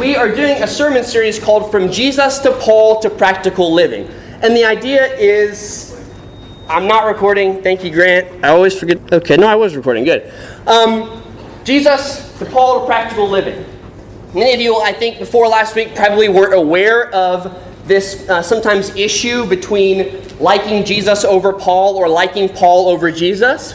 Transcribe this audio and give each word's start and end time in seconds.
we 0.00 0.16
are 0.16 0.34
doing 0.34 0.62
a 0.62 0.66
sermon 0.66 1.04
series 1.04 1.38
called 1.38 1.70
From 1.70 1.92
Jesus 1.92 2.38
to 2.38 2.52
Paul 2.52 3.00
to 3.00 3.10
Practical 3.10 3.70
Living. 3.70 4.06
And 4.40 4.56
the 4.56 4.64
idea 4.64 5.04
is 5.14 6.02
I'm 6.70 6.86
not 6.86 7.04
recording. 7.04 7.62
Thank 7.62 7.84
you, 7.84 7.90
Grant. 7.90 8.42
I 8.42 8.48
always 8.48 8.78
forget. 8.78 9.12
Okay, 9.12 9.36
no, 9.36 9.46
I 9.46 9.56
was 9.56 9.76
recording. 9.76 10.04
Good. 10.04 10.32
Um, 10.66 11.22
Jesus 11.64 12.34
to 12.38 12.46
Paul 12.46 12.80
to 12.80 12.86
Practical 12.86 13.28
Living. 13.28 13.62
Many 14.32 14.54
of 14.54 14.60
you, 14.62 14.78
I 14.78 14.94
think, 14.94 15.18
before 15.18 15.46
last 15.48 15.76
week 15.76 15.94
probably 15.94 16.30
weren't 16.30 16.54
aware 16.54 17.14
of 17.14 17.62
this 17.86 18.26
uh, 18.30 18.40
sometimes 18.40 18.96
issue 18.96 19.46
between 19.46 20.26
liking 20.38 20.82
Jesus 20.82 21.26
over 21.26 21.52
Paul 21.52 21.96
or 21.96 22.08
liking 22.08 22.48
Paul 22.48 22.88
over 22.88 23.12
Jesus. 23.12 23.74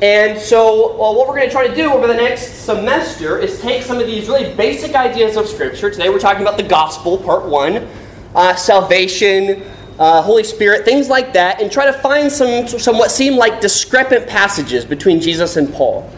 And 0.00 0.38
so, 0.38 0.96
well, 0.96 1.16
what 1.16 1.26
we're 1.26 1.34
going 1.34 1.48
to 1.48 1.52
try 1.52 1.66
to 1.66 1.74
do 1.74 1.92
over 1.92 2.06
the 2.06 2.14
next 2.14 2.64
semester 2.64 3.36
is 3.38 3.60
take 3.60 3.82
some 3.82 3.98
of 3.98 4.06
these 4.06 4.28
really 4.28 4.54
basic 4.54 4.94
ideas 4.94 5.36
of 5.36 5.48
Scripture. 5.48 5.90
Today 5.90 6.08
we're 6.08 6.20
talking 6.20 6.42
about 6.42 6.56
the 6.56 6.62
gospel, 6.62 7.18
part 7.18 7.46
one, 7.46 7.88
uh, 8.36 8.54
salvation, 8.54 9.64
uh, 9.98 10.22
Holy 10.22 10.44
Spirit, 10.44 10.84
things 10.84 11.08
like 11.08 11.32
that, 11.32 11.60
and 11.60 11.72
try 11.72 11.84
to 11.84 11.92
find 11.92 12.30
some, 12.30 12.68
some 12.68 12.96
what 12.96 13.10
seem 13.10 13.34
like 13.34 13.60
discrepant 13.60 14.28
passages 14.28 14.84
between 14.84 15.20
Jesus 15.20 15.56
and 15.56 15.72
Paul. 15.74 16.08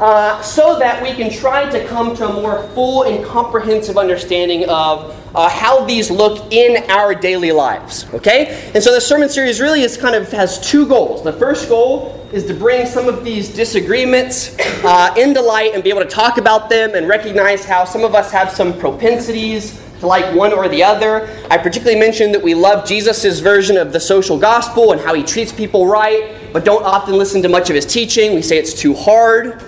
Uh, 0.00 0.40
so 0.42 0.78
that 0.78 1.02
we 1.02 1.12
can 1.12 1.28
try 1.28 1.68
to 1.68 1.84
come 1.88 2.14
to 2.14 2.28
a 2.28 2.32
more 2.32 2.62
full 2.68 3.02
and 3.02 3.24
comprehensive 3.24 3.98
understanding 3.98 4.64
of 4.68 5.12
uh, 5.34 5.48
how 5.48 5.84
these 5.86 6.08
look 6.08 6.52
in 6.52 6.88
our 6.88 7.14
daily 7.14 7.50
lives. 7.50 8.06
Okay? 8.14 8.70
And 8.74 8.82
so 8.82 8.94
the 8.94 9.00
sermon 9.00 9.28
series 9.28 9.60
really 9.60 9.82
is 9.82 9.96
kind 9.96 10.14
of 10.14 10.30
has 10.30 10.60
two 10.60 10.86
goals. 10.86 11.24
The 11.24 11.32
first 11.32 11.68
goal 11.68 12.14
is 12.32 12.46
to 12.46 12.54
bring 12.54 12.86
some 12.86 13.08
of 13.08 13.24
these 13.24 13.48
disagreements 13.48 14.56
uh, 14.84 15.12
into 15.16 15.40
light 15.40 15.74
and 15.74 15.82
be 15.82 15.90
able 15.90 16.02
to 16.02 16.08
talk 16.08 16.38
about 16.38 16.68
them 16.68 16.94
and 16.94 17.08
recognize 17.08 17.64
how 17.64 17.84
some 17.84 18.04
of 18.04 18.14
us 18.14 18.30
have 18.30 18.52
some 18.52 18.78
propensities 18.78 19.82
to 19.98 20.06
like 20.06 20.32
one 20.32 20.52
or 20.52 20.68
the 20.68 20.82
other. 20.82 21.28
I 21.50 21.58
particularly 21.58 21.98
mentioned 21.98 22.32
that 22.34 22.42
we 22.42 22.54
love 22.54 22.86
Jesus' 22.86 23.40
version 23.40 23.76
of 23.76 23.92
the 23.92 23.98
social 23.98 24.38
gospel 24.38 24.92
and 24.92 25.00
how 25.00 25.14
he 25.14 25.24
treats 25.24 25.52
people 25.52 25.88
right, 25.88 26.36
but 26.52 26.64
don't 26.64 26.84
often 26.84 27.14
listen 27.14 27.42
to 27.42 27.48
much 27.48 27.68
of 27.68 27.74
his 27.74 27.84
teaching. 27.84 28.34
We 28.34 28.42
say 28.42 28.58
it's 28.58 28.74
too 28.74 28.94
hard. 28.94 29.64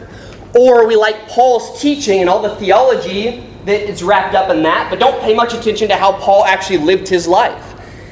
Or 0.55 0.87
we 0.87 0.97
like 0.97 1.29
Paul's 1.29 1.81
teaching 1.81 2.21
and 2.21 2.29
all 2.29 2.43
the 2.43 2.57
theology 2.57 3.47
that 3.67 3.81
is 3.89 4.03
wrapped 4.03 4.35
up 4.35 4.51
in 4.51 4.63
that, 4.63 4.89
but 4.91 4.99
don't 4.99 5.21
pay 5.23 5.35
much 5.35 5.55
attention 5.55 5.89
to 5.89 5.97
how 5.97 6.13
Paul 6.13 6.45
actually 6.45 6.79
lived 6.79 7.09
his 7.09 7.29
life. 7.29 7.67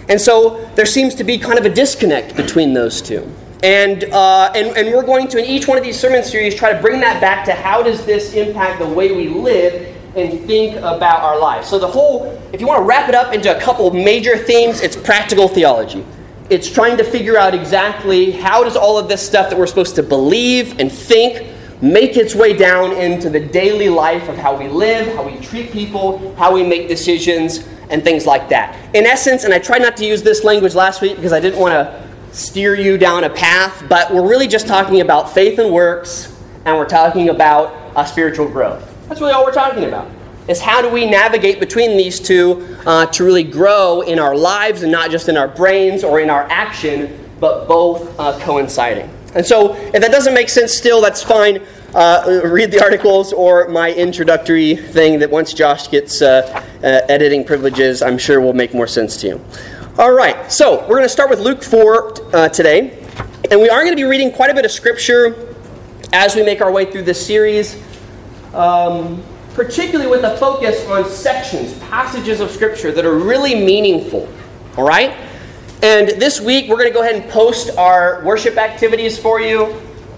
And 0.09 0.21
so 0.21 0.65
there 0.75 0.87
seems 0.87 1.15
to 1.17 1.25
be 1.25 1.39
kind 1.39 1.59
of 1.59 1.67
a 1.67 1.71
disconnect 1.71 2.37
between 2.37 2.73
those 2.73 3.03
two. 3.03 3.31
And, 3.63 4.05
uh, 4.05 4.53
and, 4.55 4.77
and 4.77 4.95
we're 4.95 5.05
going 5.05 5.27
to, 5.29 5.39
in 5.39 5.45
each 5.45 5.67
one 5.67 5.77
of 5.77 5.85
these 5.85 5.99
sermon 5.99 6.23
series, 6.23 6.55
try 6.55 6.73
to 6.73 6.81
bring 6.81 7.01
that 7.01 7.21
back 7.21 7.45
to 7.47 7.53
how 7.53 7.83
does 7.83 8.07
this 8.07 8.35
impact 8.35 8.79
the 8.79 8.87
way 8.87 9.13
we 9.13 9.29
live 9.29 9.97
and 10.17 10.41
think 10.47 10.77
about 10.77 11.21
our 11.21 11.39
lives. 11.39 11.69
So, 11.69 11.79
the 11.79 11.89
whole, 11.89 12.41
if 12.53 12.61
you 12.61 12.67
want 12.67 12.81
to 12.81 12.85
wrap 12.85 13.09
it 13.09 13.15
up 13.15 13.35
into 13.35 13.55
a 13.55 13.61
couple 13.61 13.91
major 13.93 14.37
themes, 14.37 14.81
it's 14.81 14.97
practical 14.97 15.49
theology. 15.49 16.05
It's 16.51 16.71
trying 16.71 16.97
to 16.99 17.05
figure 17.05 17.37
out 17.37 17.55
exactly 17.55 18.31
how 18.31 18.65
does 18.65 18.77
all 18.77 18.97
of 18.97 19.09
this 19.09 19.27
stuff 19.27 19.51
that 19.51 19.59
we're 19.59 19.67
supposed 19.67 19.97
to 19.97 20.03
believe 20.03 20.79
and 20.79 20.91
think 20.91 21.48
make 21.81 22.17
its 22.17 22.35
way 22.35 22.53
down 22.53 22.93
into 22.93 23.31
the 23.31 23.41
daily 23.41 23.89
life 23.89 24.29
of 24.29 24.37
how 24.37 24.57
we 24.57 24.69
live, 24.69 25.15
how 25.15 25.23
we 25.23 25.39
treat 25.41 25.71
people, 25.71 26.35
how 26.37 26.53
we 26.53 26.63
make 26.65 26.89
decisions, 26.89 27.67
and 27.91 28.03
things 28.03 28.27
like 28.27 28.49
that. 28.49 28.77
In 28.95 29.07
essence, 29.07 29.45
and 29.45 29.55
I 29.55 29.59
tried 29.59 29.83
not 29.83 29.97
to 29.99 30.07
use 30.07 30.23
this 30.23 30.45
language 30.45 30.75
last 30.75 31.01
week 31.01 31.17
because 31.17 31.33
I 31.33 31.41
didn't 31.41 31.61
want 31.61 31.73
to 31.73 32.09
steer 32.33 32.75
you 32.75 32.99
down 32.99 33.25
a 33.25 33.31
path, 33.31 33.85
but 33.89 34.13
we're 34.13 34.29
really 34.29 34.49
just 34.49 34.67
talking 34.67 35.01
about 35.01 35.33
faith 35.33 35.59
and 35.59 35.73
works, 35.73 36.37
and 36.65 36.77
we're 36.77 36.87
talking 36.87 37.31
about 37.31 37.73
uh, 37.97 38.05
spiritual 38.05 38.49
growth. 38.49 38.85
That's 39.09 39.21
really 39.21 39.33
all 39.33 39.45
we're 39.45 39.53
talking 39.53 39.85
about. 39.85 40.11
Is 40.49 40.61
how 40.61 40.81
do 40.81 40.89
we 40.89 41.09
navigate 41.09 41.61
between 41.61 41.97
these 41.97 42.19
two 42.21 42.77
uh, 42.87 43.07
to 43.07 43.25
really 43.25 43.45
grow 43.45 44.01
in 44.01 44.19
our 44.19 44.35
lives 44.35 44.83
and 44.83 44.91
not 44.91 45.11
just 45.11 45.29
in 45.29 45.37
our 45.37 45.49
brains 45.49 46.03
or 46.05 46.21
in 46.21 46.31
our 46.31 46.45
action, 46.45 47.31
but 47.39 47.69
both 47.69 48.19
uh, 48.19 48.39
coinciding. 48.41 49.11
And 49.39 49.47
so, 49.47 49.77
if 49.77 49.93
that 49.93 50.11
doesn't 50.11 50.35
make 50.35 50.49
sense 50.49 50.77
still, 50.77 51.01
that's 51.01 51.23
fine. 51.23 51.65
Uh, 51.95 52.41
read 52.43 52.73
the 52.73 52.83
articles 52.83 53.33
or 53.33 53.69
my 53.69 53.93
introductory 53.93 54.75
thing 54.75 55.21
that 55.21 55.31
once 55.31 55.55
Josh 55.55 55.89
gets 55.89 56.21
uh, 56.21 56.43
uh, 56.83 56.87
editing 57.09 57.45
privileges, 57.45 58.03
I'm 58.03 58.19
sure 58.19 58.41
will 58.41 58.53
make 58.53 58.75
more 58.75 58.89
sense 58.89 59.17
to 59.21 59.29
you. 59.29 59.45
All 59.97 60.11
right, 60.11 60.51
so 60.51 60.81
we're 60.81 60.97
going 60.97 61.05
to 61.05 61.09
start 61.09 61.31
with 61.31 61.39
Luke 61.39 61.63
4 61.63 62.35
uh, 62.35 62.49
today. 62.49 63.07
And 63.49 63.61
we 63.61 63.71
are 63.71 63.83
going 63.83 63.93
to 63.93 63.97
be 63.97 64.03
reading 64.03 64.33
quite 64.33 64.51
a 64.51 64.55
bit 64.55 64.65
of 64.65 64.73
scripture 64.73 65.55
as 66.13 66.35
we 66.35 66.43
make 66.43 66.61
our 66.61 66.73
way 66.73 66.91
through 66.91 67.03
this 67.03 67.25
series, 67.25 67.81
um, 68.55 69.23
particularly 69.55 70.11
with 70.11 70.25
a 70.25 70.37
focus 70.39 70.85
on 70.87 71.09
sections, 71.09 71.79
passages 71.91 72.41
of 72.41 72.51
scripture 72.51 72.91
that 72.91 73.05
are 73.07 73.17
really 73.17 73.55
meaningful. 73.55 74.29
All 74.77 74.85
right? 74.85 75.28
And 75.81 76.09
this 76.21 76.41
week, 76.41 76.69
we're 76.69 76.77
going 76.77 76.89
to 76.89 76.95
go 76.95 77.03
ahead 77.03 77.15
and 77.15 77.31
post 77.31 77.77
our 77.79 78.21
worship 78.25 78.57
activities 78.57 79.17
for 79.17 79.41
you. 79.41 79.67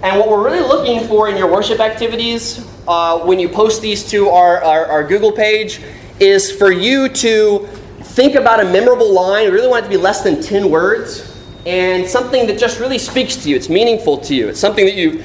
And 0.03 0.19
what 0.19 0.31
we're 0.31 0.43
really 0.43 0.67
looking 0.67 1.07
for 1.07 1.29
in 1.29 1.37
your 1.37 1.53
worship 1.53 1.81
activities, 1.81 2.67
uh, 2.89 3.19
when 3.19 3.39
you 3.39 3.47
post 3.47 3.83
these 3.83 4.09
to 4.11 4.31
our, 4.31 4.65
our, 4.65 4.87
our 4.87 5.07
Google 5.07 5.33
page, 5.33 5.83
is 6.19 6.51
for 6.51 6.73
you 6.73 7.11
to 7.11 7.69
think 8.01 8.37
about 8.37 8.61
a 8.61 8.65
memorable 8.65 9.13
line. 9.13 9.45
We 9.45 9.51
really 9.51 9.69
want 9.69 9.85
it 9.85 9.89
to 9.89 9.91
be 9.91 9.99
less 9.99 10.23
than 10.23 10.43
10 10.43 10.71
words 10.71 11.31
and 11.67 12.09
something 12.09 12.47
that 12.47 12.59
just 12.59 12.81
really 12.81 12.99
speaks 12.99 13.37
to 13.37 13.51
you. 13.51 13.57
It's 13.57 13.69
meaningful 13.69 14.17
to 14.17 14.35
you. 14.35 14.49
It's 14.49 14.61
something 14.61 14.87
that 14.87 14.95
you 14.95 15.23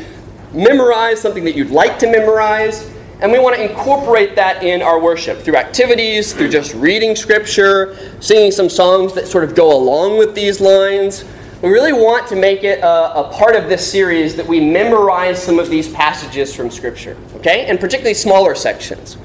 memorize, 0.52 1.22
something 1.22 1.46
that 1.46 1.56
you'd 1.56 1.70
like 1.70 1.98
to 2.00 2.12
memorize. 2.12 2.92
And 3.22 3.32
we 3.32 3.40
want 3.40 3.56
to 3.56 3.70
incorporate 3.70 4.36
that 4.36 4.62
in 4.62 4.82
our 4.82 5.00
worship 5.00 5.40
through 5.40 5.56
activities, 5.56 6.34
through 6.34 6.50
just 6.50 6.74
reading 6.74 7.16
scripture, 7.16 7.98
singing 8.20 8.52
some 8.52 8.70
songs 8.70 9.14
that 9.14 9.28
sort 9.28 9.46
of 9.46 9.56
go 9.56 9.76
along 9.76 10.18
with 10.18 10.36
these 10.36 10.60
lines. 10.60 11.24
We 11.62 11.70
really 11.70 11.94
want 11.94 12.28
to 12.28 12.36
make 12.36 12.66
it 12.66 12.80
a, 12.80 13.20
a, 13.20 13.34
part 13.34 13.56
of 13.56 13.70
this 13.70 13.90
series 13.90 14.36
that 14.36 14.46
we 14.46 14.60
memorize 14.60 15.42
some 15.42 15.58
of 15.58 15.70
these 15.70 15.88
passages 15.88 16.54
from 16.54 16.70
Scripture, 16.70 17.18
okay? 17.36 17.66
And 17.66 17.80
particularly 17.80 18.14
smaller 18.14 18.54
sections. 18.54 19.18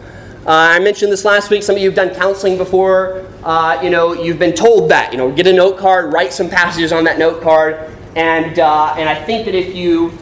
Uh, 0.46 0.76
I 0.76 0.78
mentioned 0.78 1.12
this 1.12 1.24
last 1.24 1.50
week. 1.50 1.62
Some 1.62 1.74
of 1.74 1.82
you 1.82 1.88
have 1.88 1.96
done 1.96 2.14
counseling 2.14 2.56
before. 2.56 3.26
Uh, 3.42 3.78
you 3.82 3.90
know, 3.90 4.14
you've 4.14 4.38
been 4.38 4.54
told 4.54 4.88
that. 4.90 5.12
You 5.12 5.18
know, 5.18 5.30
get 5.30 5.48
a 5.48 5.52
note 5.52 5.76
card, 5.76 6.12
write 6.12 6.32
some 6.32 6.48
passages 6.48 6.92
on 6.92 7.04
that 7.04 7.18
note 7.18 7.42
card, 7.42 7.90
and 8.16 8.58
uh, 8.58 8.94
and 8.96 9.08
I 9.08 9.22
think 9.22 9.44
that 9.44 9.54
if 9.54 9.74
you 9.74 10.16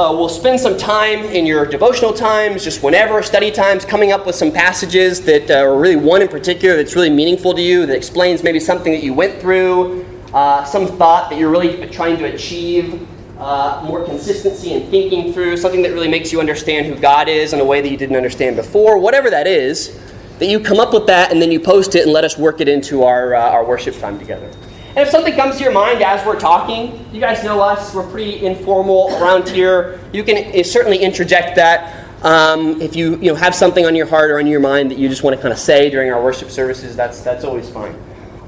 uh, 0.00 0.10
will 0.10 0.30
spend 0.30 0.58
some 0.58 0.78
time 0.78 1.24
in 1.24 1.44
your 1.44 1.66
devotional 1.66 2.14
times, 2.14 2.64
just 2.64 2.82
whenever 2.82 3.22
study 3.22 3.50
times, 3.50 3.84
coming 3.84 4.12
up 4.12 4.24
with 4.24 4.34
some 4.34 4.50
passages 4.50 5.20
that 5.20 5.50
uh, 5.50 5.56
are 5.56 5.78
really 5.78 5.96
one 5.96 6.22
in 6.22 6.28
particular 6.28 6.74
that's 6.74 6.94
really 6.94 7.10
meaningful 7.10 7.52
to 7.52 7.60
you, 7.60 7.84
that 7.84 7.94
explains 7.94 8.42
maybe 8.42 8.58
something 8.58 8.92
that 8.92 9.02
you 9.02 9.12
went 9.12 9.38
through, 9.42 10.06
uh, 10.32 10.64
some 10.64 10.86
thought 10.86 11.28
that 11.28 11.38
you're 11.38 11.50
really 11.50 11.86
trying 11.90 12.16
to 12.16 12.24
achieve 12.24 13.06
uh, 13.38 13.82
more 13.86 14.02
consistency 14.06 14.72
in 14.72 14.90
thinking 14.90 15.34
through, 15.34 15.54
something 15.58 15.82
that 15.82 15.92
really 15.92 16.08
makes 16.08 16.32
you 16.32 16.40
understand 16.40 16.86
who 16.86 16.98
God 16.98 17.28
is 17.28 17.52
in 17.52 17.60
a 17.60 17.64
way 17.64 17.82
that 17.82 17.90
you 17.90 17.98
didn't 17.98 18.16
understand 18.16 18.56
before, 18.56 18.96
whatever 18.96 19.28
that 19.28 19.46
is, 19.46 20.00
that 20.38 20.46
you 20.46 20.60
come 20.60 20.80
up 20.80 20.94
with 20.94 21.06
that 21.08 21.30
and 21.30 21.42
then 21.42 21.52
you 21.52 21.60
post 21.60 21.94
it 21.94 22.04
and 22.04 22.12
let 22.12 22.24
us 22.24 22.38
work 22.38 22.62
it 22.62 22.68
into 22.68 23.02
our, 23.02 23.34
uh, 23.34 23.50
our 23.50 23.66
worship 23.66 23.94
time 23.98 24.18
together. 24.18 24.50
And 24.90 24.98
if 24.98 25.10
something 25.10 25.34
comes 25.36 25.56
to 25.58 25.62
your 25.62 25.72
mind 25.72 26.02
as 26.02 26.26
we're 26.26 26.38
talking, 26.38 27.06
you 27.12 27.20
guys 27.20 27.44
know 27.44 27.60
us, 27.60 27.94
we're 27.94 28.10
pretty 28.10 28.44
informal 28.44 29.08
around 29.22 29.48
here. 29.48 30.00
You 30.12 30.24
can 30.24 30.58
uh, 30.58 30.64
certainly 30.64 30.98
interject 30.98 31.54
that. 31.56 32.08
Um, 32.24 32.82
if 32.82 32.96
you, 32.96 33.12
you 33.12 33.30
know, 33.30 33.36
have 33.36 33.54
something 33.54 33.86
on 33.86 33.94
your 33.94 34.06
heart 34.06 34.32
or 34.32 34.38
on 34.40 34.48
your 34.48 34.58
mind 34.58 34.90
that 34.90 34.98
you 34.98 35.08
just 35.08 35.22
want 35.22 35.36
to 35.36 35.40
kind 35.40 35.52
of 35.52 35.60
say 35.60 35.90
during 35.90 36.12
our 36.12 36.22
worship 36.22 36.50
services, 36.50 36.96
that's, 36.96 37.20
that's 37.20 37.44
always 37.44 37.70
fine. 37.70 37.94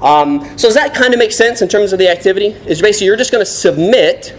Um, 0.01 0.41
so 0.57 0.67
does 0.67 0.73
that 0.73 0.93
kind 0.93 1.13
of 1.13 1.17
make 1.17 1.31
sense 1.31 1.61
in 1.61 1.69
terms 1.69 1.93
of 1.93 1.97
the 1.97 2.09
activity? 2.09 2.47
Is 2.67 2.81
basically 2.81 3.07
you're 3.07 3.15
just 3.15 3.31
going 3.31 3.43
to 3.43 3.49
submit 3.49 4.37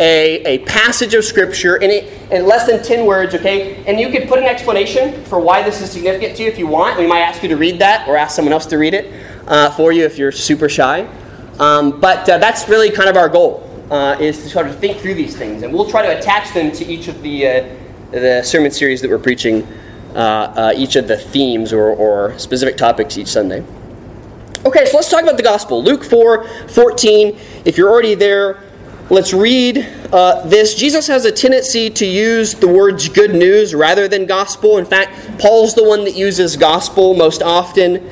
a, 0.00 0.42
a 0.44 0.58
passage 0.60 1.12
of 1.12 1.22
Scripture 1.22 1.76
in, 1.76 1.90
it, 1.90 2.32
in 2.32 2.46
less 2.46 2.66
than 2.66 2.82
10 2.82 3.04
words, 3.04 3.34
okay? 3.34 3.84
And 3.84 4.00
you 4.00 4.08
could 4.08 4.26
put 4.26 4.38
an 4.38 4.46
explanation 4.46 5.22
for 5.24 5.38
why 5.38 5.62
this 5.62 5.82
is 5.82 5.90
significant 5.90 6.38
to 6.38 6.44
you 6.44 6.48
if 6.48 6.58
you 6.58 6.66
want. 6.66 6.98
We 6.98 7.06
might 7.06 7.20
ask 7.20 7.42
you 7.42 7.50
to 7.50 7.58
read 7.58 7.78
that 7.80 8.08
or 8.08 8.16
ask 8.16 8.34
someone 8.34 8.54
else 8.54 8.64
to 8.66 8.78
read 8.78 8.94
it 8.94 9.12
uh, 9.46 9.70
for 9.72 9.92
you 9.92 10.04
if 10.04 10.16
you're 10.16 10.32
super 10.32 10.70
shy. 10.70 11.06
Um, 11.62 12.00
but 12.00 12.28
uh, 12.28 12.38
that's 12.38 12.68
really 12.68 12.90
kind 12.90 13.08
of 13.08 13.16
our 13.16 13.28
goal, 13.28 13.62
uh, 13.88 14.16
is 14.18 14.42
to 14.42 14.48
sort 14.48 14.66
of 14.66 14.80
think 14.80 14.98
through 14.98 15.14
these 15.14 15.36
things. 15.36 15.62
And 15.62 15.72
we'll 15.72 15.88
try 15.88 16.02
to 16.02 16.18
attach 16.18 16.52
them 16.54 16.72
to 16.72 16.84
each 16.84 17.06
of 17.06 17.22
the, 17.22 17.46
uh, 17.46 17.76
the 18.10 18.42
sermon 18.42 18.72
series 18.72 19.00
that 19.00 19.08
we're 19.08 19.20
preaching, 19.20 19.62
uh, 20.16 20.18
uh, 20.18 20.72
each 20.76 20.96
of 20.96 21.06
the 21.06 21.16
themes 21.16 21.72
or, 21.72 21.90
or 21.90 22.36
specific 22.36 22.76
topics 22.76 23.16
each 23.16 23.28
Sunday. 23.28 23.64
Okay, 24.66 24.86
so 24.86 24.96
let's 24.96 25.08
talk 25.08 25.22
about 25.22 25.36
the 25.36 25.42
gospel. 25.44 25.84
Luke 25.84 26.02
4 26.02 26.48
14. 26.68 27.38
If 27.64 27.78
you're 27.78 27.90
already 27.90 28.16
there, 28.16 28.64
Let's 29.10 29.34
read 29.34 29.86
uh, 30.10 30.46
this. 30.46 30.74
Jesus 30.74 31.06
has 31.08 31.26
a 31.26 31.32
tendency 31.32 31.90
to 31.90 32.06
use 32.06 32.54
the 32.54 32.68
words 32.68 33.10
good 33.10 33.34
news 33.34 33.74
rather 33.74 34.08
than 34.08 34.24
gospel. 34.24 34.78
In 34.78 34.86
fact, 34.86 35.38
Paul's 35.38 35.74
the 35.74 35.84
one 35.84 36.04
that 36.04 36.14
uses 36.14 36.56
gospel 36.56 37.12
most 37.12 37.42
often. 37.42 38.08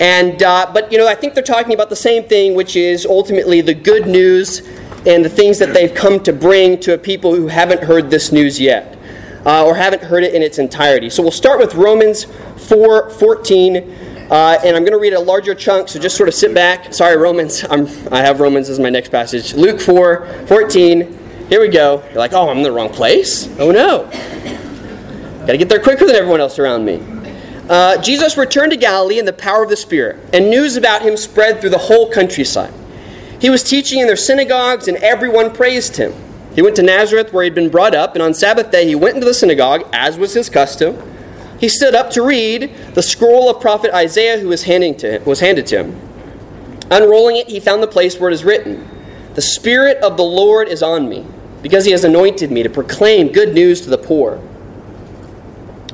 And, 0.00 0.42
uh, 0.42 0.70
but, 0.72 0.90
you 0.90 0.98
know, 0.98 1.06
I 1.06 1.14
think 1.14 1.34
they're 1.34 1.42
talking 1.42 1.74
about 1.74 1.90
the 1.90 1.96
same 1.96 2.24
thing, 2.24 2.54
which 2.54 2.76
is 2.76 3.06
ultimately 3.06 3.60
the 3.60 3.74
good 3.74 4.06
news 4.06 4.60
and 5.06 5.24
the 5.24 5.28
things 5.28 5.58
that 5.58 5.74
they've 5.74 5.94
come 5.94 6.22
to 6.22 6.32
bring 6.32 6.78
to 6.80 6.94
a 6.94 6.98
people 6.98 7.34
who 7.34 7.48
haven't 7.48 7.82
heard 7.82 8.10
this 8.10 8.32
news 8.32 8.60
yet 8.60 8.98
uh, 9.44 9.64
or 9.64 9.74
haven't 9.74 10.02
heard 10.02 10.24
it 10.24 10.34
in 10.34 10.42
its 10.42 10.58
entirety. 10.58 11.10
So 11.10 11.22
we'll 11.22 11.32
start 11.32 11.58
with 11.58 11.74
Romans 11.74 12.26
4 12.68 13.10
14. 13.10 13.76
Uh, 14.30 14.58
and 14.64 14.74
I'm 14.74 14.82
going 14.82 14.92
to 14.92 14.98
read 14.98 15.12
a 15.12 15.20
larger 15.20 15.54
chunk, 15.54 15.88
so 15.88 15.98
just 15.98 16.16
sort 16.16 16.28
of 16.28 16.34
sit 16.34 16.54
back. 16.54 16.94
Sorry, 16.94 17.16
Romans. 17.18 17.64
I'm, 17.68 17.86
I 18.10 18.20
have 18.20 18.40
Romans 18.40 18.70
as 18.70 18.78
my 18.78 18.88
next 18.88 19.10
passage. 19.10 19.52
Luke 19.54 19.80
4 19.80 20.46
14. 20.46 21.18
Here 21.48 21.60
we 21.60 21.68
go. 21.68 22.02
You're 22.08 22.18
like, 22.18 22.32
oh, 22.32 22.48
I'm 22.48 22.58
in 22.58 22.62
the 22.62 22.72
wrong 22.72 22.88
place? 22.88 23.48
Oh, 23.58 23.70
no. 23.70 24.04
Got 25.40 25.52
to 25.52 25.58
get 25.58 25.68
there 25.68 25.82
quicker 25.82 26.06
than 26.06 26.16
everyone 26.16 26.40
else 26.40 26.58
around 26.58 26.84
me. 26.84 27.11
Uh, 27.72 27.96
Jesus 28.02 28.36
returned 28.36 28.70
to 28.70 28.76
Galilee 28.76 29.18
in 29.18 29.24
the 29.24 29.32
power 29.32 29.62
of 29.62 29.70
the 29.70 29.78
Spirit, 29.78 30.18
and 30.34 30.50
news 30.50 30.76
about 30.76 31.00
him 31.00 31.16
spread 31.16 31.58
through 31.58 31.70
the 31.70 31.78
whole 31.78 32.10
countryside. 32.10 32.74
He 33.40 33.48
was 33.48 33.62
teaching 33.62 33.98
in 33.98 34.06
their 34.06 34.14
synagogues, 34.14 34.88
and 34.88 34.98
everyone 34.98 35.54
praised 35.54 35.96
him. 35.96 36.12
He 36.54 36.60
went 36.60 36.76
to 36.76 36.82
Nazareth, 36.82 37.32
where 37.32 37.44
he'd 37.44 37.54
been 37.54 37.70
brought 37.70 37.94
up, 37.94 38.12
and 38.12 38.22
on 38.22 38.34
Sabbath 38.34 38.70
day 38.70 38.86
he 38.86 38.94
went 38.94 39.14
into 39.14 39.24
the 39.24 39.32
synagogue, 39.32 39.88
as 39.90 40.18
was 40.18 40.34
his 40.34 40.50
custom. 40.50 41.02
He 41.58 41.70
stood 41.70 41.94
up 41.94 42.10
to 42.10 42.20
read 42.20 42.74
the 42.92 43.02
scroll 43.02 43.48
of 43.48 43.62
prophet 43.62 43.90
Isaiah, 43.94 44.38
who 44.38 44.48
was, 44.48 44.64
handing 44.64 44.94
to 44.96 45.12
him, 45.12 45.24
was 45.24 45.40
handed 45.40 45.66
to 45.68 45.78
him. 45.78 45.98
Unrolling 46.90 47.36
it, 47.36 47.48
he 47.48 47.58
found 47.58 47.82
the 47.82 47.86
place 47.86 48.20
where 48.20 48.28
it 48.28 48.34
is 48.34 48.44
written, 48.44 48.86
"The 49.32 49.40
Spirit 49.40 49.96
of 50.02 50.18
the 50.18 50.24
Lord 50.24 50.68
is 50.68 50.82
on 50.82 51.08
me, 51.08 51.24
because 51.62 51.86
he 51.86 51.92
has 51.92 52.04
anointed 52.04 52.50
me 52.50 52.62
to 52.64 52.68
proclaim 52.68 53.28
good 53.28 53.54
news 53.54 53.80
to 53.80 53.88
the 53.88 53.96
poor." 53.96 54.40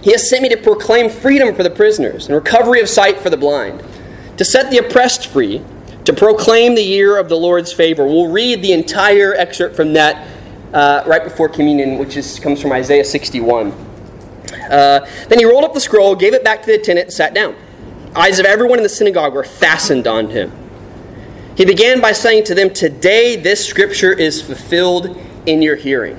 He 0.03 0.13
has 0.13 0.29
sent 0.29 0.43
me 0.43 0.49
to 0.51 0.57
proclaim 0.57 1.11
freedom 1.11 1.55
for 1.55 1.63
the 1.63 1.71
prisoners 1.71 2.27
and 2.27 2.35
recovery 2.35 2.81
of 2.81 2.89
sight 2.89 3.19
for 3.19 3.31
the 3.31 3.37
blind, 3.37 3.83
to 4.37 4.45
set 4.45 4.71
the 4.71 4.79
oppressed 4.79 5.27
free, 5.27 5.63
to 6.05 6.13
proclaim 6.13 6.75
the 6.75 6.83
year 6.83 7.19
of 7.19 7.29
the 7.29 7.37
Lord's 7.37 7.73
favor. 7.73 8.07
We'll 8.07 8.31
read 8.31 8.63
the 8.63 8.73
entire 8.73 9.35
excerpt 9.35 9.77
from 9.77 9.93
that 9.95 10.29
uh, 10.73 11.03
right 11.07 11.25
before 11.25 11.49
communion, 11.49 11.99
which 11.99 12.17
is, 12.17 12.39
comes 12.39 12.63
from 12.63 12.73
Isaiah 12.73 13.05
61. 13.05 13.73
Uh, 14.71 15.07
then 15.29 15.39
he 15.39 15.45
rolled 15.45 15.65
up 15.65 15.75
the 15.75 15.81
scroll, 15.81 16.15
gave 16.15 16.35
it 16.35 16.45
back 16.45 16.61
to 16.63 16.67
the 16.67 16.75
attendant, 16.75 17.07
and 17.07 17.13
sat 17.13 17.35
down. 17.35 17.57
Eyes 18.15 18.39
of 18.39 18.47
everyone 18.47 18.79
in 18.79 18.83
the 18.83 18.89
synagogue 18.89 19.35
were 19.35 19.45
fastened 19.45 20.07
on 20.07 20.31
him. 20.31 20.53
He 21.57 21.65
began 21.65 22.01
by 22.01 22.13
saying 22.13 22.45
to 22.45 22.55
them, 22.55 22.71
Today 22.71 23.37
this 23.37 23.67
scripture 23.67 24.13
is 24.13 24.41
fulfilled 24.41 25.17
in 25.47 25.61
your 25.61 25.77
hearing. 25.77 26.15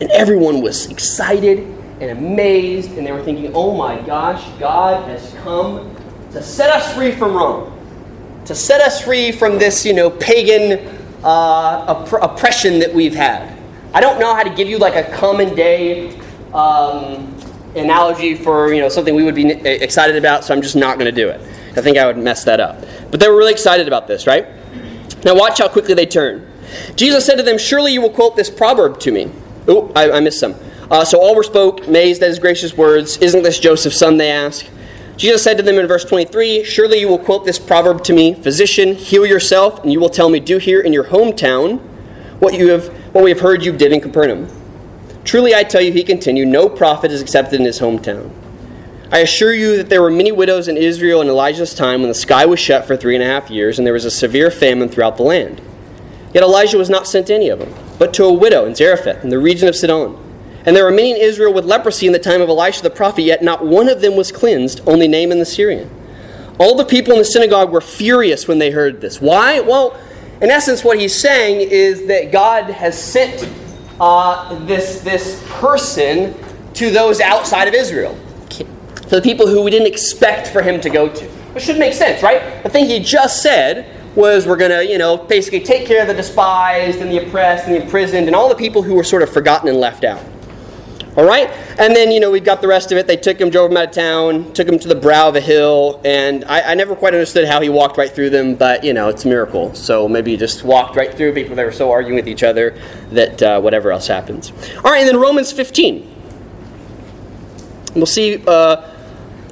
And 0.00 0.10
everyone 0.10 0.60
was 0.60 0.86
excited 0.90 1.73
and 2.04 2.18
amazed, 2.18 2.98
and 2.98 3.06
they 3.06 3.12
were 3.12 3.22
thinking, 3.22 3.50
oh 3.54 3.74
my 3.74 4.00
gosh, 4.02 4.46
God 4.58 5.08
has 5.08 5.34
come 5.42 5.94
to 6.32 6.42
set 6.42 6.70
us 6.70 6.94
free 6.94 7.12
from 7.12 7.34
Rome, 7.34 7.72
to 8.44 8.54
set 8.54 8.80
us 8.80 9.00
free 9.00 9.32
from 9.32 9.58
this, 9.58 9.86
you 9.86 9.94
know, 9.94 10.10
pagan 10.10 10.86
uh, 11.22 11.26
opp- 11.26 12.12
oppression 12.22 12.78
that 12.80 12.92
we've 12.92 13.14
had. 13.14 13.56
I 13.94 14.00
don't 14.00 14.18
know 14.18 14.34
how 14.34 14.42
to 14.42 14.54
give 14.54 14.68
you 14.68 14.78
like 14.78 14.96
a 14.96 15.10
common 15.16 15.54
day 15.54 16.18
um, 16.52 17.34
analogy 17.74 18.34
for, 18.34 18.74
you 18.74 18.80
know, 18.80 18.88
something 18.88 19.14
we 19.14 19.24
would 19.24 19.34
be 19.34 19.50
excited 19.50 20.16
about, 20.16 20.44
so 20.44 20.54
I'm 20.54 20.60
just 20.60 20.76
not 20.76 20.98
going 20.98 21.12
to 21.12 21.20
do 21.20 21.28
it. 21.28 21.40
I 21.76 21.80
think 21.80 21.96
I 21.96 22.06
would 22.06 22.18
mess 22.18 22.44
that 22.44 22.60
up. 22.60 22.84
But 23.10 23.20
they 23.20 23.28
were 23.28 23.36
really 23.36 23.52
excited 23.52 23.88
about 23.88 24.06
this, 24.06 24.26
right? 24.26 24.46
Now 25.24 25.34
watch 25.34 25.58
how 25.58 25.68
quickly 25.68 25.94
they 25.94 26.06
turn. 26.06 26.50
Jesus 26.96 27.24
said 27.24 27.36
to 27.36 27.42
them, 27.42 27.56
Surely 27.56 27.92
you 27.92 28.02
will 28.02 28.10
quote 28.10 28.36
this 28.36 28.50
proverb 28.50 29.00
to 29.00 29.12
me. 29.12 29.30
Oh, 29.66 29.90
I, 29.96 30.10
I 30.10 30.20
missed 30.20 30.40
some. 30.40 30.54
Uh, 30.94 31.04
so 31.04 31.20
all 31.20 31.34
were 31.34 31.42
spoke, 31.42 31.88
amazed 31.88 32.22
at 32.22 32.28
his 32.28 32.38
gracious 32.38 32.76
words. 32.76 33.16
Isn't 33.16 33.42
this 33.42 33.58
Joseph's 33.58 33.98
son? 33.98 34.16
They 34.16 34.30
asked. 34.30 34.70
Jesus 35.16 35.42
said 35.42 35.56
to 35.56 35.62
them 35.64 35.76
in 35.76 35.88
verse 35.88 36.04
23 36.04 36.62
Surely 36.62 37.00
you 37.00 37.08
will 37.08 37.18
quote 37.18 37.44
this 37.44 37.58
proverb 37.58 38.04
to 38.04 38.12
me 38.12 38.32
Physician, 38.34 38.94
heal 38.94 39.26
yourself, 39.26 39.82
and 39.82 39.92
you 39.92 39.98
will 39.98 40.08
tell 40.08 40.28
me, 40.28 40.38
Do 40.38 40.58
here 40.58 40.80
in 40.80 40.92
your 40.92 41.06
hometown 41.06 41.80
what, 42.38 42.54
you 42.54 42.68
have, 42.68 42.86
what 43.12 43.24
we 43.24 43.30
have 43.30 43.40
heard 43.40 43.64
you 43.64 43.72
did 43.72 43.92
in 43.92 44.00
Capernaum. 44.00 44.48
Truly 45.24 45.52
I 45.52 45.64
tell 45.64 45.80
you, 45.80 45.90
he 45.90 46.04
continued, 46.04 46.46
no 46.46 46.68
prophet 46.68 47.10
is 47.10 47.20
accepted 47.20 47.58
in 47.58 47.66
his 47.66 47.80
hometown. 47.80 48.30
I 49.10 49.18
assure 49.18 49.52
you 49.52 49.76
that 49.78 49.88
there 49.88 50.00
were 50.00 50.12
many 50.12 50.30
widows 50.30 50.68
in 50.68 50.76
Israel 50.76 51.20
in 51.20 51.26
Elijah's 51.26 51.74
time 51.74 52.02
when 52.02 52.08
the 52.08 52.14
sky 52.14 52.46
was 52.46 52.60
shut 52.60 52.84
for 52.86 52.96
three 52.96 53.16
and 53.16 53.24
a 53.24 53.26
half 53.26 53.50
years, 53.50 53.78
and 53.78 53.86
there 53.86 53.94
was 53.94 54.04
a 54.04 54.12
severe 54.12 54.48
famine 54.48 54.88
throughout 54.88 55.16
the 55.16 55.24
land. 55.24 55.60
Yet 56.32 56.44
Elijah 56.44 56.78
was 56.78 56.88
not 56.88 57.08
sent 57.08 57.26
to 57.26 57.34
any 57.34 57.48
of 57.48 57.58
them, 57.58 57.74
but 57.98 58.14
to 58.14 58.24
a 58.26 58.32
widow 58.32 58.64
in 58.64 58.76
Zarephath, 58.76 59.24
in 59.24 59.30
the 59.30 59.40
region 59.40 59.66
of 59.66 59.74
Sidon. 59.74 60.20
And 60.66 60.74
there 60.74 60.84
were 60.84 60.90
many 60.90 61.10
in 61.10 61.16
Israel 61.18 61.52
with 61.52 61.64
leprosy 61.64 62.06
in 62.06 62.12
the 62.12 62.18
time 62.18 62.40
of 62.40 62.48
Elisha 62.48 62.82
the 62.82 62.90
prophet, 62.90 63.22
yet 63.22 63.42
not 63.42 63.64
one 63.64 63.88
of 63.88 64.00
them 64.00 64.16
was 64.16 64.32
cleansed, 64.32 64.80
only 64.86 65.06
Naaman 65.06 65.38
the 65.38 65.44
Syrian. 65.44 65.90
All 66.58 66.76
the 66.76 66.84
people 66.84 67.12
in 67.12 67.18
the 67.18 67.24
synagogue 67.24 67.70
were 67.70 67.80
furious 67.80 68.48
when 68.48 68.58
they 68.58 68.70
heard 68.70 69.00
this. 69.00 69.20
Why? 69.20 69.60
Well, 69.60 69.98
in 70.40 70.50
essence, 70.50 70.84
what 70.84 70.98
he's 70.98 71.14
saying 71.14 71.68
is 71.68 72.06
that 72.06 72.32
God 72.32 72.64
has 72.64 73.00
sent 73.00 73.48
uh, 74.00 74.54
this, 74.66 75.00
this 75.00 75.44
person 75.48 76.34
to 76.74 76.90
those 76.90 77.20
outside 77.20 77.68
of 77.68 77.74
Israel, 77.74 78.18
to 78.50 78.64
the 79.08 79.22
people 79.22 79.46
who 79.46 79.62
we 79.62 79.70
didn't 79.70 79.86
expect 79.86 80.48
for 80.48 80.62
him 80.62 80.80
to 80.80 80.90
go 80.90 81.08
to. 81.08 81.24
Which 81.54 81.64
should 81.64 81.78
make 81.78 81.92
sense, 81.92 82.22
right? 82.22 82.62
The 82.62 82.68
thing 82.68 82.86
he 82.86 83.00
just 83.00 83.42
said 83.42 83.90
was 84.16 84.46
we're 84.46 84.56
going 84.56 84.70
to, 84.70 84.84
you 84.84 84.98
know, 84.98 85.16
basically 85.16 85.60
take 85.60 85.86
care 85.86 86.02
of 86.02 86.08
the 86.08 86.14
despised 86.14 86.98
and 86.98 87.10
the 87.10 87.26
oppressed 87.26 87.66
and 87.66 87.74
the 87.74 87.82
imprisoned 87.82 88.26
and 88.26 88.34
all 88.34 88.48
the 88.48 88.54
people 88.54 88.82
who 88.82 88.94
were 88.94 89.04
sort 89.04 89.22
of 89.22 89.32
forgotten 89.32 89.68
and 89.68 89.78
left 89.78 90.04
out. 90.04 90.22
All 91.16 91.24
right? 91.24 91.48
And 91.78 91.94
then, 91.94 92.10
you 92.10 92.18
know, 92.18 92.30
we've 92.30 92.44
got 92.44 92.60
the 92.60 92.66
rest 92.66 92.90
of 92.90 92.98
it. 92.98 93.06
They 93.06 93.16
took 93.16 93.40
him, 93.40 93.48
drove 93.48 93.70
him 93.70 93.76
out 93.76 93.88
of 93.88 93.90
town, 93.92 94.52
took 94.52 94.68
him 94.68 94.80
to 94.80 94.88
the 94.88 94.96
brow 94.96 95.28
of 95.28 95.36
a 95.36 95.40
hill, 95.40 96.00
and 96.04 96.44
I, 96.46 96.72
I, 96.72 96.74
never 96.74 96.96
quite 96.96 97.14
understood 97.14 97.46
how 97.46 97.60
he 97.60 97.68
walked 97.68 97.96
right 97.96 98.10
through 98.10 98.30
them, 98.30 98.56
but, 98.56 98.82
you 98.82 98.92
know, 98.92 99.08
it's 99.08 99.24
a 99.24 99.28
miracle. 99.28 99.72
So 99.74 100.08
maybe 100.08 100.32
he 100.32 100.36
just 100.36 100.64
walked 100.64 100.96
right 100.96 101.14
through 101.14 101.34
people 101.34 101.54
that 101.54 101.64
were 101.64 101.72
so 101.72 101.92
arguing 101.92 102.16
with 102.16 102.26
each 102.26 102.42
other 102.42 102.76
that 103.10 103.40
uh, 103.42 103.60
whatever 103.60 103.92
else 103.92 104.08
happens. 104.08 104.52
All 104.78 104.90
right, 104.90 105.00
and 105.00 105.08
then 105.08 105.20
Romans 105.20 105.52
15. 105.52 106.10
We'll 107.94 108.06
see, 108.06 108.42
uh, 108.44 108.90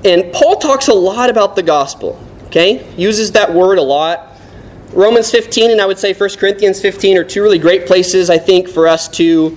and 0.05 0.33
Paul 0.33 0.57
talks 0.57 0.89
a 0.89 0.95
lot 0.95 1.31
about 1.31 1.55
the 1.55 1.63
gospel, 1.63 2.21
okay? 2.47 2.93
Uses 2.97 3.33
that 3.33 3.55
word 3.55 3.79
a 3.79 3.83
lot. 3.83 4.37
Romans 4.93 5.31
15 5.31 5.71
and 5.71 5.81
I 5.81 5.87
would 5.87 5.99
say 5.99 6.13
1 6.13 6.31
Corinthians 6.31 6.81
15 6.81 7.19
are 7.19 7.25
two 7.25 7.41
really 7.41 7.61
great 7.61 7.87
places, 7.87 8.31
I 8.31 8.39
think, 8.39 8.69
for 8.69 8.89
us 8.89 9.07
to, 9.11 9.57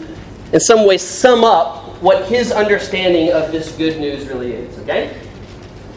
in 0.54 0.60
some 0.60 0.86
ways, 0.86 1.02
sum 1.02 1.44
up 1.44 1.85
what 2.06 2.28
his 2.28 2.52
understanding 2.52 3.32
of 3.32 3.52
this 3.52 3.72
good 3.72 4.00
news 4.00 4.28
really 4.28 4.54
is, 4.54 4.78
okay? 4.78 5.20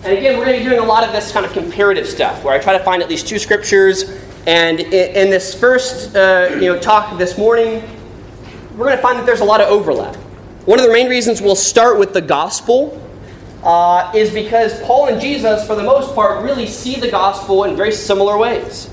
And 0.05 0.17
again, 0.17 0.39
we're 0.39 0.47
going 0.47 0.57
to 0.57 0.65
be 0.65 0.71
doing 0.71 0.83
a 0.83 0.87
lot 0.87 1.05
of 1.05 1.13
this 1.13 1.31
kind 1.31 1.45
of 1.45 1.53
comparative 1.53 2.09
stuff, 2.09 2.43
where 2.43 2.55
I 2.55 2.59
try 2.59 2.73
to 2.73 2.83
find 2.83 3.03
at 3.03 3.11
least 3.11 3.29
two 3.29 3.39
scriptures. 3.39 4.05
And 4.47 4.81
in, 4.81 5.29
this 5.29 5.55
first 5.55 6.17
uh, 6.17 6.49
you 6.55 6.73
know, 6.73 6.79
talk 6.79 7.19
this 7.19 7.37
morning, 7.37 7.83
we're 8.71 8.87
going 8.87 8.97
to 8.97 9.03
find 9.03 9.19
that 9.19 9.27
there's 9.27 9.43
a 9.43 9.45
lot 9.45 9.61
of 9.61 9.69
overlap. 9.69 10.17
One 10.65 10.79
of 10.79 10.87
the 10.87 10.93
main 10.95 11.11
reasons 11.11 11.43
we'll 11.43 11.55
start 11.55 11.99
with 11.99 12.15
the 12.15 12.23
gospel 12.23 12.99
uh, 13.63 14.11
is 14.17 14.33
because 14.33 14.81
Paul 14.85 15.09
and 15.09 15.21
Jesus, 15.21 15.67
for 15.67 15.75
the 15.75 15.83
most 15.85 16.15
part, 16.15 16.43
really 16.43 16.67
see 16.67 16.95
the 16.99 17.11
gospel 17.11 17.65
in 17.65 17.77
very 17.77 17.93
similar 17.93 18.39
ways. 18.39 18.89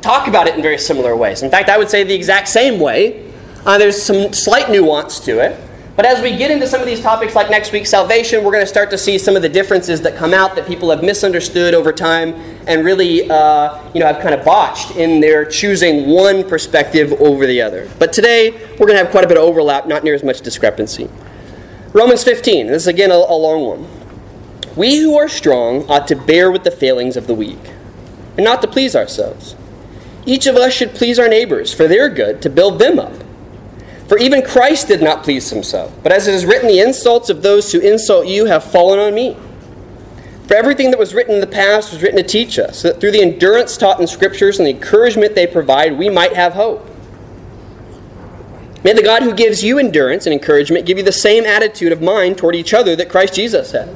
Talk 0.00 0.26
about 0.26 0.46
it 0.46 0.54
in 0.54 0.62
very 0.62 0.78
similar 0.78 1.16
ways. 1.16 1.42
In 1.42 1.50
fact, 1.50 1.68
I 1.68 1.76
would 1.76 1.90
say 1.90 2.02
the 2.02 2.14
exact 2.14 2.48
same 2.48 2.80
way. 2.80 3.30
Uh, 3.66 3.76
there's 3.76 4.00
some 4.00 4.32
slight 4.32 4.70
nuance 4.70 5.20
to 5.20 5.40
it. 5.40 5.65
But 5.96 6.04
as 6.04 6.20
we 6.20 6.36
get 6.36 6.50
into 6.50 6.66
some 6.66 6.80
of 6.80 6.86
these 6.86 7.00
topics, 7.00 7.34
like 7.34 7.48
next 7.48 7.72
week's 7.72 7.88
salvation, 7.88 8.44
we're 8.44 8.52
going 8.52 8.62
to 8.62 8.68
start 8.68 8.90
to 8.90 8.98
see 8.98 9.16
some 9.16 9.34
of 9.34 9.40
the 9.40 9.48
differences 9.48 10.02
that 10.02 10.14
come 10.14 10.34
out 10.34 10.54
that 10.54 10.66
people 10.66 10.90
have 10.90 11.02
misunderstood 11.02 11.72
over 11.72 11.90
time 11.90 12.34
and 12.66 12.84
really, 12.84 13.28
uh, 13.30 13.82
you 13.94 14.00
know, 14.00 14.06
have 14.06 14.20
kind 14.20 14.34
of 14.34 14.44
botched 14.44 14.94
in 14.96 15.20
their 15.20 15.46
choosing 15.46 16.10
one 16.10 16.46
perspective 16.46 17.14
over 17.14 17.46
the 17.46 17.62
other. 17.62 17.88
But 17.98 18.12
today, 18.12 18.50
we're 18.72 18.86
going 18.86 18.98
to 18.98 19.04
have 19.04 19.10
quite 19.10 19.24
a 19.24 19.28
bit 19.28 19.38
of 19.38 19.44
overlap, 19.44 19.86
not 19.86 20.04
near 20.04 20.14
as 20.14 20.22
much 20.22 20.42
discrepancy. 20.42 21.08
Romans 21.94 22.22
15. 22.22 22.66
This 22.66 22.82
is 22.82 22.88
again 22.88 23.10
a, 23.10 23.14
a 23.14 23.36
long 23.36 23.64
one. 23.64 23.88
We 24.76 24.98
who 24.98 25.16
are 25.16 25.30
strong 25.30 25.88
ought 25.88 26.06
to 26.08 26.14
bear 26.14 26.50
with 26.50 26.64
the 26.64 26.70
failings 26.70 27.16
of 27.16 27.26
the 27.26 27.32
weak, 27.32 27.70
and 28.36 28.44
not 28.44 28.60
to 28.60 28.68
please 28.68 28.94
ourselves. 28.94 29.56
Each 30.26 30.46
of 30.46 30.56
us 30.56 30.74
should 30.74 30.94
please 30.94 31.18
our 31.18 31.28
neighbors 31.28 31.72
for 31.72 31.88
their 31.88 32.10
good, 32.10 32.42
to 32.42 32.50
build 32.50 32.78
them 32.78 32.98
up. 32.98 33.14
For 34.08 34.18
even 34.18 34.42
Christ 34.42 34.88
did 34.88 35.02
not 35.02 35.24
please 35.24 35.50
himself, 35.50 35.92
but 36.02 36.12
as 36.12 36.28
it 36.28 36.34
is 36.34 36.46
written, 36.46 36.68
the 36.68 36.78
insults 36.78 37.28
of 37.28 37.42
those 37.42 37.72
who 37.72 37.80
insult 37.80 38.28
you 38.28 38.44
have 38.44 38.62
fallen 38.62 39.00
on 39.00 39.14
me. 39.14 39.36
For 40.46 40.54
everything 40.54 40.92
that 40.92 40.98
was 40.98 41.12
written 41.12 41.34
in 41.34 41.40
the 41.40 41.46
past 41.48 41.92
was 41.92 42.02
written 42.02 42.18
to 42.18 42.22
teach 42.22 42.56
us, 42.56 42.78
so 42.78 42.88
that 42.88 43.00
through 43.00 43.10
the 43.10 43.20
endurance 43.20 43.76
taught 43.76 44.00
in 44.00 44.06
Scriptures 44.06 44.60
and 44.60 44.66
the 44.66 44.70
encouragement 44.70 45.34
they 45.34 45.46
provide, 45.46 45.98
we 45.98 46.08
might 46.08 46.34
have 46.34 46.52
hope. 46.52 46.88
May 48.84 48.92
the 48.92 49.02
God 49.02 49.24
who 49.24 49.34
gives 49.34 49.64
you 49.64 49.80
endurance 49.80 50.24
and 50.24 50.32
encouragement 50.32 50.86
give 50.86 50.98
you 50.98 51.02
the 51.02 51.10
same 51.10 51.44
attitude 51.44 51.90
of 51.90 52.00
mind 52.00 52.38
toward 52.38 52.54
each 52.54 52.72
other 52.72 52.94
that 52.94 53.08
Christ 53.08 53.34
Jesus 53.34 53.72
had, 53.72 53.88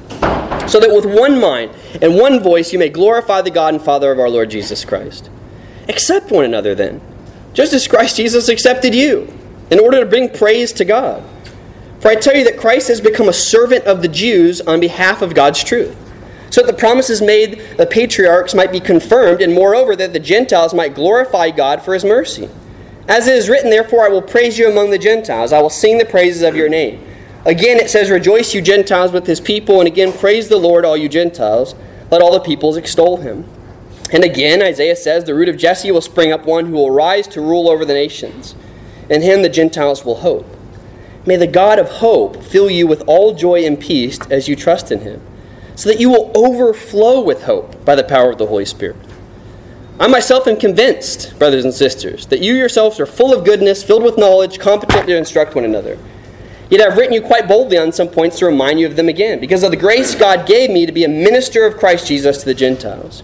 so 0.69 0.81
that 0.81 0.93
with 0.93 1.07
one 1.07 1.41
mind 1.41 1.71
and 2.03 2.17
one 2.17 2.43
voice 2.43 2.73
you 2.73 2.81
may 2.81 2.89
glorify 2.89 3.43
the 3.43 3.53
God 3.53 3.75
and 3.75 3.83
Father 3.83 4.11
of 4.11 4.19
our 4.19 4.29
Lord 4.29 4.51
Jesus 4.51 4.85
Christ. 4.85 5.31
Accept 5.89 6.33
one 6.33 6.45
another 6.45 6.75
then, 6.75 7.01
just 7.53 7.73
as 7.73 7.87
Christ 7.87 8.17
Jesus 8.17 8.49
accepted 8.49 8.93
you 8.93 9.33
in 9.71 9.79
order 9.79 10.01
to 10.01 10.07
bring 10.07 10.29
praise 10.29 10.73
to 10.75 10.85
God. 10.85 11.23
For 12.01 12.09
I 12.09 12.15
tell 12.15 12.35
you 12.35 12.45
that 12.45 12.59
Christ 12.59 12.89
has 12.89 13.01
become 13.01 13.29
a 13.29 13.33
servant 13.33 13.85
of 13.85 14.03
the 14.03 14.09
Jews 14.09 14.61
on 14.63 14.81
behalf 14.81 15.23
of 15.23 15.35
God's 15.35 15.63
truth, 15.63 15.97
so 16.51 16.63
that 16.63 16.67
the 16.67 16.79
promises 16.79 17.21
made 17.21 17.61
the 17.77 17.87
patriarchs 17.87 18.55
might 18.55 18.73
be 18.73 18.81
confirmed, 18.81 19.43
and 19.43 19.53
moreover, 19.53 19.95
that 19.97 20.13
the 20.13 20.19
Gentiles 20.19 20.75
might 20.75 20.95
glorify 20.95 21.51
God 21.51 21.83
for 21.83 21.95
his 21.95 22.05
mercy. 22.05 22.49
As 23.07 23.27
it 23.27 23.37
is 23.37 23.49
written, 23.49 23.71
Therefore 23.71 24.07
I 24.07 24.09
will 24.09 24.23
praise 24.23 24.59
you 24.59 24.71
among 24.71 24.91
the 24.91 24.99
Gentiles, 24.99 25.53
I 25.53 25.61
will 25.61 25.71
sing 25.71 25.99
the 25.99 26.05
praises 26.05 26.43
of 26.43 26.57
your 26.57 26.69
name. 26.69 27.05
Again, 27.45 27.79
it 27.79 27.89
says, 27.91 28.11
Rejoice, 28.11 28.55
you 28.55 28.61
Gentiles, 28.61 29.13
with 29.13 29.27
his 29.27 29.41
people. 29.41 29.81
And 29.81 29.87
again, 29.87 30.13
praise 30.13 30.49
the 30.49 30.59
Lord, 30.59 30.85
all 30.85 30.97
you 30.97 31.09
Gentiles. 31.09 31.75
Let 32.11 32.21
all 32.21 32.33
the 32.33 32.41
peoples 32.41 32.77
extol 32.77 33.19
him. 33.19 33.47
And 34.13 34.25
again, 34.25 34.63
Isaiah 34.63 34.97
says, 34.97 35.25
The 35.25 35.35
root 35.35 35.49
of 35.49 35.57
Jesse 35.57 35.91
will 35.91 36.01
spring 36.01 36.33
up 36.33 36.45
one 36.45 36.67
who 36.67 36.73
will 36.73 36.91
rise 36.91 37.27
to 37.29 37.41
rule 37.41 37.69
over 37.69 37.85
the 37.85 37.95
nations. 37.95 38.55
In 39.11 39.23
him 39.23 39.43
the 39.43 39.49
Gentiles 39.49 40.05
will 40.05 40.17
hope. 40.17 40.47
May 41.27 41.37
the 41.37 41.47
God 41.47 41.79
of 41.79 41.91
hope 41.91 42.43
fill 42.43 42.71
you 42.71 42.87
with 42.87 43.03
all 43.07 43.35
joy 43.35 43.67
and 43.67 43.79
peace 43.79 44.19
as 44.31 44.49
you 44.49 44.57
trust 44.57 44.91
in 44.91 45.01
him, 45.01 45.21
so 45.75 45.91
that 45.91 46.01
you 46.01 46.09
will 46.09 46.33
overflow 46.35 47.21
with 47.21 47.43
hope 47.43 47.85
by 47.85 47.95
the 47.95 48.05
power 48.05 48.31
of 48.31 48.39
the 48.39 48.47
Holy 48.47 48.65
Spirit. 48.65 48.97
I 49.99 50.07
myself 50.07 50.47
am 50.47 50.57
convinced, 50.57 51.39
brothers 51.39 51.65
and 51.65 51.75
sisters, 51.75 52.25
that 52.27 52.41
you 52.41 52.55
yourselves 52.55 52.99
are 52.99 53.05
full 53.05 53.35
of 53.35 53.45
goodness, 53.45 53.83
filled 53.83 54.03
with 54.03 54.17
knowledge, 54.17 54.59
competent 54.59 55.07
to 55.07 55.17
instruct 55.17 55.55
one 55.55 55.65
another. 55.65 55.99
Yet 56.71 56.81
I've 56.81 56.97
written 56.97 57.13
you 57.13 57.21
quite 57.21 57.49
boldly 57.49 57.77
on 57.77 57.93
some 57.93 58.09
points 58.09 58.39
to 58.39 58.47
remind 58.47 58.81
you 58.81 58.87
of 58.87 58.97
them 58.97 59.09
again, 59.09 59.41
because 59.41 59.63
of 59.63 59.73
the 59.73 59.77
grace 59.77 60.15
God 60.15 60.47
gave 60.47 60.71
me 60.71 60.87
to 60.87 60.93
be 60.93 61.05
a 61.05 61.09
minister 61.09 61.67
of 61.67 61.77
Christ 61.77 62.07
Jesus 62.07 62.39
to 62.39 62.45
the 62.47 62.55
Gentiles. 62.55 63.23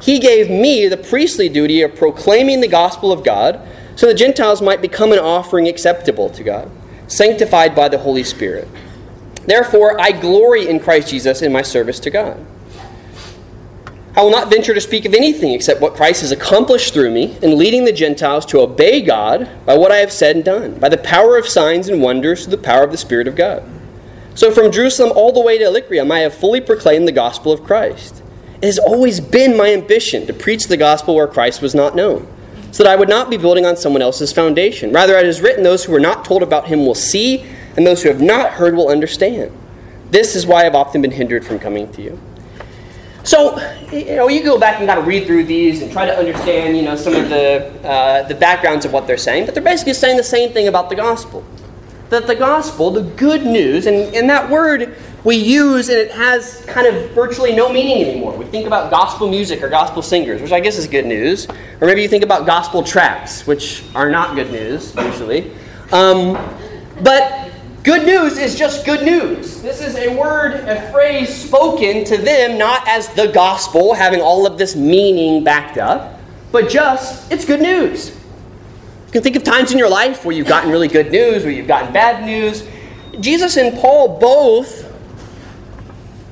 He 0.00 0.18
gave 0.18 0.48
me 0.48 0.86
the 0.86 0.96
priestly 0.96 1.48
duty 1.48 1.82
of 1.82 1.96
proclaiming 1.96 2.60
the 2.60 2.68
gospel 2.68 3.12
of 3.12 3.24
God, 3.24 3.60
so 3.96 4.06
the 4.06 4.14
Gentiles 4.14 4.62
might 4.62 4.80
become 4.80 5.12
an 5.12 5.18
offering 5.18 5.66
acceptable 5.66 6.30
to 6.30 6.44
God, 6.44 6.70
sanctified 7.08 7.74
by 7.74 7.88
the 7.88 7.98
Holy 7.98 8.22
Spirit. 8.22 8.68
Therefore, 9.46 10.00
I 10.00 10.12
glory 10.12 10.68
in 10.68 10.80
Christ 10.80 11.08
Jesus 11.08 11.42
in 11.42 11.52
my 11.52 11.62
service 11.62 11.98
to 12.00 12.10
God. 12.10 12.44
I 14.16 14.22
will 14.22 14.30
not 14.30 14.50
venture 14.50 14.72
to 14.72 14.80
speak 14.80 15.04
of 15.04 15.12
anything 15.12 15.52
except 15.52 15.82
what 15.82 15.94
Christ 15.94 16.22
has 16.22 16.32
accomplished 16.32 16.94
through 16.94 17.10
me 17.10 17.36
in 17.42 17.58
leading 17.58 17.84
the 17.84 17.92
Gentiles 17.92 18.46
to 18.46 18.60
obey 18.60 19.02
God 19.02 19.50
by 19.66 19.76
what 19.76 19.92
I 19.92 19.98
have 19.98 20.10
said 20.10 20.36
and 20.36 20.44
done, 20.44 20.78
by 20.78 20.88
the 20.88 20.96
power 20.96 21.36
of 21.36 21.46
signs 21.46 21.88
and 21.88 22.00
wonders 22.00 22.44
through 22.44 22.56
the 22.56 22.62
power 22.62 22.82
of 22.82 22.92
the 22.92 22.96
Spirit 22.96 23.28
of 23.28 23.36
God. 23.36 23.62
So 24.34 24.50
from 24.50 24.72
Jerusalem 24.72 25.12
all 25.14 25.32
the 25.32 25.40
way 25.40 25.58
to 25.58 25.64
Illyricum, 25.64 26.10
I 26.10 26.20
have 26.20 26.34
fully 26.34 26.62
proclaimed 26.62 27.06
the 27.06 27.12
gospel 27.12 27.52
of 27.52 27.62
Christ. 27.62 28.22
It 28.62 28.66
has 28.66 28.78
always 28.78 29.20
been 29.20 29.56
my 29.56 29.72
ambition 29.72 30.26
to 30.26 30.32
preach 30.32 30.66
the 30.66 30.78
gospel 30.78 31.14
where 31.14 31.26
Christ 31.26 31.60
was 31.60 31.74
not 31.74 31.94
known, 31.94 32.26
so 32.72 32.82
that 32.82 32.92
I 32.92 32.96
would 32.96 33.08
not 33.08 33.30
be 33.30 33.36
building 33.36 33.64
on 33.64 33.76
someone 33.76 34.02
else's 34.02 34.32
foundation. 34.32 34.92
Rather, 34.92 35.16
it 35.16 35.26
is 35.26 35.40
written, 35.40 35.62
those 35.62 35.84
who 35.84 35.94
are 35.94 36.00
not 36.00 36.24
told 36.24 36.42
about 36.42 36.66
him 36.66 36.84
will 36.84 36.94
see, 36.94 37.44
and 37.76 37.86
those 37.86 38.02
who 38.02 38.08
have 38.08 38.20
not 38.20 38.52
heard 38.52 38.74
will 38.74 38.88
understand. 38.88 39.50
This 40.10 40.36
is 40.36 40.46
why 40.46 40.66
I've 40.66 40.74
often 40.74 41.02
been 41.02 41.10
hindered 41.10 41.44
from 41.44 41.58
coming 41.58 41.90
to 41.92 42.02
you. 42.02 42.20
So, 43.24 43.58
you 43.90 44.14
know, 44.14 44.28
you 44.28 44.44
go 44.44 44.56
back 44.56 44.78
and 44.78 44.86
kind 44.86 45.00
of 45.00 45.06
read 45.06 45.26
through 45.26 45.44
these 45.44 45.82
and 45.82 45.90
try 45.90 46.06
to 46.06 46.16
understand, 46.16 46.76
you 46.76 46.84
know, 46.84 46.94
some 46.94 47.14
of 47.14 47.28
the, 47.28 47.72
uh, 47.84 48.22
the 48.28 48.36
backgrounds 48.36 48.84
of 48.84 48.92
what 48.92 49.08
they're 49.08 49.18
saying, 49.18 49.46
but 49.46 49.54
they're 49.54 49.64
basically 49.64 49.94
saying 49.94 50.16
the 50.16 50.22
same 50.22 50.52
thing 50.52 50.68
about 50.68 50.90
the 50.90 50.94
gospel. 50.94 51.44
That 52.10 52.28
the 52.28 52.36
gospel, 52.36 52.92
the 52.92 53.02
good 53.02 53.44
news, 53.44 53.86
and, 53.86 54.14
and 54.14 54.30
that 54.30 54.48
word 54.48 54.96
we 55.26 55.34
use 55.34 55.88
and 55.88 55.98
it 55.98 56.12
has 56.12 56.64
kind 56.66 56.86
of 56.86 57.10
virtually 57.10 57.52
no 57.52 57.70
meaning 57.70 58.08
anymore. 58.08 58.36
We 58.36 58.44
think 58.44 58.64
about 58.66 58.92
gospel 58.92 59.28
music 59.28 59.60
or 59.60 59.68
gospel 59.68 60.00
singers, 60.00 60.40
which 60.40 60.52
I 60.52 60.60
guess 60.60 60.78
is 60.78 60.86
good 60.86 61.04
news. 61.04 61.48
Or 61.80 61.88
maybe 61.88 62.00
you 62.00 62.08
think 62.08 62.22
about 62.22 62.46
gospel 62.46 62.84
tracts, 62.84 63.44
which 63.44 63.82
are 63.96 64.08
not 64.08 64.36
good 64.36 64.52
news, 64.52 64.94
usually. 64.94 65.52
Um, 65.92 66.34
but 67.02 67.50
Good 67.86 68.04
news 68.04 68.36
is 68.36 68.56
just 68.56 68.84
good 68.84 69.04
news. 69.04 69.62
This 69.62 69.80
is 69.80 69.94
a 69.94 70.18
word, 70.18 70.54
a 70.54 70.90
phrase 70.90 71.32
spoken 71.32 72.04
to 72.06 72.16
them, 72.16 72.58
not 72.58 72.82
as 72.88 73.06
the 73.10 73.28
gospel, 73.28 73.94
having 73.94 74.20
all 74.20 74.44
of 74.44 74.58
this 74.58 74.74
meaning 74.74 75.44
backed 75.44 75.78
up, 75.78 76.18
but 76.50 76.68
just, 76.68 77.30
it's 77.30 77.44
good 77.44 77.60
news. 77.60 78.08
You 78.08 79.12
can 79.12 79.22
think 79.22 79.36
of 79.36 79.44
times 79.44 79.70
in 79.70 79.78
your 79.78 79.88
life 79.88 80.24
where 80.24 80.34
you've 80.34 80.48
gotten 80.48 80.68
really 80.68 80.88
good 80.88 81.12
news, 81.12 81.44
where 81.44 81.52
you've 81.52 81.68
gotten 81.68 81.92
bad 81.92 82.26
news. 82.26 82.66
Jesus 83.20 83.56
and 83.56 83.78
Paul 83.78 84.18
both 84.18 84.85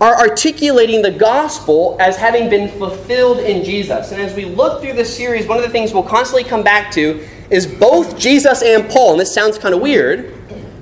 are 0.00 0.16
articulating 0.16 1.02
the 1.02 1.10
gospel 1.10 1.96
as 2.00 2.16
having 2.16 2.50
been 2.50 2.68
fulfilled 2.78 3.38
in 3.38 3.64
Jesus. 3.64 4.12
And 4.12 4.20
as 4.20 4.34
we 4.34 4.44
look 4.44 4.82
through 4.82 4.94
this 4.94 5.14
series, 5.14 5.46
one 5.46 5.56
of 5.58 5.64
the 5.64 5.70
things 5.70 5.92
we'll 5.92 6.02
constantly 6.02 6.44
come 6.44 6.62
back 6.62 6.90
to 6.92 7.26
is 7.50 7.66
both 7.66 8.18
Jesus 8.18 8.62
and 8.62 8.88
Paul, 8.90 9.12
and 9.12 9.20
this 9.20 9.32
sounds 9.32 9.58
kind 9.58 9.74
of 9.74 9.80
weird 9.80 10.32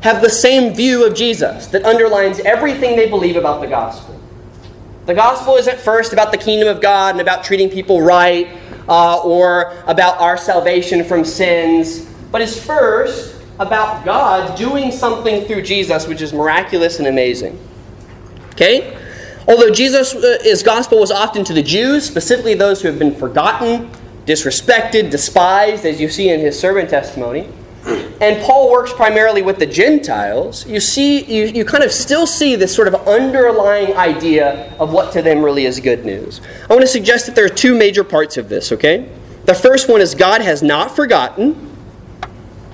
have 0.02 0.20
the 0.20 0.30
same 0.30 0.74
view 0.74 1.06
of 1.06 1.14
Jesus 1.14 1.68
that 1.68 1.84
underlines 1.84 2.40
everything 2.40 2.96
they 2.96 3.08
believe 3.08 3.36
about 3.36 3.60
the 3.60 3.68
gospel. 3.68 4.20
The 5.06 5.14
gospel 5.14 5.56
isn't 5.56 5.78
first 5.78 6.12
about 6.12 6.32
the 6.32 6.38
kingdom 6.38 6.68
of 6.68 6.80
God 6.82 7.14
and 7.14 7.20
about 7.20 7.44
treating 7.44 7.70
people 7.70 8.02
right 8.02 8.48
uh, 8.88 9.22
or 9.22 9.76
about 9.86 10.20
our 10.20 10.36
salvation 10.36 11.04
from 11.04 11.24
sins, 11.24 12.04
but 12.32 12.40
is 12.40 12.60
first 12.60 13.36
about 13.60 14.04
God 14.04 14.58
doing 14.58 14.90
something 14.90 15.44
through 15.44 15.62
Jesus 15.62 16.08
which 16.08 16.20
is 16.20 16.32
miraculous 16.32 16.98
and 16.98 17.06
amazing. 17.06 17.58
Okay? 18.54 18.98
Although 19.48 19.70
Jesus' 19.70 20.14
uh, 20.14 20.62
gospel 20.64 20.98
was 21.00 21.10
often 21.10 21.44
to 21.44 21.52
the 21.52 21.62
Jews, 21.62 22.06
specifically 22.06 22.54
those 22.54 22.80
who 22.82 22.88
have 22.88 22.98
been 22.98 23.14
forgotten, 23.14 23.90
disrespected, 24.26 25.10
despised, 25.10 25.84
as 25.84 26.00
you 26.00 26.08
see 26.08 26.28
in 26.28 26.40
his 26.40 26.58
servant 26.58 26.90
testimony, 26.90 27.48
and 28.20 28.40
Paul 28.44 28.70
works 28.70 28.92
primarily 28.92 29.42
with 29.42 29.58
the 29.58 29.66
Gentiles, 29.66 30.64
you 30.68 30.78
see, 30.78 31.24
you, 31.24 31.46
you 31.46 31.64
kind 31.64 31.82
of 31.82 31.90
still 31.90 32.26
see 32.26 32.54
this 32.54 32.72
sort 32.72 32.86
of 32.86 32.94
underlying 33.08 33.96
idea 33.96 34.72
of 34.78 34.92
what 34.92 35.12
to 35.14 35.22
them 35.22 35.44
really 35.44 35.66
is 35.66 35.80
good 35.80 36.04
news. 36.04 36.40
I 36.70 36.72
want 36.72 36.82
to 36.82 36.86
suggest 36.86 37.26
that 37.26 37.34
there 37.34 37.44
are 37.44 37.48
two 37.48 37.76
major 37.76 38.04
parts 38.04 38.36
of 38.36 38.48
this, 38.48 38.70
okay? 38.70 39.10
The 39.46 39.54
first 39.54 39.88
one 39.88 40.00
is 40.00 40.14
God 40.14 40.40
has 40.40 40.62
not 40.62 40.94
forgotten, 40.94 41.76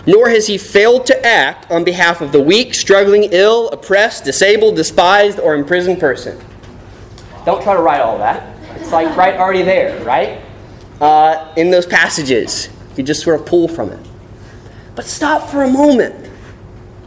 nor 0.07 0.29
has 0.29 0.47
he 0.47 0.59
failed 0.59 1.07
to 1.07 1.27
act 1.27 1.71
on 1.71 1.83
behalf 1.83 2.21
of 2.21 2.31
the 2.31 2.43
weak, 2.43 2.75
struggling, 2.75 3.25
ill, 3.33 3.71
oppressed, 3.71 4.25
disabled, 4.25 4.77
despised, 4.77 5.41
or 5.41 5.55
imprisoned 5.55 5.99
person. 5.99 6.39
Don't 7.49 7.63
try 7.63 7.73
to 7.73 7.81
write 7.81 8.03
all 8.03 8.19
that. 8.19 8.59
It's 8.79 8.93
like 8.93 9.17
right 9.17 9.37
already 9.37 9.63
there, 9.63 10.05
right? 10.05 10.43
Uh, 11.01 11.51
in 11.57 11.71
those 11.71 11.87
passages. 11.87 12.69
You 12.95 13.03
just 13.03 13.23
sort 13.23 13.41
of 13.41 13.47
pull 13.47 13.69
from 13.69 13.91
it. 13.91 14.07
But 14.95 15.07
stop 15.07 15.49
for 15.49 15.63
a 15.63 15.71
moment. 15.71 16.31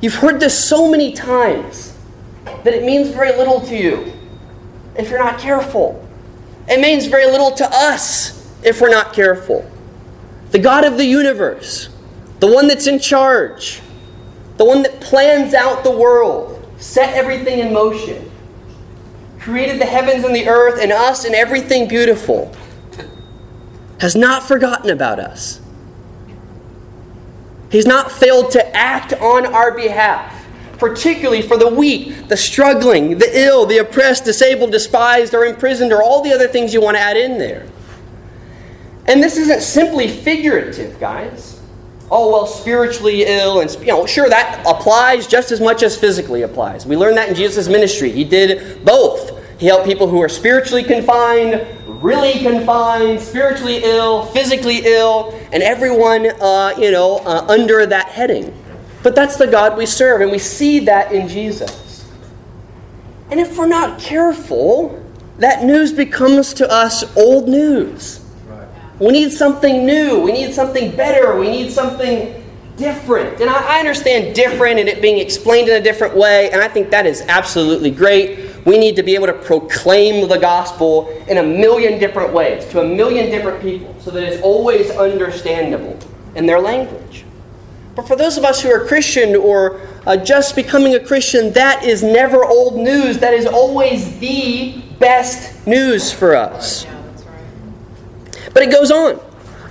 You've 0.01 0.15
heard 0.15 0.39
this 0.39 0.67
so 0.67 0.89
many 0.89 1.13
times 1.13 1.95
that 2.63 2.73
it 2.73 2.83
means 2.83 3.09
very 3.09 3.37
little 3.37 3.61
to 3.67 3.77
you 3.77 4.13
if 4.95 5.11
you're 5.11 5.23
not 5.23 5.37
careful. 5.37 6.03
It 6.67 6.81
means 6.81 7.05
very 7.05 7.27
little 7.27 7.51
to 7.51 7.69
us 7.71 8.51
if 8.63 8.81
we're 8.81 8.89
not 8.89 9.13
careful. 9.13 9.69
The 10.49 10.57
God 10.57 10.85
of 10.85 10.97
the 10.97 11.05
universe, 11.05 11.89
the 12.39 12.51
one 12.51 12.67
that's 12.67 12.87
in 12.87 12.97
charge, 12.97 13.79
the 14.57 14.65
one 14.65 14.81
that 14.81 15.01
plans 15.01 15.53
out 15.53 15.83
the 15.83 15.95
world, 15.95 16.67
set 16.77 17.13
everything 17.13 17.59
in 17.59 17.71
motion, 17.71 18.30
created 19.41 19.81
the 19.81 19.85
heavens 19.85 20.23
and 20.23 20.35
the 20.35 20.47
earth 20.47 20.79
and 20.79 20.91
us 20.91 21.25
and 21.25 21.33
everything 21.33 21.87
beautiful, 21.87 22.55
has 23.99 24.15
not 24.15 24.43
forgotten 24.43 24.89
about 24.91 25.19
us. 25.19 25.59
He's 27.71 27.87
not 27.87 28.11
failed 28.11 28.51
to 28.51 28.75
act 28.75 29.13
on 29.13 29.45
our 29.47 29.71
behalf, 29.75 30.45
particularly 30.77 31.41
for 31.41 31.57
the 31.57 31.67
weak, 31.67 32.27
the 32.27 32.37
struggling, 32.37 33.17
the 33.17 33.29
ill, 33.33 33.65
the 33.65 33.79
oppressed, 33.79 34.25
disabled, 34.25 34.71
despised, 34.71 35.33
or 35.33 35.45
imprisoned, 35.45 35.91
or 35.91 36.03
all 36.03 36.21
the 36.21 36.33
other 36.33 36.47
things 36.47 36.73
you 36.73 36.81
want 36.81 36.97
to 36.97 37.01
add 37.01 37.17
in 37.17 37.37
there. 37.37 37.67
And 39.07 39.23
this 39.23 39.37
isn't 39.37 39.61
simply 39.61 40.07
figurative, 40.07 40.99
guys. 40.99 41.59
Oh, 42.11 42.29
well, 42.31 42.45
spiritually 42.45 43.23
ill, 43.25 43.61
and, 43.61 43.71
you 43.79 43.87
know, 43.87 44.05
sure, 44.05 44.27
that 44.27 44.61
applies 44.67 45.25
just 45.27 45.51
as 45.51 45.61
much 45.61 45.81
as 45.81 45.97
physically 45.97 46.41
applies. 46.41 46.85
We 46.85 46.97
learned 46.97 47.17
that 47.17 47.29
in 47.29 47.35
Jesus' 47.35 47.69
ministry. 47.69 48.11
He 48.11 48.25
did 48.25 48.83
both. 48.83 49.30
He 49.61 49.67
helped 49.67 49.85
people 49.85 50.07
who 50.07 50.19
are 50.23 50.27
spiritually 50.27 50.83
confined, 50.83 51.67
really 51.85 52.39
confined, 52.39 53.19
spiritually 53.19 53.81
ill, 53.83 54.25
physically 54.25 54.81
ill, 54.83 55.39
and 55.51 55.61
everyone, 55.61 56.31
uh, 56.41 56.73
you 56.79 56.89
know, 56.89 57.17
uh, 57.19 57.45
under 57.47 57.85
that 57.85 58.07
heading. 58.07 58.57
But 59.03 59.13
that's 59.13 59.37
the 59.37 59.45
God 59.45 59.77
we 59.77 59.85
serve, 59.85 60.21
and 60.21 60.31
we 60.31 60.39
see 60.39 60.79
that 60.85 61.11
in 61.11 61.27
Jesus. 61.27 62.09
And 63.29 63.39
if 63.39 63.55
we're 63.55 63.67
not 63.67 63.99
careful, 63.99 64.99
that 65.37 65.63
news 65.63 65.93
becomes 65.93 66.55
to 66.55 66.67
us 66.67 67.15
old 67.15 67.47
news. 67.47 68.19
We 68.97 69.11
need 69.11 69.31
something 69.31 69.85
new. 69.85 70.21
We 70.21 70.31
need 70.31 70.55
something 70.55 70.95
better. 70.95 71.37
We 71.39 71.51
need 71.51 71.71
something 71.71 72.43
different. 72.77 73.39
And 73.39 73.47
I, 73.47 73.77
I 73.77 73.79
understand 73.79 74.33
different 74.33 74.79
and 74.79 74.89
it 74.89 75.03
being 75.03 75.19
explained 75.19 75.69
in 75.69 75.75
a 75.79 75.83
different 75.83 76.17
way, 76.17 76.49
and 76.49 76.63
I 76.63 76.67
think 76.67 76.89
that 76.89 77.05
is 77.05 77.21
absolutely 77.27 77.91
great 77.91 78.50
we 78.65 78.77
need 78.77 78.95
to 78.95 79.03
be 79.03 79.15
able 79.15 79.27
to 79.27 79.33
proclaim 79.33 80.27
the 80.27 80.37
gospel 80.37 81.07
in 81.27 81.37
a 81.37 81.43
million 81.43 81.99
different 81.99 82.33
ways 82.33 82.65
to 82.67 82.81
a 82.81 82.87
million 82.87 83.29
different 83.31 83.61
people 83.61 83.95
so 83.99 84.11
that 84.11 84.23
it's 84.23 84.41
always 84.41 84.91
understandable 84.91 85.97
in 86.35 86.45
their 86.45 86.59
language. 86.59 87.25
But 87.95 88.07
for 88.07 88.15
those 88.15 88.37
of 88.37 88.45
us 88.45 88.61
who 88.61 88.69
are 88.69 88.85
Christian 88.85 89.35
or 89.35 89.81
uh, 90.05 90.15
just 90.17 90.55
becoming 90.55 90.95
a 90.95 90.99
Christian, 90.99 91.51
that 91.53 91.83
is 91.83 92.03
never 92.03 92.45
old 92.45 92.77
news. 92.77 93.17
That 93.19 93.33
is 93.33 93.45
always 93.45 94.17
the 94.19 94.81
best 94.99 95.67
news 95.67 96.11
for 96.11 96.35
us. 96.35 96.85
But 98.53 98.63
it 98.63 98.71
goes 98.71 98.91
on. 98.91 99.19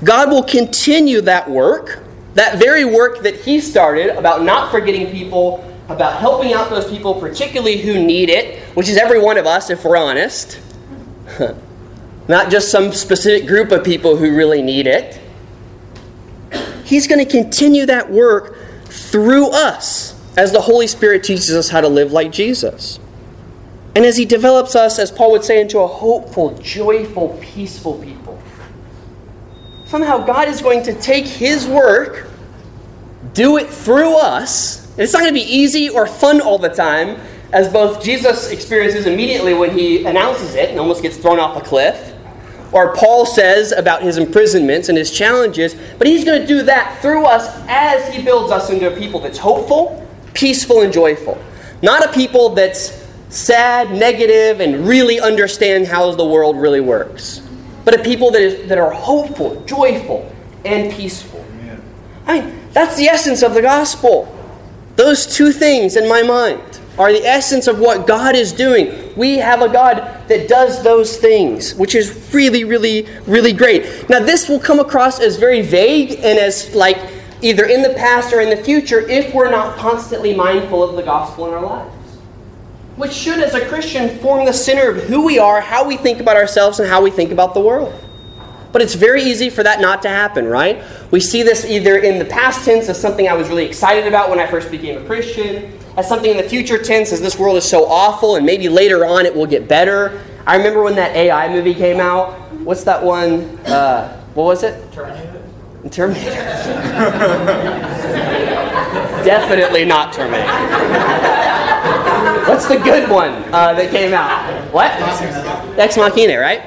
God 0.05 0.31
will 0.31 0.43
continue 0.43 1.21
that 1.23 1.49
work, 1.49 2.03
that 2.35 2.59
very 2.59 2.85
work 2.85 3.23
that 3.23 3.37
He 3.37 3.61
started 3.61 4.17
about 4.17 4.43
not 4.43 4.71
forgetting 4.71 5.11
people 5.11 5.65
about 5.91 6.21
helping 6.21 6.53
out 6.53 6.71
those 6.71 6.89
people, 6.89 7.15
particularly 7.15 7.79
who 7.79 8.03
need 8.03 8.29
it, 8.29 8.61
which 8.75 8.89
is 8.89 8.97
every 8.97 9.21
one 9.21 9.39
of 9.39 9.47
us 9.47 9.71
if 9.71 9.85
we're 9.85 9.97
honest. 9.97 10.61
Not 12.29 12.51
just 12.51 12.71
some 12.71 12.93
specific 12.93 13.49
group 13.49 13.73
of 13.73 13.85
people 13.85 14.17
who 14.17 14.37
really 14.37 14.63
need 14.63 14.87
it. 14.87 15.21
He's 16.85 17.07
going 17.07 17.25
to 17.25 17.31
continue 17.31 17.87
that 17.87 18.11
work 18.11 18.57
through 18.87 19.51
us 19.51 20.17
as 20.37 20.53
the 20.53 20.61
Holy 20.61 20.87
Spirit 20.87 21.25
teaches 21.25 21.55
us 21.55 21.69
how 21.69 21.81
to 21.81 21.89
live 21.89 22.13
like 22.13 22.33
Jesus. 22.33 22.99
And 23.95 24.05
as 24.05 24.17
He 24.17 24.25
develops 24.25 24.77
us, 24.77 24.99
as 24.99 25.11
Paul 25.11 25.33
would 25.33 25.45
say, 25.45 25.61
into 25.61 25.79
a 25.81 25.87
hopeful, 25.87 26.57
joyful, 26.59 27.39
peaceful 27.41 27.99
people. 27.99 28.41
Somehow 29.87 30.25
God 30.25 30.49
is 30.49 30.63
going 30.63 30.85
to 30.85 30.95
take 30.95 31.27
His 31.27 31.67
work, 31.67 32.29
do 33.35 33.57
it 33.57 33.69
through 33.69 34.17
us. 34.17 34.90
And 35.01 35.07
it's 35.07 35.15
not 35.15 35.21
going 35.21 35.33
to 35.33 35.41
be 35.41 35.51
easy 35.51 35.89
or 35.89 36.07
fun 36.07 36.43
all 36.43 36.59
the 36.59 36.69
time, 36.69 37.19
as 37.55 37.73
both 37.73 38.05
Jesus 38.05 38.51
experiences 38.51 39.07
immediately 39.07 39.55
when 39.55 39.77
He 39.77 40.05
announces 40.05 40.55
it 40.55 40.69
and 40.69 40.79
almost 40.79 41.01
gets 41.01 41.17
thrown 41.17 41.41
off 41.41 41.57
a 41.57 41.65
cliff 41.65 42.11
or 42.73 42.95
Paul 42.95 43.27
says 43.27 43.73
about 43.73 44.03
his 44.03 44.17
imprisonments 44.17 44.89
and 44.89 44.97
his 44.97 45.11
challenges, 45.11 45.75
but 45.99 46.07
he's 46.07 46.25
going 46.25 46.41
to 46.41 46.47
do 46.47 46.63
that 46.63 47.01
through 47.03 47.25
us 47.25 47.49
as 47.69 48.15
he 48.15 48.23
builds 48.23 48.53
us 48.53 48.71
into 48.71 48.93
a 48.93 48.97
people 48.97 49.21
that's 49.21 49.39
hopeful, 49.39 50.07
peaceful, 50.35 50.83
and 50.83 50.93
joyful. 50.93 51.43
Not 51.83 52.05
a 52.05 52.13
people 52.13 52.51
that's 52.51 53.05
sad, 53.29 53.91
negative, 53.91 54.61
and 54.61 54.87
really 54.87 55.19
understand 55.19 55.87
how 55.87 56.13
the 56.13 56.25
world 56.25 56.57
really 56.57 56.81
works. 56.81 57.43
But 57.85 57.99
a 57.99 58.03
people 58.05 58.31
that, 58.33 58.43
is, 58.43 58.69
that 58.69 58.79
are 58.79 58.93
hopeful, 58.93 59.65
joyful, 59.65 60.31
and 60.65 60.93
peaceful. 60.93 61.45
Amen. 61.53 61.83
I 62.27 62.41
mean, 62.41 62.61
that's 62.73 62.97
the 62.97 63.07
essence 63.07 63.43
of 63.43 63.55
the 63.55 63.63
gospel. 63.63 64.37
Those 65.01 65.25
two 65.25 65.51
things 65.51 65.97
in 65.97 66.07
my 66.07 66.23
mind 66.23 66.61
are 66.99 67.11
the 67.11 67.25
essence 67.25 67.67
of 67.67 67.79
what 67.79 68.07
God 68.07 68.37
is 68.37 68.53
doing. 68.53 69.15
We 69.17 69.39
have 69.39 69.63
a 69.63 69.69
God 69.71 69.97
that 70.29 70.47
does 70.47 70.85
those 70.85 71.17
things, 71.17 71.75
which 71.75 71.95
is 71.95 72.29
really, 72.35 72.65
really, 72.65 73.09
really 73.27 73.55
great. 73.55 74.11
Now, 74.11 74.19
this 74.19 74.47
will 74.47 74.61
come 74.61 74.79
across 74.79 75.19
as 75.19 75.39
very 75.39 75.63
vague 75.63 76.21
and 76.23 76.39
as 76.39 76.75
like 76.75 76.99
either 77.41 77.65
in 77.65 77.81
the 77.81 77.95
past 77.95 78.35
or 78.35 78.43
in 78.43 78.51
the 78.51 78.63
future 78.63 79.01
if 79.09 79.33
we're 79.33 79.51
not 79.51 79.79
constantly 79.79 80.37
mindful 80.37 80.83
of 80.83 80.97
the 80.97 81.03
gospel 81.03 81.47
in 81.47 81.55
our 81.55 81.63
lives 81.63 81.97
which 82.97 83.13
should, 83.13 83.39
as 83.39 83.55
a 83.55 83.67
Christian, 83.69 84.19
form 84.19 84.45
the 84.45 84.53
center 84.53 84.91
of 84.91 85.05
who 85.05 85.25
we 85.25 85.39
are, 85.39 85.63
how 85.63 85.89
we 85.89 85.97
think 85.97 86.21
about 86.21 86.37
ourselves, 86.37 86.79
and 86.79 86.87
how 86.87 87.03
we 87.03 87.11
think 87.11 87.33
about 87.33 87.55
the 87.55 87.61
world. 87.61 87.99
But 88.73 88.83
it's 88.83 88.95
very 88.95 89.23
easy 89.23 89.51
for 89.51 89.63
that 89.63 89.81
not 89.81 90.03
to 90.03 90.09
happen, 90.09 90.47
right? 90.47 90.83
We 91.11 91.21
see 91.21 91.43
this 91.43 91.65
either 91.65 91.99
in 91.99 92.19
the 92.19 92.25
past 92.25 92.65
tense 92.65 92.89
as 92.89 93.01
something 93.01 93.29
I 93.29 93.35
was 93.35 93.49
really 93.49 93.65
excited 93.67 94.07
about 94.07 94.31
when 94.31 94.39
I 94.39 94.47
first 94.47 94.71
became 94.71 95.03
a 95.03 95.05
Christian, 95.07 95.77
as 95.97 96.09
something 96.09 96.31
in 96.31 96.37
the 96.37 96.43
future 96.49 96.79
tense 96.79 97.13
as 97.13 97.21
this 97.21 97.39
world 97.39 97.57
is 97.57 97.69
so 97.69 97.87
awful 97.87 98.37
and 98.37 98.47
maybe 98.47 98.69
later 98.69 99.05
on 99.05 99.27
it 99.27 99.35
will 99.35 99.47
get 99.47 99.67
better. 99.67 100.23
I 100.47 100.57
remember 100.57 100.83
when 100.83 100.95
that 100.97 101.17
AI 101.17 101.49
movie 101.53 101.75
came 101.75 102.01
out. 102.01 102.39
What's 102.61 102.85
that 102.85 103.03
one? 103.03 103.59
Uh, 103.67 104.17
what 104.35 104.45
was 104.45 104.63
it? 104.63 104.93
Terminator. 104.93 105.43
Terminator. 105.91 106.31
Definitely 109.25 109.85
not 109.85 110.13
Terminator. 110.13 110.47
What's 112.49 112.67
the 112.67 112.79
good 112.79 113.09
one 113.11 113.33
uh, 113.53 113.75
that 113.75 113.91
came 113.91 114.13
out? 114.15 114.73
What? 114.73 114.91
Ex 115.79 115.97
Machina, 115.97 116.39
right? 116.39 116.63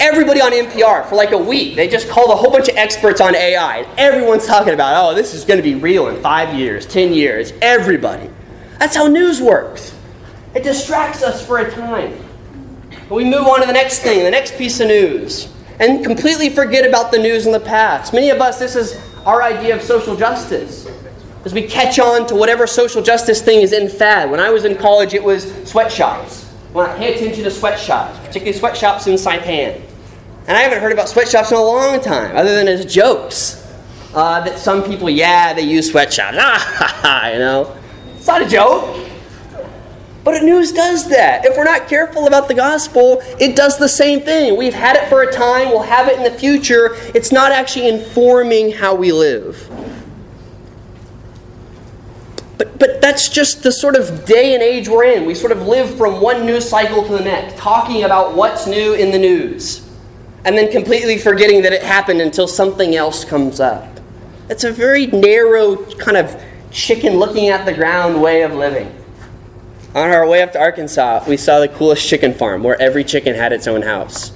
Everybody 0.00 0.40
on 0.40 0.52
NPR 0.52 1.06
for 1.10 1.14
like 1.14 1.32
a 1.32 1.38
week, 1.38 1.76
they 1.76 1.86
just 1.86 2.08
called 2.08 2.30
a 2.30 2.34
whole 2.34 2.50
bunch 2.50 2.70
of 2.70 2.76
experts 2.76 3.20
on 3.20 3.36
AI. 3.36 3.80
Everyone's 3.98 4.46
talking 4.46 4.72
about, 4.72 5.04
oh, 5.04 5.14
this 5.14 5.34
is 5.34 5.44
going 5.44 5.58
to 5.58 5.62
be 5.62 5.74
real 5.74 6.08
in 6.08 6.22
five 6.22 6.54
years, 6.54 6.86
ten 6.86 7.12
years. 7.12 7.52
Everybody. 7.60 8.30
That's 8.78 8.96
how 8.96 9.08
news 9.08 9.42
works. 9.42 9.94
It 10.54 10.62
distracts 10.62 11.22
us 11.22 11.46
for 11.46 11.58
a 11.58 11.70
time. 11.70 12.16
But 13.10 13.14
we 13.14 13.24
move 13.26 13.46
on 13.46 13.60
to 13.60 13.66
the 13.66 13.74
next 13.74 13.98
thing, 13.98 14.24
the 14.24 14.30
next 14.30 14.56
piece 14.56 14.80
of 14.80 14.88
news, 14.88 15.52
and 15.78 16.02
completely 16.02 16.48
forget 16.48 16.88
about 16.88 17.12
the 17.12 17.18
news 17.18 17.44
in 17.44 17.52
the 17.52 17.60
past. 17.60 18.14
Many 18.14 18.30
of 18.30 18.40
us, 18.40 18.58
this 18.58 18.76
is 18.76 18.98
our 19.26 19.42
idea 19.42 19.76
of 19.76 19.82
social 19.82 20.16
justice 20.16 20.88
as 21.44 21.52
we 21.52 21.62
catch 21.62 21.98
on 21.98 22.26
to 22.28 22.34
whatever 22.34 22.66
social 22.66 23.02
justice 23.02 23.42
thing 23.42 23.60
is 23.60 23.74
in 23.74 23.90
fad. 23.90 24.30
When 24.30 24.40
I 24.40 24.48
was 24.48 24.64
in 24.64 24.76
college, 24.76 25.12
it 25.12 25.22
was 25.22 25.52
sweatshops. 25.68 26.50
I 26.74 26.96
pay 26.96 27.14
attention 27.14 27.44
to 27.44 27.50
sweatshops, 27.50 28.18
particularly 28.20 28.58
sweatshops 28.58 29.06
in 29.06 29.16
Saipan. 29.16 29.89
And 30.50 30.56
I 30.56 30.62
haven't 30.62 30.80
heard 30.80 30.90
about 30.90 31.08
sweatshops 31.08 31.52
in 31.52 31.56
a 31.56 31.62
long 31.62 32.00
time, 32.00 32.36
other 32.36 32.52
than 32.52 32.66
as 32.66 32.84
jokes. 32.84 33.64
Uh, 34.12 34.40
that 34.40 34.58
some 34.58 34.82
people, 34.82 35.08
yeah, 35.08 35.52
they 35.52 35.62
use 35.62 35.92
sweatshops. 35.92 36.36
Ah, 36.40 37.28
you 37.28 37.38
know. 37.38 37.76
It's 38.16 38.26
not 38.26 38.42
a 38.42 38.48
joke. 38.48 39.08
But 40.24 40.42
news 40.42 40.72
does 40.72 41.08
that. 41.08 41.44
If 41.44 41.56
we're 41.56 41.62
not 41.62 41.86
careful 41.86 42.26
about 42.26 42.48
the 42.48 42.54
gospel, 42.54 43.22
it 43.38 43.54
does 43.54 43.78
the 43.78 43.88
same 43.88 44.22
thing. 44.22 44.56
We've 44.56 44.74
had 44.74 44.96
it 44.96 45.08
for 45.08 45.22
a 45.22 45.32
time, 45.32 45.68
we'll 45.68 45.82
have 45.82 46.08
it 46.08 46.18
in 46.18 46.24
the 46.24 46.36
future. 46.36 46.96
It's 47.14 47.30
not 47.30 47.52
actually 47.52 47.86
informing 47.86 48.72
how 48.72 48.96
we 48.96 49.12
live. 49.12 49.70
But, 52.58 52.76
but 52.76 53.00
that's 53.00 53.28
just 53.28 53.62
the 53.62 53.70
sort 53.70 53.94
of 53.94 54.24
day 54.24 54.54
and 54.54 54.64
age 54.64 54.88
we're 54.88 55.04
in. 55.04 55.26
We 55.26 55.36
sort 55.36 55.52
of 55.52 55.68
live 55.68 55.96
from 55.96 56.20
one 56.20 56.44
news 56.44 56.68
cycle 56.68 57.04
to 57.04 57.12
the 57.12 57.22
next, 57.22 57.56
talking 57.56 58.02
about 58.02 58.34
what's 58.34 58.66
new 58.66 58.94
in 58.94 59.12
the 59.12 59.18
news, 59.20 59.86
and 60.44 60.56
then 60.56 60.70
completely 60.70 61.18
forgetting 61.18 61.62
that 61.62 61.72
it 61.72 61.82
happened 61.82 62.20
until 62.20 62.48
something 62.48 62.94
else 62.94 63.24
comes 63.24 63.60
up. 63.60 64.00
It's 64.48 64.64
a 64.64 64.72
very 64.72 65.06
narrow, 65.06 65.76
kind 65.94 66.16
of 66.16 66.42
chicken 66.70 67.14
looking 67.14 67.48
at 67.48 67.66
the 67.66 67.72
ground 67.72 68.20
way 68.20 68.42
of 68.42 68.52
living. 68.52 68.94
On 69.94 70.10
our 70.10 70.26
way 70.26 70.42
up 70.42 70.52
to 70.52 70.60
Arkansas, 70.60 71.24
we 71.26 71.36
saw 71.36 71.58
the 71.58 71.68
coolest 71.68 72.08
chicken 72.08 72.32
farm 72.32 72.62
where 72.62 72.80
every 72.80 73.04
chicken 73.04 73.34
had 73.34 73.52
its 73.52 73.66
own 73.66 73.82
house. 73.82 74.32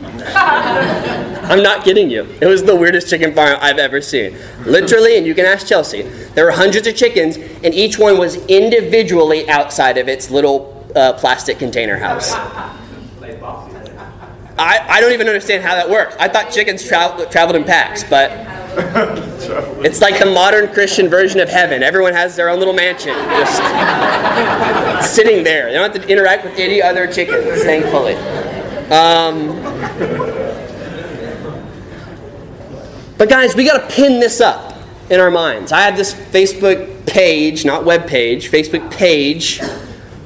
I'm 0.04 1.62
not 1.62 1.84
kidding 1.84 2.10
you. 2.10 2.26
It 2.40 2.46
was 2.46 2.62
the 2.62 2.74
weirdest 2.74 3.10
chicken 3.10 3.34
farm 3.34 3.58
I've 3.60 3.78
ever 3.78 4.00
seen. 4.00 4.36
Literally, 4.64 5.18
and 5.18 5.26
you 5.26 5.34
can 5.34 5.44
ask 5.44 5.66
Chelsea, 5.66 6.02
there 6.02 6.44
were 6.44 6.52
hundreds 6.52 6.86
of 6.86 6.96
chickens, 6.96 7.36
and 7.36 7.74
each 7.74 7.98
one 7.98 8.18
was 8.18 8.36
individually 8.46 9.48
outside 9.48 9.98
of 9.98 10.08
its 10.08 10.30
little 10.30 10.88
uh, 10.96 11.12
plastic 11.14 11.58
container 11.58 11.98
house. 11.98 12.32
I, 14.56 14.86
I 14.88 15.00
don't 15.00 15.12
even 15.12 15.26
understand 15.26 15.64
how 15.64 15.74
that 15.74 15.90
works. 15.90 16.14
I 16.18 16.28
thought 16.28 16.52
chickens 16.52 16.86
tra- 16.86 17.26
traveled 17.30 17.56
in 17.56 17.64
packs, 17.64 18.04
but 18.04 18.30
it's 19.84 20.00
like 20.00 20.18
the 20.18 20.26
modern 20.26 20.72
Christian 20.72 21.08
version 21.08 21.40
of 21.40 21.48
heaven. 21.48 21.82
Everyone 21.82 22.12
has 22.12 22.36
their 22.36 22.48
own 22.48 22.58
little 22.58 22.74
mansion, 22.74 23.14
just 23.14 25.14
sitting 25.14 25.42
there. 25.42 25.66
They 25.66 25.74
don't 25.74 25.92
have 25.92 26.02
to 26.02 26.08
interact 26.08 26.44
with 26.44 26.58
any 26.58 26.80
other 26.80 27.12
chickens, 27.12 27.62
thankfully. 27.62 28.14
Um, 28.90 29.60
but 33.18 33.28
guys, 33.28 33.56
we 33.56 33.64
got 33.64 33.88
to 33.88 33.94
pin 33.94 34.20
this 34.20 34.40
up 34.40 34.76
in 35.10 35.18
our 35.18 35.30
minds. 35.30 35.72
I 35.72 35.82
have 35.82 35.96
this 35.96 36.14
Facebook 36.14 37.06
page, 37.06 37.64
not 37.64 37.84
web 37.84 38.06
page, 38.06 38.50
Facebook 38.50 38.92
page, 38.92 39.60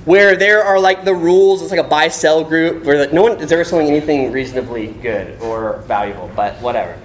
where 0.08 0.36
there 0.36 0.64
are 0.64 0.80
like 0.80 1.04
the 1.04 1.14
rules. 1.14 1.60
It's 1.60 1.70
like 1.70 1.78
a 1.78 1.84
buy 1.86 2.08
sell 2.08 2.42
group 2.42 2.84
where 2.84 2.98
like 2.98 3.12
no 3.12 3.22
one 3.22 3.38
is 3.40 3.52
ever 3.52 3.62
selling 3.62 3.88
anything 3.88 4.32
reasonably 4.32 4.86
good 4.86 5.38
or 5.42 5.82
valuable, 5.86 6.30
but 6.34 6.54
whatever. 6.62 6.98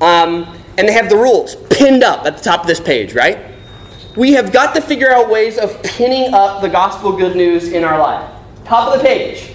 Um, 0.00 0.58
and 0.78 0.88
they 0.88 0.92
have 0.94 1.10
the 1.10 1.18
rules 1.18 1.54
pinned 1.68 2.02
up 2.02 2.24
at 2.24 2.38
the 2.38 2.42
top 2.42 2.62
of 2.62 2.66
this 2.66 2.80
page, 2.80 3.12
right? 3.12 3.52
We 4.16 4.32
have 4.32 4.54
got 4.54 4.74
to 4.74 4.80
figure 4.80 5.12
out 5.12 5.28
ways 5.28 5.58
of 5.58 5.82
pinning 5.82 6.32
up 6.32 6.62
the 6.62 6.70
gospel 6.70 7.14
good 7.14 7.36
news 7.36 7.68
in 7.72 7.84
our 7.84 7.98
life. 7.98 8.26
Top 8.64 8.90
of 8.90 9.00
the 9.00 9.04
page. 9.06 9.52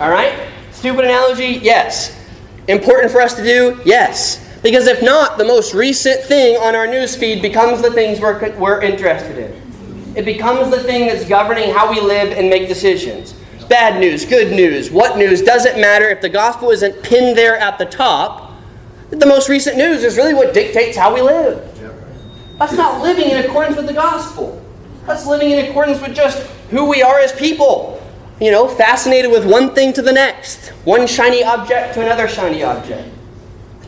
All 0.00 0.10
right? 0.10 0.48
Stupid 0.72 1.04
analogy? 1.04 1.60
Yes. 1.62 2.20
Important 2.66 3.12
for 3.12 3.20
us 3.20 3.34
to 3.36 3.44
do? 3.44 3.80
Yes. 3.84 4.44
Because 4.60 4.88
if 4.88 5.04
not, 5.04 5.38
the 5.38 5.44
most 5.44 5.72
recent 5.72 6.20
thing 6.24 6.56
on 6.56 6.74
our 6.74 6.88
news 6.88 7.14
feed 7.14 7.42
becomes 7.42 7.80
the 7.80 7.92
things 7.92 8.18
we're, 8.18 8.56
we're 8.58 8.82
interested 8.82 9.38
in. 9.38 9.63
It 10.16 10.24
becomes 10.24 10.70
the 10.70 10.82
thing 10.82 11.08
that's 11.08 11.24
governing 11.28 11.72
how 11.72 11.90
we 11.90 12.00
live 12.00 12.36
and 12.36 12.48
make 12.48 12.68
decisions. 12.68 13.34
Bad 13.68 13.98
news, 13.98 14.24
good 14.24 14.52
news, 14.52 14.90
what 14.90 15.18
news, 15.18 15.42
doesn't 15.42 15.80
matter. 15.80 16.08
If 16.08 16.20
the 16.20 16.28
gospel 16.28 16.70
isn't 16.70 17.02
pinned 17.02 17.36
there 17.36 17.58
at 17.58 17.78
the 17.78 17.86
top, 17.86 18.52
the 19.10 19.26
most 19.26 19.48
recent 19.48 19.76
news 19.76 20.04
is 20.04 20.16
really 20.16 20.34
what 20.34 20.54
dictates 20.54 20.96
how 20.96 21.14
we 21.14 21.20
live. 21.20 21.70
That's 22.58 22.74
not 22.74 23.02
living 23.02 23.30
in 23.30 23.44
accordance 23.44 23.76
with 23.76 23.86
the 23.86 23.92
gospel. 23.92 24.62
That's 25.06 25.26
living 25.26 25.50
in 25.50 25.66
accordance 25.66 26.00
with 26.00 26.14
just 26.14 26.38
who 26.70 26.88
we 26.88 27.02
are 27.02 27.18
as 27.18 27.32
people. 27.32 28.00
You 28.40 28.50
know, 28.50 28.68
fascinated 28.68 29.30
with 29.30 29.44
one 29.44 29.74
thing 29.74 29.92
to 29.94 30.02
the 30.02 30.12
next, 30.12 30.68
one 30.84 31.06
shiny 31.06 31.42
object 31.44 31.94
to 31.94 32.02
another 32.02 32.28
shiny 32.28 32.62
object. 32.62 33.08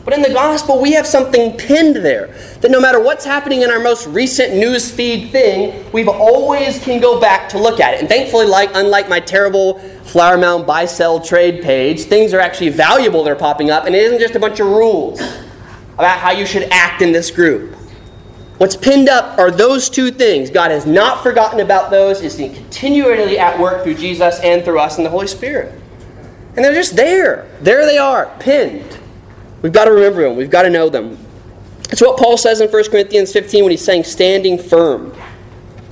But 0.07 0.13
in 0.13 0.21
the 0.21 0.29
gospel, 0.29 0.79
we 0.81 0.93
have 0.93 1.05
something 1.05 1.57
pinned 1.57 1.97
there 1.97 2.27
that 2.61 2.71
no 2.71 2.79
matter 2.79 2.97
what's 2.97 3.25
happening 3.25 3.63
in 3.63 3.69
our 3.69 3.81
most 3.81 4.07
recent 4.07 4.55
news 4.55 4.89
feed 4.89 5.33
thing, 5.33 5.83
we've 5.91 6.07
always 6.07 6.81
can 6.81 7.01
go 7.01 7.19
back 7.19 7.49
to 7.49 7.59
look 7.59 7.81
at 7.81 7.93
it. 7.93 7.99
And 7.99 8.07
thankfully, 8.07 8.45
like 8.45 8.69
unlike 8.73 9.09
my 9.09 9.19
terrible 9.19 9.79
Flower 10.05 10.37
Mound 10.37 10.65
buy 10.65 10.85
sell 10.85 11.19
trade 11.19 11.61
page, 11.61 12.03
things 12.03 12.33
are 12.33 12.39
actually 12.39 12.69
valuable 12.69 13.21
that 13.25 13.31
are 13.31 13.35
popping 13.35 13.69
up, 13.69 13.85
and 13.85 13.93
it 13.93 14.01
isn't 14.01 14.19
just 14.19 14.33
a 14.35 14.39
bunch 14.39 14.61
of 14.61 14.67
rules 14.67 15.19
about 15.95 16.19
how 16.19 16.31
you 16.31 16.45
should 16.45 16.69
act 16.71 17.01
in 17.01 17.11
this 17.11 17.29
group. 17.29 17.75
What's 18.59 18.77
pinned 18.77 19.09
up 19.09 19.37
are 19.37 19.51
those 19.51 19.89
two 19.89 20.09
things. 20.09 20.49
God 20.49 20.71
has 20.71 20.85
not 20.85 21.21
forgotten 21.21 21.59
about 21.59 21.91
those, 21.91 22.21
is 22.21 22.37
continually 22.37 23.37
at 23.37 23.59
work 23.59 23.83
through 23.83 23.95
Jesus 23.95 24.39
and 24.39 24.63
through 24.63 24.79
us 24.79 24.99
in 24.99 25.03
the 25.03 25.09
Holy 25.09 25.27
Spirit. 25.27 25.77
And 26.55 26.63
they're 26.63 26.73
just 26.73 26.95
there. 26.95 27.45
There 27.59 27.85
they 27.85 27.97
are, 27.97 28.33
pinned. 28.39 28.99
We've 29.61 29.73
got 29.73 29.85
to 29.85 29.91
remember 29.91 30.21
them. 30.21 30.35
We've 30.35 30.49
got 30.49 30.63
to 30.63 30.69
know 30.69 30.89
them. 30.89 31.17
It's 31.89 32.01
what 32.01 32.19
Paul 32.19 32.37
says 32.37 32.61
in 32.61 32.69
1 32.69 32.83
Corinthians 32.91 33.31
15 33.31 33.63
when 33.63 33.71
he's 33.71 33.83
saying 33.83 34.03
standing 34.03 34.57
firm. 34.57 35.15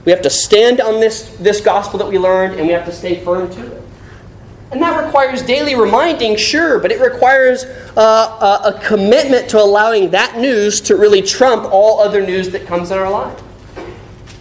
We 0.04 0.12
have 0.12 0.22
to 0.22 0.30
stand 0.30 0.82
on 0.82 1.00
this, 1.00 1.36
this 1.38 1.62
gospel 1.62 1.98
that 2.00 2.08
we 2.08 2.20
learned, 2.20 2.60
and 2.60 2.68
we 2.68 2.74
have 2.74 2.86
to 2.86 2.92
stay 2.92 3.24
firm 3.24 3.50
to 3.50 3.76
it. 3.76 3.82
And 4.72 4.82
that 4.82 5.04
requires 5.04 5.42
daily 5.42 5.76
reminding, 5.76 6.36
sure, 6.36 6.80
but 6.80 6.92
it 6.92 7.00
requires 7.00 7.66
uh, 7.96 8.60
a, 8.66 8.76
a 8.76 8.82
commitment 8.82 9.50
to 9.52 9.60
allowing 9.62 10.12
that 10.12 10.38
news 10.38 10.82
to 10.82 10.96
really 10.96 11.22
trump 11.22 11.72
all 11.72 12.00
other 12.02 12.26
news 12.26 12.50
that 12.50 12.68
comes 12.68 12.92
in 12.92 12.98
our 12.98 13.10
life. 13.10 13.42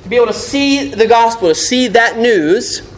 To 0.03 0.09
be 0.09 0.17
able 0.17 0.27
to 0.27 0.33
see 0.33 0.89
the 0.89 1.07
gospel, 1.07 1.49
to 1.49 1.55
see 1.55 1.89
that 1.89 2.19
news 2.19 2.91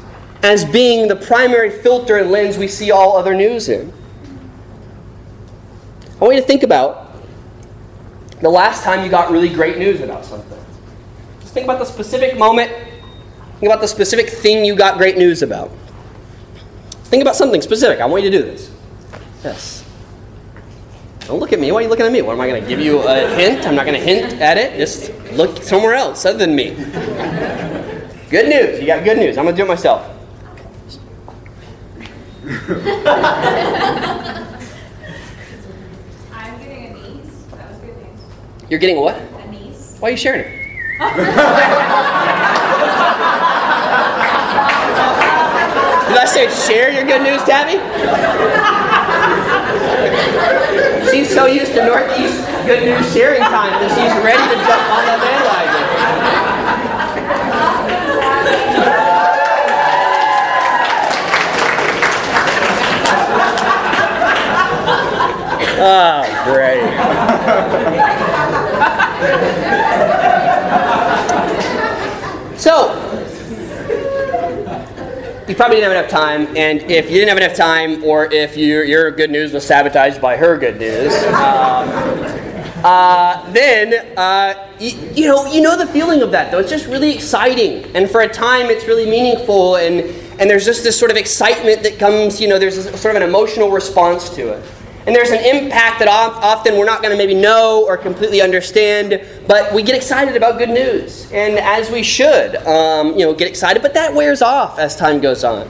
as 0.43 0.65
being 0.65 1.09
the 1.09 1.17
primary 1.17 1.71
filter 1.71 2.17
and 2.17 2.31
lens 2.31 2.59
we 2.59 2.69
see 2.69 2.91
all 2.91 3.17
other 3.17 3.35
news 3.35 3.69
in. 3.69 3.93
I 6.21 6.25
want 6.25 6.35
you 6.37 6.41
to 6.41 6.47
think 6.47 6.63
about 6.63 7.13
the 8.41 8.49
last 8.49 8.85
time 8.85 9.05
you 9.05 9.11
got 9.11 9.31
really 9.31 9.49
great 9.49 9.79
news 9.79 10.01
about 10.01 10.25
something. 10.25 10.59
Just 11.41 11.55
think 11.55 11.65
about 11.65 11.79
the 11.79 11.85
specific 11.85 12.39
moment, 12.39 12.71
think 13.61 13.71
about 13.71 13.81
the 13.81 13.89
specific 13.89 14.29
thing 14.29 14.65
you 14.65 14.75
got 14.75 14.99
great 14.99 15.19
news 15.19 15.43
about. 15.43 15.71
Think 17.05 17.23
about 17.23 17.37
something 17.37 17.63
specific. 17.63 18.01
I 18.01 18.07
want 18.07 18.25
you 18.25 18.31
to 18.31 18.39
do 18.39 18.45
this. 18.45 18.71
Yes. 19.45 19.85
Don't 21.21 21.41
look 21.41 21.53
at 21.53 21.61
me. 21.61 21.71
Why 21.73 21.81
are 21.81 21.83
you 21.83 21.89
looking 21.89 22.07
at 22.07 22.13
me? 22.13 22.23
What 22.23 22.33
am 22.35 22.41
I 22.41 22.49
going 22.49 22.63
to 22.63 22.69
give 22.69 22.81
you 22.81 23.01
a 23.01 23.29
hint? 23.37 23.67
I'm 23.67 23.75
not 23.75 23.85
going 23.85 23.99
to 23.99 24.05
hint 24.05 24.41
at 24.41 24.59
it. 24.59 24.77
Just 24.77 25.13
look 25.33 25.63
somewhere 25.63 25.95
else 25.95 26.25
other 26.25 26.39
than 26.39 26.55
me. 26.55 26.71
Good 28.31 28.49
news. 28.49 28.81
You 28.81 28.87
got 28.87 29.05
good 29.05 29.19
news. 29.19 29.37
I'm 29.39 29.45
going 29.45 29.55
to 29.55 29.63
do 29.63 29.65
it 29.65 29.69
myself. 29.69 30.13
I'm 36.33 36.59
getting 36.61 36.87
a 36.87 36.95
niece. 36.95 37.43
That 37.51 37.71
was 37.71 37.79
good 37.79 37.97
news. 37.97 38.21
You're 38.69 38.81
getting 38.81 39.01
what? 39.01 39.15
A 39.15 39.51
niece. 39.51 39.97
Why 40.01 40.09
are 40.09 40.11
you 40.11 40.17
sharing 40.17 40.41
it? 40.41 40.47
Did 46.09 46.19
I 46.19 46.25
say 46.27 46.49
share 46.51 46.91
your 46.91 47.05
good 47.05 47.23
news, 47.23 47.43
Tabby? 47.45 47.79
she's 51.11 51.33
so 51.33 51.47
used 51.47 51.73
to 51.75 51.87
Northeast 51.87 52.45
good 52.67 52.83
news 52.83 53.13
sharing 53.13 53.41
time 53.41 53.71
that 53.79 53.91
she's 53.95 54.13
ready 54.25 54.43
to 54.43 54.57
jump 54.67 54.83
on 54.91 55.05
that 55.07 55.21
bandwagon. 55.23 55.87
Oh, 65.79 66.25
great. 66.47 66.96
So, 72.67 72.93
you 75.47 75.55
probably 75.55 75.77
didn't 75.77 75.93
have 75.93 75.93
enough 75.93 76.11
time, 76.11 76.49
and 76.57 76.83
if 76.91 77.09
you 77.09 77.21
didn't 77.21 77.29
have 77.29 77.39
enough 77.39 77.57
time, 77.57 78.03
or 78.03 78.25
if 78.33 78.57
your, 78.57 78.83
your 78.83 79.13
good 79.13 79.31
news 79.31 79.53
was 79.53 79.65
sabotaged 79.65 80.21
by 80.21 80.37
her 80.37 80.59
good 80.59 80.81
news, 80.81 81.15
um, 81.27 81.89
uh, 82.85 83.49
then 83.53 84.19
uh, 84.19 84.69
you, 84.81 84.99
you 85.15 85.29
know 85.29 85.47
you 85.47 85.61
know 85.61 85.77
the 85.77 85.87
feeling 85.87 86.23
of 86.23 86.33
that. 86.33 86.51
Though 86.51 86.59
it's 86.59 86.69
just 86.69 86.89
really 86.89 87.15
exciting, 87.15 87.85
and 87.95 88.11
for 88.11 88.23
a 88.23 88.29
time, 88.29 88.67
it's 88.67 88.89
really 88.89 89.09
meaningful, 89.09 89.77
and 89.77 90.01
and 90.41 90.51
there's 90.51 90.65
just 90.65 90.83
this 90.83 90.99
sort 90.99 91.13
of 91.13 91.17
excitement 91.17 91.85
that 91.85 92.01
comes. 92.01 92.41
You 92.41 92.49
know, 92.49 92.59
there's 92.59 92.83
sort 93.01 93.15
of 93.15 93.23
an 93.23 93.29
emotional 93.29 93.71
response 93.71 94.29
to 94.31 94.55
it. 94.55 94.76
And 95.07 95.15
there's 95.15 95.31
an 95.31 95.45
impact 95.45 96.01
that 96.01 96.09
often 96.09 96.77
we're 96.77 96.85
not 96.85 97.01
going 97.01 97.13
to 97.13 97.17
maybe 97.17 97.41
know 97.41 97.85
or 97.87 97.97
completely 97.97 98.43
understand, 98.43 99.25
but 99.47 99.73
we 99.73 99.85
get 99.85 99.95
excited 99.95 100.35
about 100.35 100.59
good 100.59 100.69
news, 100.69 101.31
and 101.31 101.61
as 101.61 101.93
we 101.93 102.03
should, 102.03 102.57
um, 102.67 103.13
you 103.17 103.25
know, 103.25 103.33
get 103.33 103.47
excited. 103.47 103.83
But 103.83 103.95
that 103.95 104.13
wears 104.13 104.43
off 104.43 104.81
as 104.81 104.97
time 104.97 105.21
goes 105.21 105.45
on. 105.45 105.69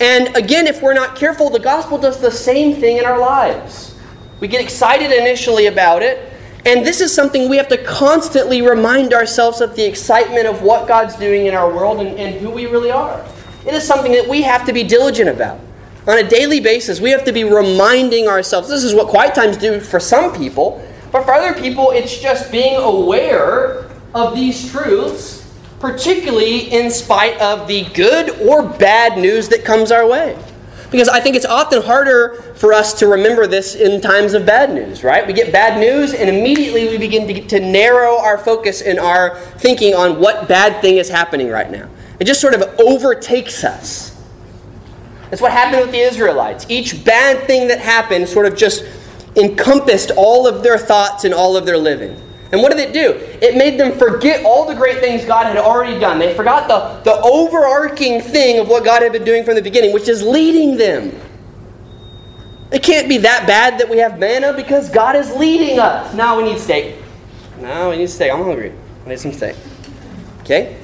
And 0.00 0.36
again, 0.36 0.66
if 0.66 0.82
we're 0.82 0.94
not 0.94 1.14
careful, 1.14 1.50
the 1.50 1.60
gospel 1.60 1.98
does 1.98 2.20
the 2.20 2.32
same 2.32 2.74
thing 2.74 2.96
in 2.96 3.04
our 3.04 3.20
lives. 3.20 3.96
We 4.40 4.48
get 4.48 4.60
excited 4.60 5.12
initially 5.12 5.66
about 5.66 6.02
it, 6.02 6.32
and 6.66 6.84
this 6.84 7.00
is 7.00 7.14
something 7.14 7.48
we 7.48 7.58
have 7.58 7.68
to 7.68 7.78
constantly 7.84 8.60
remind 8.60 9.14
ourselves 9.14 9.60
of 9.60 9.76
the 9.76 9.84
excitement 9.84 10.48
of 10.48 10.62
what 10.62 10.88
God's 10.88 11.14
doing 11.14 11.46
in 11.46 11.54
our 11.54 11.72
world 11.72 12.00
and, 12.00 12.18
and 12.18 12.40
who 12.40 12.50
we 12.50 12.66
really 12.66 12.90
are. 12.90 13.24
It 13.64 13.74
is 13.74 13.86
something 13.86 14.10
that 14.12 14.26
we 14.28 14.42
have 14.42 14.66
to 14.66 14.72
be 14.72 14.82
diligent 14.82 15.28
about 15.28 15.60
on 16.08 16.18
a 16.18 16.28
daily 16.28 16.58
basis, 16.58 17.00
we 17.00 17.10
have 17.10 17.24
to 17.24 17.32
be 17.32 17.44
reminding 17.44 18.28
ourselves. 18.28 18.68
This 18.68 18.82
is 18.82 18.94
what 18.94 19.08
quiet 19.08 19.34
times 19.34 19.58
do 19.58 19.78
for 19.78 20.00
some 20.00 20.34
people, 20.34 20.82
but 21.12 21.24
for 21.24 21.32
other 21.32 21.52
people, 21.60 21.90
it's 21.90 22.18
just 22.18 22.50
being 22.50 22.76
aware 22.76 23.86
of 24.14 24.34
these 24.34 24.70
truths, 24.70 25.46
particularly 25.80 26.72
in 26.72 26.90
spite 26.90 27.38
of 27.40 27.68
the 27.68 27.84
good 27.92 28.30
or 28.40 28.62
bad 28.62 29.18
news 29.18 29.48
that 29.50 29.64
comes 29.64 29.92
our 29.92 30.08
way. 30.08 30.36
Because 30.90 31.08
I 31.08 31.20
think 31.20 31.36
it's 31.36 31.44
often 31.44 31.82
harder 31.82 32.54
for 32.56 32.72
us 32.72 32.94
to 32.94 33.06
remember 33.06 33.46
this 33.46 33.74
in 33.74 34.00
times 34.00 34.32
of 34.32 34.46
bad 34.46 34.72
news, 34.72 35.04
right? 35.04 35.26
We 35.26 35.34
get 35.34 35.52
bad 35.52 35.78
news, 35.78 36.14
and 36.14 36.30
immediately 36.30 36.88
we 36.88 36.96
begin 36.96 37.28
to, 37.28 37.46
to 37.48 37.60
narrow 37.60 38.18
our 38.18 38.38
focus 38.38 38.80
and 38.80 38.98
our 38.98 39.38
thinking 39.58 39.94
on 39.94 40.18
what 40.18 40.48
bad 40.48 40.80
thing 40.80 40.96
is 40.96 41.10
happening 41.10 41.48
right 41.48 41.70
now. 41.70 41.90
It 42.18 42.24
just 42.24 42.40
sort 42.40 42.54
of 42.54 42.62
overtakes 42.80 43.62
us. 43.62 44.17
That's 45.30 45.42
what 45.42 45.52
happened 45.52 45.82
with 45.82 45.92
the 45.92 45.98
Israelites. 45.98 46.66
Each 46.68 47.04
bad 47.04 47.46
thing 47.46 47.68
that 47.68 47.80
happened 47.80 48.28
sort 48.28 48.46
of 48.46 48.56
just 48.56 48.84
encompassed 49.36 50.10
all 50.16 50.46
of 50.46 50.62
their 50.62 50.78
thoughts 50.78 51.24
and 51.24 51.34
all 51.34 51.56
of 51.56 51.66
their 51.66 51.76
living. 51.76 52.20
And 52.50 52.62
what 52.62 52.72
did 52.72 52.80
it 52.80 52.94
do? 52.94 53.12
It 53.46 53.56
made 53.56 53.78
them 53.78 53.98
forget 53.98 54.44
all 54.44 54.66
the 54.66 54.74
great 54.74 55.00
things 55.00 55.24
God 55.24 55.46
had 55.46 55.58
already 55.58 56.00
done. 56.00 56.18
They 56.18 56.34
forgot 56.34 56.66
the, 56.66 57.10
the 57.10 57.20
overarching 57.20 58.22
thing 58.22 58.58
of 58.58 58.68
what 58.68 58.84
God 58.84 59.02
had 59.02 59.12
been 59.12 59.24
doing 59.24 59.44
from 59.44 59.54
the 59.54 59.62
beginning, 59.62 59.92
which 59.92 60.08
is 60.08 60.22
leading 60.22 60.78
them. 60.78 61.14
It 62.72 62.82
can't 62.82 63.08
be 63.08 63.18
that 63.18 63.46
bad 63.46 63.78
that 63.80 63.88
we 63.88 63.98
have 63.98 64.18
manna 64.18 64.54
because 64.54 64.88
God 64.88 65.14
is 65.14 65.30
leading 65.34 65.78
us. 65.78 66.14
Now 66.14 66.38
we 66.38 66.44
need 66.44 66.58
steak. 66.58 66.96
Now 67.60 67.90
we 67.90 67.98
need 67.98 68.08
steak. 68.08 68.32
I'm 68.32 68.42
hungry. 68.44 68.72
I 69.04 69.08
need 69.10 69.20
some 69.20 69.32
steak. 69.32 69.56
Okay? 70.40 70.78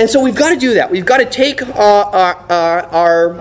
And 0.00 0.08
so 0.08 0.18
we've 0.22 0.34
got 0.34 0.48
to 0.48 0.56
do 0.56 0.72
that. 0.74 0.90
We've 0.90 1.04
got 1.04 1.18
to 1.18 1.26
take 1.26 1.60
uh, 1.60 1.74
our, 1.74 2.34
our, 2.50 2.86
our 2.86 3.34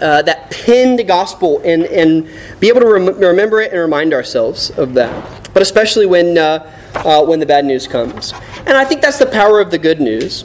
uh, 0.00 0.20
that 0.22 0.50
pinned 0.50 1.06
gospel 1.06 1.60
and, 1.64 1.84
and 1.84 2.28
be 2.58 2.66
able 2.66 2.80
to 2.80 2.88
rem- 2.88 3.20
remember 3.20 3.60
it 3.60 3.70
and 3.70 3.80
remind 3.80 4.12
ourselves 4.12 4.70
of 4.70 4.94
that. 4.94 5.50
But 5.52 5.62
especially 5.62 6.06
when, 6.06 6.36
uh, 6.36 6.68
uh, 6.96 7.24
when 7.24 7.38
the 7.38 7.46
bad 7.46 7.64
news 7.66 7.86
comes. 7.86 8.32
And 8.66 8.70
I 8.70 8.84
think 8.84 9.00
that's 9.00 9.20
the 9.20 9.26
power 9.26 9.60
of 9.60 9.70
the 9.70 9.78
good 9.78 10.00
news, 10.00 10.44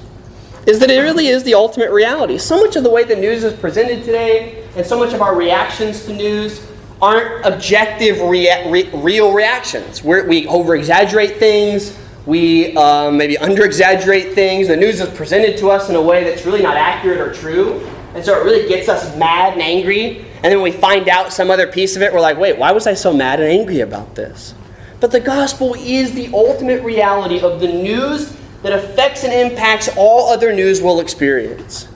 is 0.67 0.78
that 0.80 0.91
it 0.91 1.00
really 1.00 1.26
is 1.26 1.43
the 1.43 1.56
ultimate 1.56 1.89
reality. 1.89 2.38
So 2.38 2.62
much 2.62 2.76
of 2.76 2.84
the 2.84 2.91
way 2.91 3.04
the 3.04 3.15
news 3.15 3.43
is 3.43 3.60
presented 3.60 4.04
today, 4.04 4.63
and 4.76 4.86
so 4.86 5.00
much 5.00 5.15
of 5.15 5.24
our 5.24 5.36
reactions 5.36 6.06
to 6.06 6.13
news, 6.13 6.63
aren't 7.02 7.43
objective, 7.48 8.22
rea- 8.22 8.69
re- 8.69 8.91
real 8.93 9.34
reactions. 9.34 10.04
We're, 10.04 10.28
we 10.28 10.45
over 10.45 10.76
exaggerate 10.76 11.38
things. 11.38 11.98
We 12.30 12.76
um, 12.78 13.18
maybe 13.18 13.39
under 13.39 13.65
exaggerate 13.65 14.34
things. 14.36 14.68
The 14.68 14.78
news 14.78 15.02
is 15.02 15.10
presented 15.10 15.58
to 15.58 15.70
us 15.70 15.89
in 15.89 15.96
a 15.96 16.02
way 16.02 16.24
that's 16.24 16.46
really 16.46 16.62
not 16.62 16.78
accurate 16.78 17.20
or 17.20 17.34
true. 17.34 17.80
And 18.13 18.24
so 18.24 18.39
it 18.39 18.44
really 18.44 18.70
gets 18.70 18.88
us 18.88 19.18
mad 19.18 19.54
and 19.54 19.62
angry. 19.63 20.20
And 20.20 20.46
then 20.46 20.62
when 20.62 20.72
we 20.72 20.72
find 20.72 21.10
out 21.10 21.34
some 21.34 21.50
other 21.50 21.65
piece 21.65 21.96
of 21.96 22.04
it, 22.04 22.13
we're 22.13 22.22
like, 22.22 22.38
wait, 22.38 22.60
why 22.60 22.72
was 22.72 22.86
I 22.86 22.94
so 22.94 23.12
mad 23.12 23.39
and 23.39 23.52
angry 23.52 23.80
about 23.80 24.13
this? 24.13 24.54
But 25.00 25.12
the 25.12 25.20
gospel 25.20 25.74
is 25.74 26.13
the 26.13 26.30
ultimate 26.32 26.84
reality 26.84 27.39
of 27.42 27.62
the 27.62 27.68
news 27.68 28.38
that 28.62 28.74
affects 28.74 29.24
and 29.24 29.34
impacts 29.34 29.89
all 29.98 30.30
other 30.30 30.54
news 30.54 30.84
we'll 30.84 31.00
experience. 31.00 31.88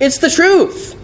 It's 0.00 0.16
the 0.16 0.30
truth. 0.30 0.98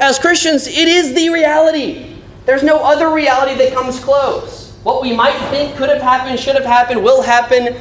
As 0.00 0.18
Christians, 0.18 0.66
it 0.66 0.88
is 0.88 1.12
the 1.14 1.28
reality. 1.28 2.16
There's 2.46 2.62
no 2.62 2.78
other 2.78 3.12
reality 3.12 3.54
that 3.56 3.74
comes 3.74 4.00
close. 4.00 4.61
What 4.82 5.00
we 5.00 5.14
might 5.14 5.38
think 5.50 5.76
could 5.76 5.88
have 5.88 6.02
happened, 6.02 6.40
should 6.40 6.56
have 6.56 6.64
happened, 6.64 7.04
will 7.04 7.22
happen, 7.22 7.76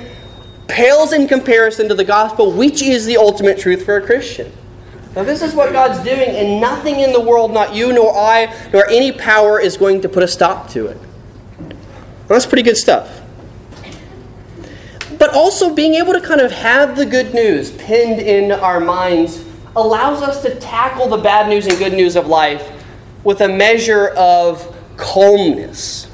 pales 0.68 1.14
in 1.14 1.28
comparison 1.28 1.88
to 1.90 1.96
the 1.96 2.04
gospel, 2.04 2.52
which 2.52 2.82
is 2.82 3.06
the 3.06 3.18
ultimate 3.18 3.58
truth 3.58 3.86
for 3.86 3.98
a 3.98 4.02
Christian. 4.02 4.52
Now, 5.16 5.24
this 5.24 5.42
is 5.42 5.54
what 5.54 5.74
God's 5.74 6.02
doing, 6.04 6.30
and 6.30 6.62
nothing 6.62 7.00
in 7.00 7.12
the 7.12 7.20
world, 7.20 7.52
not 7.52 7.74
you 7.74 7.92
nor 7.92 8.16
I, 8.16 8.56
nor 8.72 8.88
any 8.88 9.12
power, 9.12 9.60
is 9.60 9.78
going 9.78 10.02
to 10.02 10.10
put 10.10 10.24
a 10.24 10.28
stop 10.28 10.70
to 10.70 10.88
it. 10.88 10.98
Well, 10.98 12.30
that's 12.30 12.46
pretty 12.46 12.64
good 12.64 12.78
stuff. 12.78 13.20
But 15.18 15.34
also, 15.34 15.74
being 15.74 15.96
able 15.96 16.14
to 16.14 16.22
kind 16.22 16.40
of 16.40 16.52
have 16.52 16.96
the 16.96 17.06
good 17.06 17.34
news 17.34 17.72
pinned 17.72 18.22
in 18.22 18.52
our 18.52 18.80
minds 18.80 19.44
allows 19.76 20.22
us 20.22 20.42
to 20.44 20.56
tackle 20.60 21.08
the 21.08 21.18
bad 21.18 21.50
news 21.50 21.68
and 21.68 21.78
good 21.78 21.94
news 21.94 22.16
of 22.16 22.28
life 22.28 22.72
with 23.24 23.42
a 23.42 23.48
measure 23.48 24.10
of 24.10 24.76
calmness. 24.98 26.08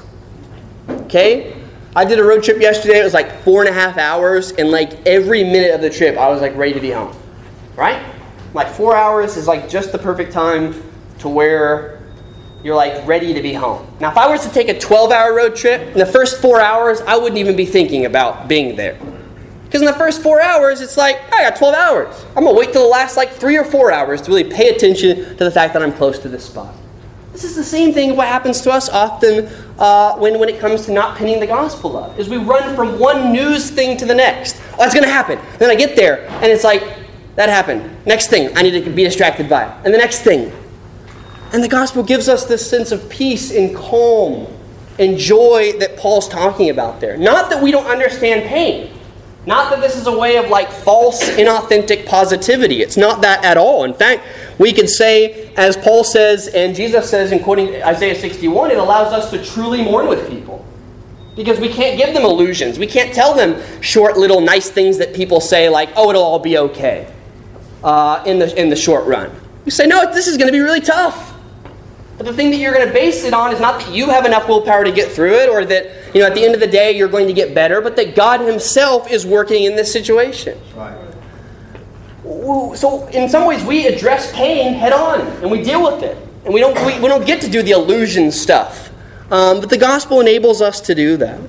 Okay? 1.08 1.56
I 1.96 2.04
did 2.04 2.20
a 2.20 2.24
road 2.24 2.44
trip 2.44 2.60
yesterday. 2.60 3.00
It 3.00 3.04
was 3.04 3.14
like 3.14 3.42
four 3.44 3.62
and 3.62 3.70
a 3.70 3.74
half 3.74 3.98
hours, 3.98 4.52
and 4.52 4.70
like 4.70 5.08
every 5.08 5.44
minute 5.44 5.74
of 5.74 5.82
the 5.82 5.90
trip, 5.90 6.18
I 6.18 6.30
was 6.30 6.42
like 6.42 6.56
ready 6.56 6.74
to 6.74 6.82
be 6.82 6.92
home. 6.92 7.16
Right? 7.78 8.06
Like 8.54 8.68
four 8.68 8.96
hours 8.96 9.38
is 9.38 9.48
like 9.48 9.70
just 9.70 9.94
the 9.94 9.98
perfect 9.98 10.34
time 10.34 10.84
to 11.20 11.30
where 11.30 12.04
you're 12.62 12.76
like 12.76 13.08
ready 13.08 13.34
to 13.34 13.42
be 13.42 13.54
home. 13.54 13.88
Now, 14.02 14.12
if 14.12 14.18
I 14.18 14.28
was 14.28 14.46
to 14.46 14.54
take 14.54 14.68
a 14.68 14.78
12 14.78 15.12
hour 15.12 15.34
road 15.34 15.56
trip, 15.56 15.82
in 15.82 15.98
the 15.98 16.06
first 16.06 16.42
four 16.42 16.60
hours, 16.60 17.00
I 17.02 17.16
wouldn't 17.16 17.40
even 17.40 17.56
be 17.56 17.66
thinking 17.66 18.06
about 18.06 18.50
being 18.50 18.76
there. 18.76 19.00
Because 19.64 19.82
in 19.82 19.88
the 19.88 19.94
first 19.94 20.22
four 20.22 20.42
hours, 20.42 20.82
it's 20.82 20.98
like, 20.98 21.22
I 21.34 21.50
got 21.50 21.58
12 21.58 21.74
hours. 21.74 22.26
I'm 22.36 22.44
going 22.44 22.56
to 22.56 22.60
wait 22.60 22.74
till 22.74 22.84
the 22.84 22.90
last 22.90 23.16
like 23.16 23.32
three 23.32 23.58
or 23.58 23.64
four 23.64 23.92
hours 23.92 24.22
to 24.24 24.32
really 24.32 24.50
pay 24.50 24.70
attention 24.70 25.38
to 25.38 25.44
the 25.44 25.52
fact 25.52 25.74
that 25.74 25.82
I'm 25.82 25.94
close 25.94 26.20
to 26.20 26.30
this 26.30 26.46
spot. 26.46 26.74
This 27.38 27.44
is 27.44 27.56
the 27.56 27.64
same 27.64 27.94
thing 27.94 28.16
what 28.16 28.28
happens 28.28 28.62
to 28.62 28.72
us 28.72 28.90
often 28.90 29.46
uh, 29.78 30.16
when, 30.16 30.40
when 30.40 30.50
it 30.50 30.60
comes 30.60 30.88
to 30.88 30.92
not 30.92 31.16
pinning 31.20 31.40
the 31.40 31.46
gospel 31.46 31.96
up. 31.96 32.18
Is 32.18 32.28
we 32.28 32.38
run 32.38 32.76
from 32.76 32.98
one 32.98 33.32
news 33.32 33.70
thing 33.70 33.96
to 33.98 34.08
the 34.08 34.16
next. 34.16 34.60
Oh, 34.74 34.78
that's 34.80 34.96
going 34.96 35.04
to 35.04 35.12
happen. 35.12 35.38
Then 35.60 35.70
I 35.70 35.76
get 35.76 35.96
there, 35.96 36.28
and 36.28 36.46
it's 36.46 36.64
like, 36.64 36.82
that 37.36 37.48
happened. 37.48 37.96
Next 38.08 38.30
thing, 38.30 38.58
I 38.58 38.64
need 38.64 38.84
to 38.84 38.90
be 38.90 39.04
distracted 39.04 39.48
by. 39.48 39.66
And 39.86 39.94
the 39.94 40.00
next 40.00 40.24
thing. 40.24 40.52
And 41.54 41.64
the 41.64 41.68
gospel 41.68 42.02
gives 42.02 42.28
us 42.28 42.46
this 42.46 42.68
sense 42.68 42.92
of 42.92 43.08
peace 43.08 43.52
and 43.52 43.76
calm 43.76 44.48
and 44.98 45.16
joy 45.16 45.74
that 45.78 45.96
Paul's 45.96 46.28
talking 46.28 46.72
about 46.72 47.00
there. 47.00 47.18
Not 47.18 47.52
that 47.52 47.62
we 47.62 47.70
don't 47.70 47.86
understand 47.86 48.50
pain. 48.50 48.98
Not 49.46 49.70
that 49.70 49.80
this 49.80 49.96
is 49.96 50.08
a 50.08 50.18
way 50.18 50.38
of 50.38 50.50
like 50.50 50.72
false, 50.72 51.22
inauthentic 51.22 52.08
positivity. 52.08 52.82
It's 52.82 52.98
not 52.98 53.22
that 53.22 53.46
at 53.46 53.58
all. 53.58 53.84
In 53.84 53.94
fact, 53.94 54.24
we 54.58 54.74
could 54.74 54.90
say, 54.90 55.54
as 55.56 55.78
Paul 55.78 56.04
says 56.04 56.48
and 56.48 56.76
Jesus 56.76 57.10
says 57.10 57.32
in 57.32 57.44
quoting 57.44 57.82
Isaiah 57.84 58.16
61, 58.16 58.72
it 58.72 58.78
allows 58.78 59.14
us 59.14 59.30
to 59.32 59.44
truly 59.44 59.84
mourn 59.84 60.08
with 60.08 60.30
people. 60.30 60.66
Because 61.36 61.60
we 61.60 61.70
can't 61.70 61.98
give 61.98 62.16
them 62.16 62.24
illusions. 62.24 62.80
We 62.80 62.88
can't 62.88 63.14
tell 63.14 63.36
them 63.36 63.62
short, 63.82 64.18
little, 64.18 64.42
nice 64.42 64.72
things 64.72 64.98
that 64.98 65.14
people 65.14 65.40
say, 65.40 65.70
like, 65.70 65.90
oh, 65.96 66.10
it'll 66.10 66.24
all 66.24 66.40
be 66.40 66.58
okay 66.58 67.12
uh, 67.84 68.24
in, 68.26 68.40
the, 68.40 68.60
in 68.60 68.70
the 68.70 68.76
short 68.76 69.06
run. 69.06 69.32
We 69.64 69.70
say, 69.70 69.86
no, 69.86 70.12
this 70.12 70.26
is 70.26 70.38
going 70.38 70.48
to 70.48 70.52
be 70.52 70.62
really 70.62 70.82
tough. 70.82 71.36
But 72.18 72.26
the 72.26 72.34
thing 72.34 72.50
that 72.50 72.58
you're 72.58 72.74
going 72.74 72.88
to 72.88 72.94
base 72.94 73.24
it 73.24 73.34
on 73.36 73.54
is 73.54 73.60
not 73.60 73.80
that 73.80 73.94
you 73.94 74.10
have 74.10 74.26
enough 74.26 74.48
willpower 74.48 74.84
to 74.84 74.92
get 74.92 75.12
through 75.12 75.36
it 75.36 75.50
or 75.50 75.64
that, 75.66 76.16
you 76.16 76.22
know, 76.22 76.28
at 76.28 76.34
the 76.34 76.44
end 76.44 76.56
of 76.56 76.60
the 76.60 76.68
day 76.68 76.98
you're 76.98 77.08
going 77.08 77.28
to 77.28 77.34
get 77.34 77.54
better, 77.54 77.80
but 77.82 77.96
that 77.98 78.16
God 78.16 78.40
Himself 78.40 79.12
is 79.12 79.24
working 79.24 79.66
in 79.66 79.76
this 79.76 79.94
situation. 79.94 80.60
Right. 80.76 81.07
So, 82.76 83.08
in 83.08 83.30
some 83.30 83.48
ways, 83.48 83.64
we 83.64 83.88
address 83.88 84.32
pain 84.34 84.74
head 84.74 84.92
on 84.92 85.22
and 85.42 85.50
we 85.50 85.64
deal 85.64 85.84
with 85.84 86.04
it. 86.04 86.18
And 86.46 86.54
we 86.54 86.60
don't, 86.60 86.76
we, 86.86 87.00
we 87.00 87.08
don't 87.08 87.26
get 87.26 87.42
to 87.42 87.50
do 87.50 87.62
the 87.62 87.72
illusion 87.72 88.32
stuff. 88.32 88.90
Um, 89.32 89.60
but 89.60 89.70
the 89.70 89.78
gospel 89.78 90.20
enables 90.20 90.62
us 90.62 90.80
to 90.82 90.96
do 90.96 91.18
that. 91.18 91.40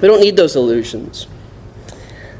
We 0.00 0.08
don't 0.08 0.20
need 0.20 0.36
those 0.36 0.56
illusions. 0.56 1.26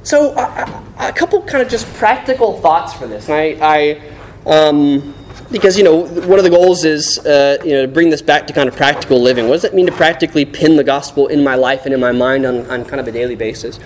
So, 0.02 0.32
a 0.34 1.12
couple 1.12 1.42
kind 1.42 1.62
of 1.62 1.68
just 1.68 1.92
practical 1.94 2.60
thoughts 2.60 2.94
for 2.94 3.06
this. 3.06 3.28
And 3.28 3.62
I, 3.62 4.00
I 4.46 4.50
um, 4.50 5.14
because 5.50 5.78
you 5.78 5.84
know 5.84 6.06
one 6.06 6.38
of 6.38 6.44
the 6.44 6.50
goals 6.50 6.84
is 6.84 7.18
uh, 7.20 7.58
you 7.64 7.72
know 7.72 7.82
to 7.82 7.88
bring 7.88 8.10
this 8.10 8.22
back 8.22 8.46
to 8.46 8.52
kind 8.52 8.68
of 8.68 8.76
practical 8.76 9.20
living. 9.20 9.48
What 9.48 9.54
does 9.54 9.64
it 9.64 9.74
mean 9.74 9.86
to 9.86 9.92
practically 9.92 10.44
pin 10.44 10.76
the 10.76 10.84
gospel 10.84 11.26
in 11.26 11.42
my 11.42 11.54
life 11.54 11.84
and 11.84 11.94
in 11.94 12.00
my 12.00 12.12
mind 12.12 12.44
on, 12.46 12.70
on 12.70 12.84
kind 12.84 13.00
of 13.00 13.08
a 13.08 13.12
daily 13.12 13.36
basis? 13.36 13.78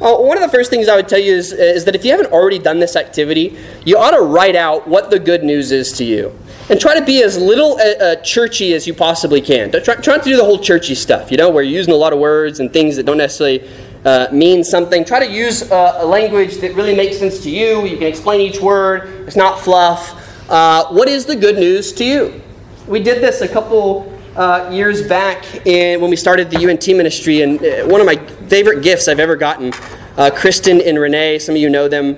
Uh, 0.00 0.16
one 0.16 0.36
of 0.36 0.42
the 0.42 0.48
first 0.48 0.70
things 0.70 0.86
I 0.88 0.94
would 0.94 1.08
tell 1.08 1.18
you 1.18 1.34
is, 1.34 1.52
is 1.52 1.84
that 1.84 1.96
if 1.96 2.04
you 2.04 2.12
haven't 2.12 2.32
already 2.32 2.60
done 2.60 2.78
this 2.78 2.94
activity, 2.94 3.58
you 3.84 3.98
ought 3.98 4.12
to 4.12 4.20
write 4.20 4.54
out 4.54 4.86
what 4.86 5.10
the 5.10 5.18
good 5.18 5.42
news 5.42 5.72
is 5.72 5.92
to 5.94 6.04
you. 6.04 6.32
And 6.70 6.80
try 6.80 6.96
to 6.98 7.04
be 7.04 7.22
as 7.22 7.36
little 7.36 7.78
uh, 7.80 8.04
uh 8.04 8.16
churchy 8.16 8.74
as 8.74 8.86
you 8.86 8.94
possibly 8.94 9.40
can. 9.40 9.72
Try, 9.72 9.96
try 9.96 10.16
not 10.16 10.24
to 10.24 10.30
do 10.30 10.36
the 10.36 10.44
whole 10.44 10.58
churchy 10.58 10.94
stuff, 10.94 11.32
you 11.32 11.36
know, 11.36 11.50
where 11.50 11.64
you're 11.64 11.76
using 11.78 11.94
a 11.94 11.96
lot 11.96 12.12
of 12.12 12.20
words 12.20 12.60
and 12.60 12.72
things 12.72 12.94
that 12.96 13.06
don't 13.06 13.18
necessarily 13.18 13.68
uh, 14.04 14.28
mean 14.30 14.62
something. 14.62 15.04
Try 15.04 15.26
to 15.26 15.32
use 15.32 15.70
uh, 15.70 15.98
a 15.98 16.06
language 16.06 16.58
that 16.58 16.74
really 16.74 16.94
makes 16.94 17.18
sense 17.18 17.42
to 17.42 17.50
you. 17.50 17.84
You 17.84 17.96
can 17.96 18.06
explain 18.06 18.40
each 18.40 18.60
word, 18.60 19.26
it's 19.26 19.36
not 19.36 19.58
fluff. 19.60 20.14
Uh, 20.48 20.86
what 20.88 21.08
is 21.08 21.26
the 21.26 21.36
good 21.36 21.56
news 21.56 21.92
to 21.94 22.04
you? 22.04 22.40
We 22.86 23.02
did 23.02 23.20
this 23.22 23.40
a 23.40 23.48
couple 23.48 24.17
uh, 24.38 24.70
years 24.70 25.02
back 25.02 25.66
in, 25.66 26.00
when 26.00 26.10
we 26.10 26.16
started 26.16 26.48
the 26.48 26.70
UNT 26.70 26.86
ministry, 26.86 27.42
and 27.42 27.60
uh, 27.60 27.84
one 27.86 28.00
of 28.00 28.06
my 28.06 28.16
favorite 28.46 28.82
gifts 28.82 29.08
I've 29.08 29.18
ever 29.18 29.34
gotten, 29.34 29.72
uh, 30.16 30.30
Kristen 30.32 30.80
and 30.80 30.96
Renee, 30.96 31.40
some 31.40 31.56
of 31.56 31.60
you 31.60 31.68
know 31.68 31.88
them, 31.88 32.16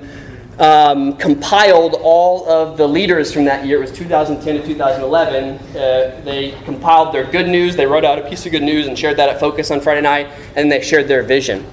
um, 0.59 1.17
compiled 1.17 1.95
all 2.03 2.47
of 2.47 2.77
the 2.77 2.87
leaders 2.87 3.33
from 3.33 3.47
that 3.47 3.65
year. 3.65 3.79
It 3.79 3.81
was 3.81 3.93
2010 3.93 4.61
to 4.61 4.67
2011. 4.67 5.55
Uh, 5.55 6.21
they 6.23 6.51
compiled 6.67 7.15
their 7.15 7.25
good 7.25 7.49
news. 7.49 7.75
They 7.75 7.87
wrote 7.87 8.05
out 8.05 8.19
a 8.19 8.29
piece 8.29 8.45
of 8.45 8.53
good 8.53 8.63
news 8.63 8.87
and 8.87 8.99
shared 8.99 9.17
that 9.17 9.31
at 9.31 9.41
Focus 9.41 9.71
on 9.71 9.81
Friday 9.81 10.03
night, 10.03 10.29
and 10.57 10.71
they 10.71 10.83
shared 10.83 11.09
their 11.09 11.23
vision. 11.23 11.67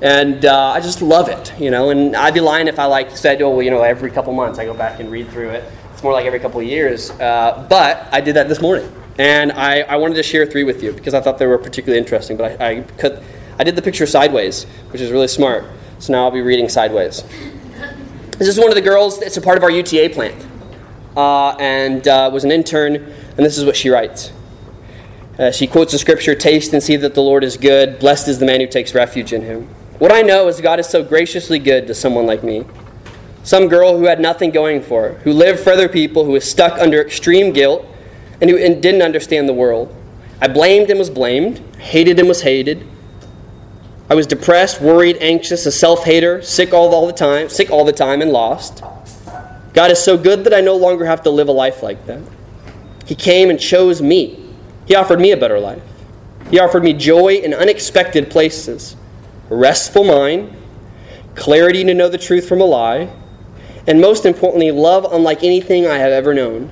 And 0.00 0.46
uh, 0.46 0.72
I 0.74 0.80
just 0.80 1.02
love 1.02 1.28
it, 1.28 1.52
you 1.60 1.70
know. 1.70 1.90
And 1.90 2.16
I'd 2.16 2.32
be 2.32 2.40
lying 2.40 2.66
if 2.66 2.78
I 2.78 2.86
like 2.86 3.14
said, 3.14 3.42
oh, 3.42 3.50
well, 3.50 3.62
you 3.62 3.70
know, 3.70 3.82
every 3.82 4.10
couple 4.10 4.32
months 4.32 4.58
I 4.58 4.64
go 4.64 4.72
back 4.72 5.00
and 5.00 5.10
read 5.10 5.28
through 5.28 5.50
it 5.50 5.70
It's 5.92 6.02
more 6.02 6.14
like 6.14 6.24
every 6.24 6.40
couple 6.40 6.62
years. 6.62 7.10
Uh, 7.10 7.66
but 7.68 8.08
I 8.10 8.22
did 8.22 8.36
that 8.36 8.48
this 8.48 8.62
morning. 8.62 8.90
And 9.18 9.52
I, 9.52 9.80
I 9.80 9.96
wanted 9.96 10.14
to 10.14 10.22
share 10.22 10.46
three 10.46 10.64
with 10.64 10.82
you 10.82 10.92
because 10.92 11.14
I 11.14 11.20
thought 11.20 11.38
they 11.38 11.46
were 11.46 11.58
particularly 11.58 11.98
interesting. 11.98 12.36
But 12.36 12.60
I, 12.60 12.70
I, 12.70 12.80
cut, 12.98 13.22
I 13.58 13.64
did 13.64 13.76
the 13.76 13.82
picture 13.82 14.06
sideways, 14.06 14.64
which 14.90 15.00
is 15.00 15.10
really 15.10 15.28
smart. 15.28 15.64
So 15.98 16.12
now 16.12 16.24
I'll 16.24 16.30
be 16.30 16.40
reading 16.40 16.68
sideways. 16.68 17.22
This 18.38 18.48
is 18.48 18.58
one 18.58 18.70
of 18.70 18.74
the 18.74 18.80
girls, 18.80 19.20
it's 19.22 19.36
a 19.36 19.40
part 19.40 19.58
of 19.58 19.62
our 19.62 19.70
UTA 19.70 20.10
plant. 20.10 20.46
Uh, 21.16 21.50
and 21.60 22.08
uh, 22.08 22.30
was 22.32 22.44
an 22.44 22.50
intern, 22.50 22.96
and 22.96 23.38
this 23.38 23.58
is 23.58 23.64
what 23.64 23.76
she 23.76 23.90
writes. 23.90 24.32
Uh, 25.38 25.50
she 25.50 25.66
quotes 25.66 25.92
the 25.92 25.98
scripture 25.98 26.34
Taste 26.34 26.72
and 26.72 26.82
see 26.82 26.96
that 26.96 27.14
the 27.14 27.22
Lord 27.22 27.44
is 27.44 27.56
good. 27.56 27.98
Blessed 27.98 28.28
is 28.28 28.38
the 28.38 28.46
man 28.46 28.60
who 28.60 28.66
takes 28.66 28.94
refuge 28.94 29.32
in 29.32 29.42
him. 29.42 29.68
What 29.98 30.10
I 30.10 30.22
know 30.22 30.48
is 30.48 30.60
God 30.60 30.80
is 30.80 30.88
so 30.88 31.04
graciously 31.04 31.58
good 31.58 31.86
to 31.86 31.94
someone 31.94 32.26
like 32.26 32.42
me. 32.42 32.64
Some 33.44 33.68
girl 33.68 33.98
who 33.98 34.06
had 34.06 34.20
nothing 34.20 34.50
going 34.50 34.82
for 34.82 35.02
her, 35.02 35.14
who 35.20 35.32
lived 35.32 35.60
for 35.60 35.70
other 35.70 35.88
people, 35.88 36.24
who 36.24 36.32
was 36.32 36.48
stuck 36.48 36.78
under 36.78 37.00
extreme 37.00 37.52
guilt, 37.52 37.86
and 38.42 38.50
who 38.50 38.58
and 38.58 38.82
didn't 38.82 39.00
understand 39.00 39.48
the 39.48 39.54
world. 39.54 39.94
I 40.40 40.48
blamed 40.48 40.90
and 40.90 40.98
was 40.98 41.08
blamed, 41.08 41.60
hated 41.78 42.18
and 42.18 42.28
was 42.28 42.42
hated. 42.42 42.86
I 44.10 44.14
was 44.14 44.26
depressed, 44.26 44.82
worried, 44.82 45.16
anxious, 45.20 45.64
a 45.64 45.72
self-hater, 45.72 46.42
sick 46.42 46.74
all, 46.74 46.92
all 46.92 47.06
the 47.06 47.12
time, 47.12 47.48
sick 47.48 47.70
all 47.70 47.84
the 47.84 47.92
time, 47.92 48.20
and 48.20 48.32
lost. 48.32 48.82
God 49.72 49.90
is 49.92 50.02
so 50.02 50.18
good 50.18 50.44
that 50.44 50.52
I 50.52 50.60
no 50.60 50.76
longer 50.76 51.06
have 51.06 51.22
to 51.22 51.30
live 51.30 51.48
a 51.48 51.52
life 51.52 51.82
like 51.82 52.04
that. 52.06 52.20
He 53.06 53.14
came 53.14 53.48
and 53.48 53.58
chose 53.58 54.02
me. 54.02 54.52
He 54.86 54.96
offered 54.96 55.20
me 55.20 55.30
a 55.30 55.36
better 55.36 55.60
life. 55.60 55.82
He 56.50 56.58
offered 56.58 56.82
me 56.82 56.92
joy 56.92 57.36
in 57.36 57.54
unexpected 57.54 58.28
places, 58.28 58.96
a 59.48 59.54
restful 59.54 60.04
mind, 60.04 60.54
clarity 61.36 61.84
to 61.84 61.94
know 61.94 62.08
the 62.08 62.18
truth 62.18 62.48
from 62.48 62.60
a 62.60 62.64
lie, 62.64 63.08
and 63.86 64.00
most 64.00 64.26
importantly, 64.26 64.72
love 64.72 65.06
unlike 65.10 65.44
anything 65.44 65.86
I 65.86 65.98
have 65.98 66.12
ever 66.12 66.34
known. 66.34 66.70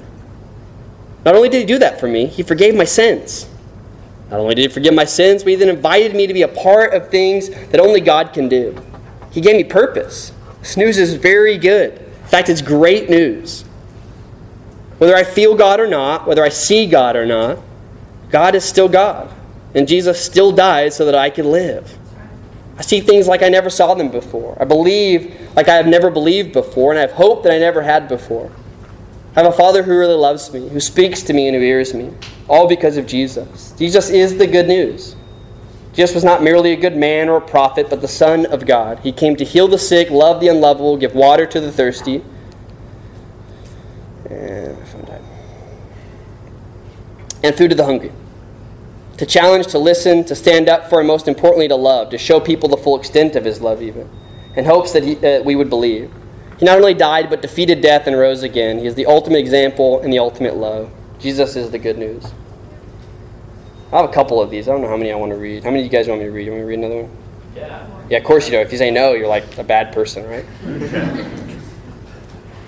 Not 1.24 1.34
only 1.34 1.48
did 1.48 1.60
He 1.60 1.64
do 1.66 1.78
that 1.78 2.00
for 2.00 2.08
me, 2.08 2.26
He 2.26 2.42
forgave 2.42 2.74
my 2.74 2.84
sins. 2.84 3.48
Not 4.30 4.40
only 4.40 4.54
did 4.54 4.62
He 4.62 4.68
forgive 4.68 4.94
my 4.94 5.04
sins, 5.04 5.42
but 5.42 5.50
He 5.50 5.56
then 5.56 5.68
invited 5.68 6.14
me 6.14 6.26
to 6.26 6.34
be 6.34 6.42
a 6.42 6.48
part 6.48 6.94
of 6.94 7.08
things 7.08 7.50
that 7.50 7.80
only 7.80 8.00
God 8.00 8.32
can 8.32 8.48
do. 8.48 8.76
He 9.30 9.40
gave 9.40 9.56
me 9.56 9.64
purpose. 9.64 10.32
This 10.60 10.76
news 10.76 10.98
is 10.98 11.14
very 11.14 11.56
good. 11.58 11.98
In 11.98 12.26
fact, 12.26 12.48
it's 12.48 12.62
great 12.62 13.10
news. 13.10 13.62
Whether 14.98 15.16
I 15.16 15.24
feel 15.24 15.56
God 15.56 15.80
or 15.80 15.86
not, 15.86 16.26
whether 16.26 16.44
I 16.44 16.50
see 16.50 16.86
God 16.86 17.16
or 17.16 17.26
not, 17.26 17.58
God 18.30 18.54
is 18.54 18.64
still 18.64 18.88
God. 18.88 19.32
And 19.74 19.88
Jesus 19.88 20.22
still 20.22 20.52
died 20.52 20.92
so 20.92 21.04
that 21.06 21.14
I 21.14 21.30
could 21.30 21.46
live. 21.46 21.96
I 22.76 22.82
see 22.82 23.00
things 23.00 23.28
like 23.28 23.42
I 23.42 23.48
never 23.48 23.70
saw 23.70 23.94
them 23.94 24.10
before. 24.10 24.56
I 24.60 24.64
believe 24.64 25.50
like 25.54 25.68
I 25.68 25.74
have 25.74 25.86
never 25.86 26.10
believed 26.10 26.52
before, 26.52 26.92
and 26.92 26.98
I 26.98 27.02
have 27.02 27.12
hope 27.12 27.42
that 27.42 27.52
I 27.52 27.58
never 27.58 27.82
had 27.82 28.08
before. 28.08 28.50
I 29.36 29.42
have 29.42 29.52
a 29.52 29.56
Father 29.56 29.82
who 29.82 29.96
really 29.96 30.14
loves 30.14 30.52
me, 30.52 30.68
who 30.68 30.80
speaks 30.80 31.22
to 31.22 31.32
me 31.32 31.46
and 31.46 31.54
who 31.54 31.62
hears 31.62 31.94
me, 31.94 32.12
all 32.48 32.66
because 32.66 32.96
of 32.96 33.06
Jesus. 33.06 33.72
Jesus 33.78 34.10
is 34.10 34.38
the 34.38 34.46
good 34.46 34.66
news. 34.66 35.14
Jesus 35.92 36.14
was 36.14 36.24
not 36.24 36.42
merely 36.42 36.72
a 36.72 36.76
good 36.76 36.96
man 36.96 37.28
or 37.28 37.36
a 37.36 37.40
prophet, 37.40 37.88
but 37.90 38.00
the 38.00 38.08
Son 38.08 38.46
of 38.46 38.66
God. 38.66 39.00
He 39.00 39.12
came 39.12 39.36
to 39.36 39.44
heal 39.44 39.68
the 39.68 39.78
sick, 39.78 40.10
love 40.10 40.40
the 40.40 40.48
unlovable, 40.48 40.96
give 40.96 41.14
water 41.14 41.46
to 41.46 41.60
the 41.60 41.70
thirsty. 41.70 42.24
And 47.42 47.56
food 47.56 47.70
to 47.70 47.74
the 47.74 47.84
hungry 47.84 48.12
to 49.20 49.26
challenge, 49.26 49.66
to 49.66 49.78
listen, 49.78 50.24
to 50.24 50.34
stand 50.34 50.66
up 50.66 50.88
for, 50.88 50.98
and 51.00 51.06
most 51.06 51.28
importantly, 51.28 51.68
to 51.68 51.76
love, 51.76 52.08
to 52.08 52.16
show 52.16 52.40
people 52.40 52.70
the 52.70 52.76
full 52.78 52.98
extent 52.98 53.36
of 53.36 53.44
his 53.44 53.60
love, 53.60 53.82
even, 53.82 54.08
in 54.56 54.64
hopes 54.64 54.92
that 54.92 55.04
he, 55.04 55.14
uh, 55.18 55.42
we 55.42 55.54
would 55.54 55.68
believe. 55.68 56.10
He 56.60 56.66
not 56.66 56.76
only 56.76 56.92
died, 56.92 57.30
but 57.30 57.40
defeated 57.40 57.80
death 57.80 58.06
and 58.06 58.16
rose 58.16 58.42
again. 58.42 58.78
He 58.78 58.86
is 58.86 58.94
the 58.94 59.06
ultimate 59.06 59.38
example 59.38 60.00
and 60.02 60.12
the 60.12 60.18
ultimate 60.18 60.56
love. 60.56 60.90
Jesus 61.18 61.56
is 61.56 61.70
the 61.70 61.78
good 61.78 61.96
news. 61.96 62.24
I 63.90 63.96
have 64.02 64.10
a 64.10 64.12
couple 64.12 64.42
of 64.42 64.50
these. 64.50 64.68
I 64.68 64.72
don't 64.72 64.82
know 64.82 64.88
how 64.88 64.98
many 64.98 65.10
I 65.10 65.16
want 65.16 65.32
to 65.32 65.38
read. 65.38 65.64
How 65.64 65.70
many 65.70 65.80
of 65.80 65.86
you 65.86 65.90
guys 65.90 66.06
want 66.06 66.20
me 66.20 66.26
to 66.26 66.32
read? 66.32 66.44
You 66.44 66.52
want 66.52 66.60
me 66.60 66.64
to 66.64 66.68
read 66.68 66.78
another 66.78 67.02
one? 67.04 67.16
Yeah. 67.56 67.86
Yeah, 68.10 68.18
of 68.18 68.24
course 68.24 68.44
you 68.44 68.52
do. 68.52 68.58
If 68.58 68.70
you 68.72 68.78
say 68.78 68.90
no, 68.90 69.14
you're 69.14 69.26
like 69.26 69.56
a 69.56 69.64
bad 69.64 69.94
person, 69.94 70.26
right? 70.28 70.44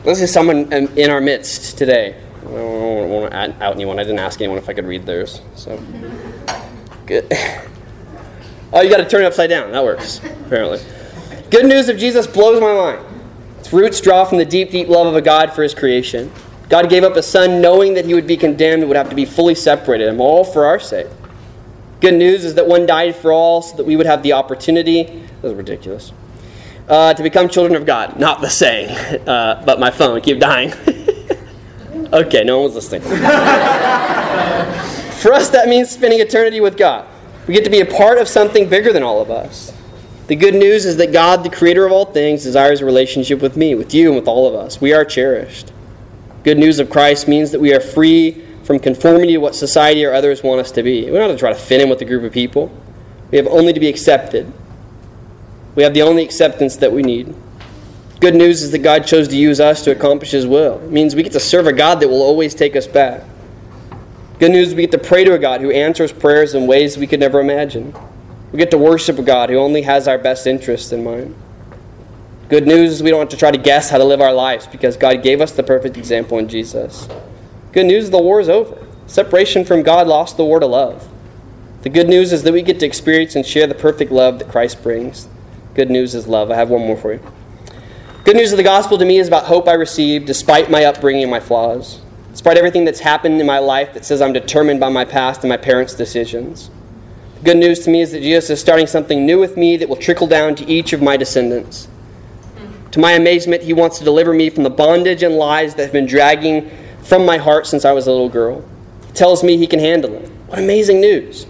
this 0.04 0.22
is 0.22 0.32
someone 0.32 0.72
in 0.72 1.10
our 1.10 1.20
midst 1.20 1.76
today. 1.76 2.18
I 2.40 2.44
don't 2.44 3.10
want 3.10 3.30
to 3.30 3.38
out 3.62 3.74
anyone. 3.74 3.98
I 3.98 4.04
didn't 4.04 4.20
ask 4.20 4.40
anyone 4.40 4.56
if 4.56 4.70
I 4.70 4.72
could 4.72 4.86
read 4.86 5.04
theirs. 5.04 5.42
So. 5.54 5.78
Good. 7.06 7.30
Oh, 8.74 8.80
you 8.80 8.88
got 8.88 8.96
to 8.96 9.06
turn 9.06 9.22
it 9.22 9.26
upside 9.26 9.50
down. 9.50 9.70
That 9.70 9.84
works, 9.84 10.18
apparently. 10.46 10.80
Good 11.50 11.66
news 11.66 11.90
of 11.90 11.98
Jesus 11.98 12.26
blows 12.26 12.58
my 12.58 12.72
mind. 12.72 13.11
Roots 13.72 14.00
draw 14.02 14.24
from 14.26 14.36
the 14.38 14.44
deep, 14.44 14.70
deep 14.70 14.88
love 14.88 15.06
of 15.06 15.16
a 15.16 15.22
God 15.22 15.52
for 15.54 15.62
his 15.62 15.74
creation. 15.74 16.30
God 16.68 16.90
gave 16.90 17.04
up 17.04 17.16
a 17.16 17.22
son 17.22 17.62
knowing 17.62 17.94
that 17.94 18.04
he 18.04 18.12
would 18.12 18.26
be 18.26 18.36
condemned, 18.36 18.82
and 18.82 18.88
would 18.88 18.96
have 18.96 19.08
to 19.08 19.16
be 19.16 19.24
fully 19.24 19.54
separated, 19.54 20.08
and 20.08 20.20
all 20.20 20.44
for 20.44 20.66
our 20.66 20.78
sake. 20.78 21.06
Good 22.00 22.14
news 22.14 22.44
is 22.44 22.54
that 22.56 22.66
one 22.66 22.84
died 22.84 23.16
for 23.16 23.32
all 23.32 23.62
so 23.62 23.76
that 23.76 23.86
we 23.86 23.96
would 23.96 24.06
have 24.06 24.22
the 24.22 24.32
opportunity. 24.34 25.04
That 25.04 25.42
was 25.42 25.54
ridiculous. 25.54 26.12
Uh, 26.88 27.14
to 27.14 27.22
become 27.22 27.48
children 27.48 27.76
of 27.76 27.86
God. 27.86 28.18
Not 28.18 28.40
the 28.40 28.50
saying, 28.50 28.90
uh, 29.26 29.62
but 29.64 29.80
my 29.80 29.90
phone 29.90 30.20
keep 30.20 30.38
dying. 30.38 30.72
okay, 32.12 32.44
no 32.44 32.60
one 32.60 32.72
was 32.72 32.74
listening. 32.74 33.02
for 35.22 35.32
us, 35.32 35.48
that 35.50 35.68
means 35.68 35.90
spending 35.90 36.20
eternity 36.20 36.60
with 36.60 36.76
God. 36.76 37.06
We 37.46 37.54
get 37.54 37.64
to 37.64 37.70
be 37.70 37.80
a 37.80 37.86
part 37.86 38.18
of 38.18 38.28
something 38.28 38.68
bigger 38.68 38.92
than 38.92 39.02
all 39.02 39.22
of 39.22 39.30
us. 39.30 39.72
The 40.32 40.36
good 40.36 40.54
news 40.54 40.86
is 40.86 40.96
that 40.96 41.12
God, 41.12 41.44
the 41.44 41.50
creator 41.50 41.84
of 41.84 41.92
all 41.92 42.06
things, 42.06 42.42
desires 42.42 42.80
a 42.80 42.86
relationship 42.86 43.42
with 43.42 43.54
me, 43.54 43.74
with 43.74 43.92
you, 43.92 44.06
and 44.06 44.16
with 44.16 44.26
all 44.26 44.48
of 44.48 44.54
us. 44.54 44.80
We 44.80 44.94
are 44.94 45.04
cherished. 45.04 45.70
Good 46.42 46.56
news 46.56 46.78
of 46.78 46.88
Christ 46.88 47.28
means 47.28 47.50
that 47.50 47.60
we 47.60 47.74
are 47.74 47.80
free 47.80 48.42
from 48.64 48.78
conformity 48.78 49.34
to 49.34 49.40
what 49.40 49.54
society 49.54 50.06
or 50.06 50.14
others 50.14 50.42
want 50.42 50.58
us 50.58 50.70
to 50.70 50.82
be. 50.82 51.04
We 51.04 51.10
don't 51.10 51.28
have 51.28 51.32
to 51.32 51.38
try 51.38 51.52
to 51.52 51.58
fit 51.58 51.82
in 51.82 51.90
with 51.90 52.00
a 52.00 52.06
group 52.06 52.24
of 52.24 52.32
people. 52.32 52.74
We 53.30 53.36
have 53.36 53.46
only 53.46 53.74
to 53.74 53.78
be 53.78 53.88
accepted. 53.88 54.50
We 55.74 55.82
have 55.82 55.92
the 55.92 56.00
only 56.00 56.24
acceptance 56.24 56.76
that 56.78 56.90
we 56.90 57.02
need. 57.02 57.34
Good 58.20 58.34
news 58.34 58.62
is 58.62 58.70
that 58.70 58.78
God 58.78 59.00
chose 59.06 59.28
to 59.28 59.36
use 59.36 59.60
us 59.60 59.84
to 59.84 59.90
accomplish 59.90 60.30
His 60.30 60.46
will. 60.46 60.78
It 60.82 60.90
means 60.90 61.14
we 61.14 61.24
get 61.24 61.32
to 61.32 61.40
serve 61.40 61.66
a 61.66 61.74
God 61.74 62.00
that 62.00 62.08
will 62.08 62.22
always 62.22 62.54
take 62.54 62.74
us 62.74 62.86
back. 62.86 63.22
Good 64.38 64.52
news 64.52 64.68
is 64.68 64.74
we 64.74 64.86
get 64.86 64.92
to 64.92 65.06
pray 65.06 65.24
to 65.24 65.34
a 65.34 65.38
God 65.38 65.60
who 65.60 65.70
answers 65.70 66.10
prayers 66.10 66.54
in 66.54 66.66
ways 66.66 66.96
we 66.96 67.06
could 67.06 67.20
never 67.20 67.38
imagine. 67.38 67.94
We 68.52 68.58
get 68.58 68.70
to 68.70 68.78
worship 68.78 69.18
a 69.18 69.22
God 69.22 69.48
who 69.48 69.56
only 69.56 69.82
has 69.82 70.06
our 70.06 70.18
best 70.18 70.46
interests 70.46 70.92
in 70.92 71.02
mind. 71.02 71.34
Good 72.50 72.66
news 72.66 72.92
is 72.92 73.02
we 73.02 73.08
don't 73.08 73.20
have 73.20 73.30
to 73.30 73.36
try 73.36 73.50
to 73.50 73.56
guess 73.56 73.88
how 73.88 73.96
to 73.96 74.04
live 74.04 74.20
our 74.20 74.34
lives 74.34 74.66
because 74.66 74.98
God 74.98 75.22
gave 75.22 75.40
us 75.40 75.52
the 75.52 75.62
perfect 75.62 75.96
example 75.96 76.38
in 76.38 76.48
Jesus. 76.48 77.08
Good 77.72 77.86
news 77.86 78.04
is 78.04 78.10
the 78.10 78.18
war 78.18 78.40
is 78.40 78.50
over. 78.50 78.86
Separation 79.06 79.64
from 79.64 79.82
God 79.82 80.06
lost 80.06 80.36
the 80.36 80.44
war 80.44 80.60
to 80.60 80.66
love. 80.66 81.08
The 81.80 81.88
good 81.88 82.08
news 82.08 82.30
is 82.30 82.42
that 82.42 82.52
we 82.52 82.60
get 82.60 82.78
to 82.80 82.86
experience 82.86 83.34
and 83.34 83.46
share 83.46 83.66
the 83.66 83.74
perfect 83.74 84.12
love 84.12 84.38
that 84.38 84.50
Christ 84.50 84.82
brings. 84.82 85.28
Good 85.74 85.90
news 85.90 86.14
is 86.14 86.28
love. 86.28 86.50
I 86.50 86.56
have 86.56 86.68
one 86.68 86.86
more 86.86 86.96
for 86.96 87.14
you. 87.14 87.20
Good 88.24 88.36
news 88.36 88.52
of 88.52 88.58
the 88.58 88.62
gospel 88.62 88.98
to 88.98 89.04
me 89.04 89.18
is 89.18 89.28
about 89.28 89.46
hope 89.46 89.66
I 89.66 89.72
received 89.72 90.26
despite 90.26 90.70
my 90.70 90.84
upbringing 90.84 91.22
and 91.22 91.30
my 91.30 91.40
flaws, 91.40 92.00
despite 92.30 92.58
everything 92.58 92.84
that's 92.84 93.00
happened 93.00 93.40
in 93.40 93.46
my 93.46 93.58
life 93.58 93.94
that 93.94 94.04
says 94.04 94.20
I'm 94.20 94.34
determined 94.34 94.78
by 94.78 94.90
my 94.90 95.06
past 95.06 95.40
and 95.40 95.48
my 95.48 95.56
parents' 95.56 95.94
decisions. 95.94 96.70
Good 97.44 97.56
news 97.56 97.80
to 97.80 97.90
me 97.90 98.02
is 98.02 98.12
that 98.12 98.20
Jesus 98.20 98.50
is 98.50 98.60
starting 98.60 98.86
something 98.86 99.26
new 99.26 99.40
with 99.40 99.56
me 99.56 99.76
that 99.76 99.88
will 99.88 99.96
trickle 99.96 100.28
down 100.28 100.54
to 100.56 100.64
each 100.66 100.92
of 100.92 101.02
my 101.02 101.16
descendants. 101.16 101.88
To 102.92 103.00
my 103.00 103.12
amazement, 103.12 103.62
he 103.62 103.72
wants 103.72 103.98
to 103.98 104.04
deliver 104.04 104.32
me 104.32 104.48
from 104.48 104.62
the 104.62 104.70
bondage 104.70 105.22
and 105.22 105.34
lies 105.34 105.74
that 105.74 105.82
have 105.82 105.92
been 105.92 106.06
dragging 106.06 106.70
from 107.02 107.26
my 107.26 107.38
heart 107.38 107.66
since 107.66 107.84
I 107.84 107.92
was 107.92 108.06
a 108.06 108.12
little 108.12 108.28
girl. 108.28 108.64
He 109.06 109.12
tells 109.12 109.42
me 109.42 109.56
he 109.56 109.66
can 109.66 109.80
handle 109.80 110.14
it. 110.14 110.28
What 110.46 110.58
amazing 110.58 111.00
news! 111.00 111.46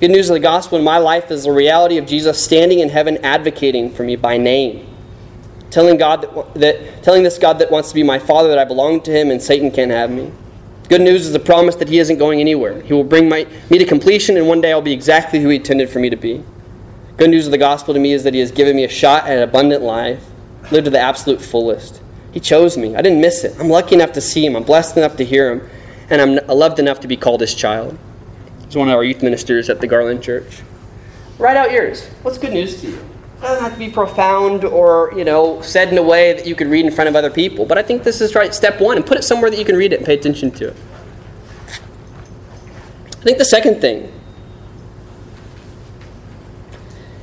Good 0.00 0.10
news 0.10 0.28
of 0.28 0.34
the 0.34 0.40
gospel 0.40 0.76
in 0.78 0.84
my 0.84 0.98
life 0.98 1.30
is 1.30 1.44
the 1.44 1.52
reality 1.52 1.96
of 1.98 2.06
Jesus 2.06 2.42
standing 2.42 2.80
in 2.80 2.88
heaven 2.88 3.18
advocating 3.18 3.90
for 3.90 4.02
me 4.02 4.16
by 4.16 4.36
name. 4.36 4.86
Telling 5.70 5.96
God 5.98 6.22
that, 6.22 6.54
that 6.54 7.02
telling 7.02 7.22
this 7.22 7.38
God 7.38 7.58
that 7.60 7.70
wants 7.70 7.90
to 7.90 7.94
be 7.94 8.02
my 8.02 8.18
father 8.18 8.48
that 8.48 8.58
I 8.58 8.64
belong 8.64 9.02
to 9.02 9.10
him 9.10 9.30
and 9.30 9.40
Satan 9.40 9.70
can't 9.70 9.90
have 9.90 10.10
me. 10.10 10.32
Good 10.90 11.02
news 11.02 11.24
is 11.24 11.32
the 11.32 11.38
promise 11.38 11.76
that 11.76 11.88
he 11.88 12.00
isn't 12.00 12.18
going 12.18 12.40
anywhere. 12.40 12.82
He 12.82 12.92
will 12.92 13.04
bring 13.04 13.28
my, 13.28 13.46
me 13.70 13.78
to 13.78 13.84
completion 13.84 14.36
and 14.36 14.48
one 14.48 14.60
day 14.60 14.72
I'll 14.72 14.82
be 14.82 14.92
exactly 14.92 15.40
who 15.40 15.48
he 15.48 15.54
intended 15.54 15.88
for 15.88 16.00
me 16.00 16.10
to 16.10 16.16
be. 16.16 16.42
Good 17.16 17.30
news 17.30 17.46
of 17.46 17.52
the 17.52 17.58
gospel 17.58 17.94
to 17.94 18.00
me 18.00 18.12
is 18.12 18.24
that 18.24 18.34
he 18.34 18.40
has 18.40 18.50
given 18.50 18.74
me 18.74 18.82
a 18.82 18.88
shot 18.88 19.28
at 19.28 19.36
an 19.36 19.44
abundant 19.44 19.84
life, 19.84 20.26
lived 20.72 20.86
to 20.86 20.90
the 20.90 20.98
absolute 20.98 21.40
fullest. 21.40 22.02
He 22.32 22.40
chose 22.40 22.76
me. 22.76 22.96
I 22.96 23.02
didn't 23.02 23.20
miss 23.20 23.44
it. 23.44 23.56
I'm 23.60 23.68
lucky 23.68 23.94
enough 23.94 24.10
to 24.14 24.20
see 24.20 24.44
him. 24.44 24.56
I'm 24.56 24.64
blessed 24.64 24.96
enough 24.96 25.16
to 25.18 25.24
hear 25.24 25.52
him. 25.52 25.70
And 26.10 26.20
I'm 26.20 26.44
loved 26.48 26.80
enough 26.80 26.98
to 27.00 27.06
be 27.06 27.16
called 27.16 27.40
his 27.40 27.54
child. 27.54 27.96
He's 28.64 28.74
one 28.74 28.88
of 28.88 28.94
our 28.96 29.04
youth 29.04 29.22
ministers 29.22 29.70
at 29.70 29.80
the 29.80 29.86
Garland 29.86 30.24
Church. 30.24 30.60
Write 31.38 31.56
out 31.56 31.70
yours. 31.70 32.08
What's 32.22 32.36
good 32.36 32.52
news 32.52 32.80
to 32.80 32.90
you? 32.90 33.09
It 33.40 33.44
doesn't 33.44 33.64
have 33.64 33.72
to 33.72 33.78
be 33.78 33.88
profound 33.88 34.64
or, 34.64 35.14
you 35.16 35.24
know, 35.24 35.62
said 35.62 35.88
in 35.88 35.96
a 35.96 36.02
way 36.02 36.34
that 36.34 36.46
you 36.46 36.54
could 36.54 36.66
read 36.66 36.84
in 36.84 36.92
front 36.92 37.08
of 37.08 37.16
other 37.16 37.30
people. 37.30 37.64
But 37.64 37.78
I 37.78 37.82
think 37.82 38.02
this 38.02 38.20
is 38.20 38.34
right 38.34 38.54
step 38.54 38.78
one 38.82 38.98
and 38.98 39.06
put 39.06 39.16
it 39.16 39.24
somewhere 39.24 39.50
that 39.50 39.58
you 39.58 39.64
can 39.64 39.76
read 39.76 39.94
it 39.94 39.96
and 39.96 40.04
pay 40.04 40.12
attention 40.12 40.50
to 40.50 40.68
it. 40.68 40.76
I 43.08 43.22
think 43.22 43.38
the 43.38 43.46
second 43.46 43.80
thing. 43.80 44.12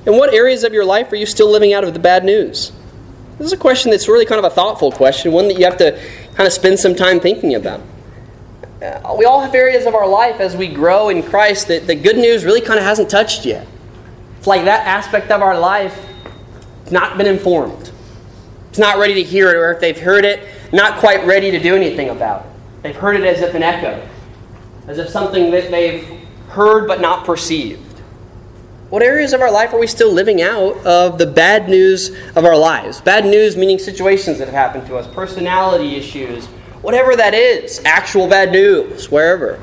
In 0.07 0.17
what 0.17 0.33
areas 0.33 0.63
of 0.63 0.73
your 0.73 0.85
life 0.85 1.11
are 1.11 1.17
you 1.17 1.27
still 1.27 1.51
living 1.51 1.73
out 1.73 1.83
of 1.83 1.93
the 1.93 1.99
bad 1.99 2.25
news? 2.25 2.71
This 3.37 3.45
is 3.45 3.53
a 3.53 3.57
question 3.57 3.91
that's 3.91 4.07
really 4.07 4.25
kind 4.25 4.39
of 4.39 4.51
a 4.51 4.55
thoughtful 4.55 4.91
question, 4.91 5.31
one 5.31 5.47
that 5.49 5.59
you 5.59 5.65
have 5.65 5.77
to 5.77 5.91
kind 6.33 6.47
of 6.47 6.53
spend 6.53 6.79
some 6.79 6.95
time 6.95 7.19
thinking 7.19 7.53
about. 7.53 7.81
Uh, 8.81 9.15
we 9.15 9.25
all 9.25 9.41
have 9.41 9.53
areas 9.53 9.85
of 9.85 9.93
our 9.93 10.07
life 10.07 10.39
as 10.39 10.55
we 10.55 10.67
grow 10.67 11.09
in 11.09 11.21
Christ 11.21 11.67
that 11.67 11.85
the 11.85 11.93
good 11.93 12.17
news 12.17 12.43
really 12.43 12.61
kind 12.61 12.79
of 12.79 12.85
hasn't 12.85 13.11
touched 13.11 13.45
yet. 13.45 13.67
Like 14.47 14.63
that 14.63 14.87
aspect 14.87 15.29
of 15.29 15.41
our 15.41 15.59
life 15.59 16.07
not 16.89 17.17
been 17.17 17.27
informed. 17.27 17.91
It's 18.69 18.79
not 18.79 18.97
ready 18.97 19.13
to 19.15 19.23
hear 19.23 19.49
it, 19.49 19.57
or 19.57 19.73
if 19.73 19.81
they've 19.81 19.99
heard 19.99 20.23
it, 20.23 20.47
not 20.71 20.99
quite 20.99 21.25
ready 21.25 21.51
to 21.51 21.59
do 21.59 21.75
anything 21.75 22.09
about 22.09 22.45
it. 22.45 22.51
They've 22.81 22.95
heard 22.95 23.19
it 23.19 23.25
as 23.25 23.41
if 23.41 23.53
an 23.55 23.61
echo, 23.61 24.07
as 24.87 24.99
if 24.99 25.09
something 25.09 25.51
that 25.51 25.69
they've 25.69 26.07
heard 26.47 26.87
but 26.87 27.01
not 27.01 27.25
perceived. 27.25 27.81
What 28.89 29.03
areas 29.03 29.33
of 29.33 29.41
our 29.41 29.51
life 29.51 29.73
are 29.73 29.79
we 29.79 29.87
still 29.87 30.13
living 30.13 30.41
out 30.41 30.77
of 30.85 31.17
the 31.17 31.27
bad 31.27 31.67
news 31.67 32.15
of 32.37 32.45
our 32.45 32.55
lives? 32.55 33.01
Bad 33.01 33.25
news 33.25 33.57
meaning 33.57 33.77
situations 33.77 34.37
that 34.37 34.45
have 34.45 34.53
happened 34.53 34.87
to 34.87 34.95
us, 34.95 35.13
personality 35.13 35.97
issues, 35.97 36.45
whatever 36.81 37.17
that 37.17 37.33
is, 37.33 37.81
actual 37.83 38.29
bad 38.29 38.53
news, 38.53 39.11
wherever. 39.11 39.59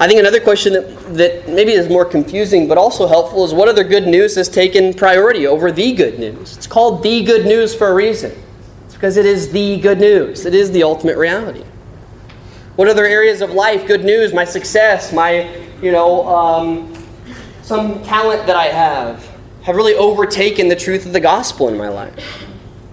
I 0.00 0.08
think 0.08 0.18
another 0.18 0.40
question 0.40 0.72
that, 0.72 1.14
that 1.14 1.48
maybe 1.48 1.72
is 1.72 1.88
more 1.88 2.04
confusing 2.04 2.66
but 2.66 2.76
also 2.76 3.06
helpful 3.06 3.44
is 3.44 3.54
what 3.54 3.68
other 3.68 3.84
good 3.84 4.08
news 4.08 4.34
has 4.34 4.48
taken 4.48 4.92
priority 4.92 5.46
over 5.46 5.70
the 5.70 5.92
good 5.92 6.18
news? 6.18 6.56
It's 6.56 6.66
called 6.66 7.04
the 7.04 7.22
good 7.22 7.46
news 7.46 7.74
for 7.74 7.88
a 7.88 7.94
reason. 7.94 8.32
It's 8.86 8.94
because 8.94 9.16
it 9.16 9.24
is 9.24 9.52
the 9.52 9.78
good 9.78 10.00
news, 10.00 10.46
it 10.46 10.54
is 10.54 10.72
the 10.72 10.82
ultimate 10.82 11.16
reality. 11.16 11.64
What 12.74 12.88
other 12.88 13.06
areas 13.06 13.40
of 13.40 13.50
life, 13.50 13.86
good 13.86 14.04
news, 14.04 14.34
my 14.34 14.44
success, 14.44 15.12
my, 15.12 15.48
you 15.80 15.92
know, 15.92 16.26
um, 16.26 16.92
some 17.62 18.02
talent 18.02 18.48
that 18.48 18.56
I 18.56 18.64
have, 18.64 19.30
have 19.62 19.76
really 19.76 19.94
overtaken 19.94 20.66
the 20.66 20.74
truth 20.74 21.06
of 21.06 21.12
the 21.12 21.20
gospel 21.20 21.68
in 21.68 21.76
my 21.76 21.88
life? 21.88 22.18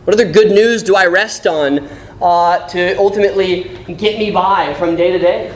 What 0.03 0.13
other 0.13 0.31
good 0.31 0.51
news 0.51 0.83
do 0.83 0.95
I 0.95 1.07
rest 1.07 1.47
on 1.47 1.89
uh, 2.21 2.67
to 2.67 2.95
ultimately 2.99 3.83
get 3.95 4.19
me 4.19 4.29
by 4.29 4.75
from 4.75 4.95
day 4.95 5.11
to 5.11 5.17
day? 5.17 5.51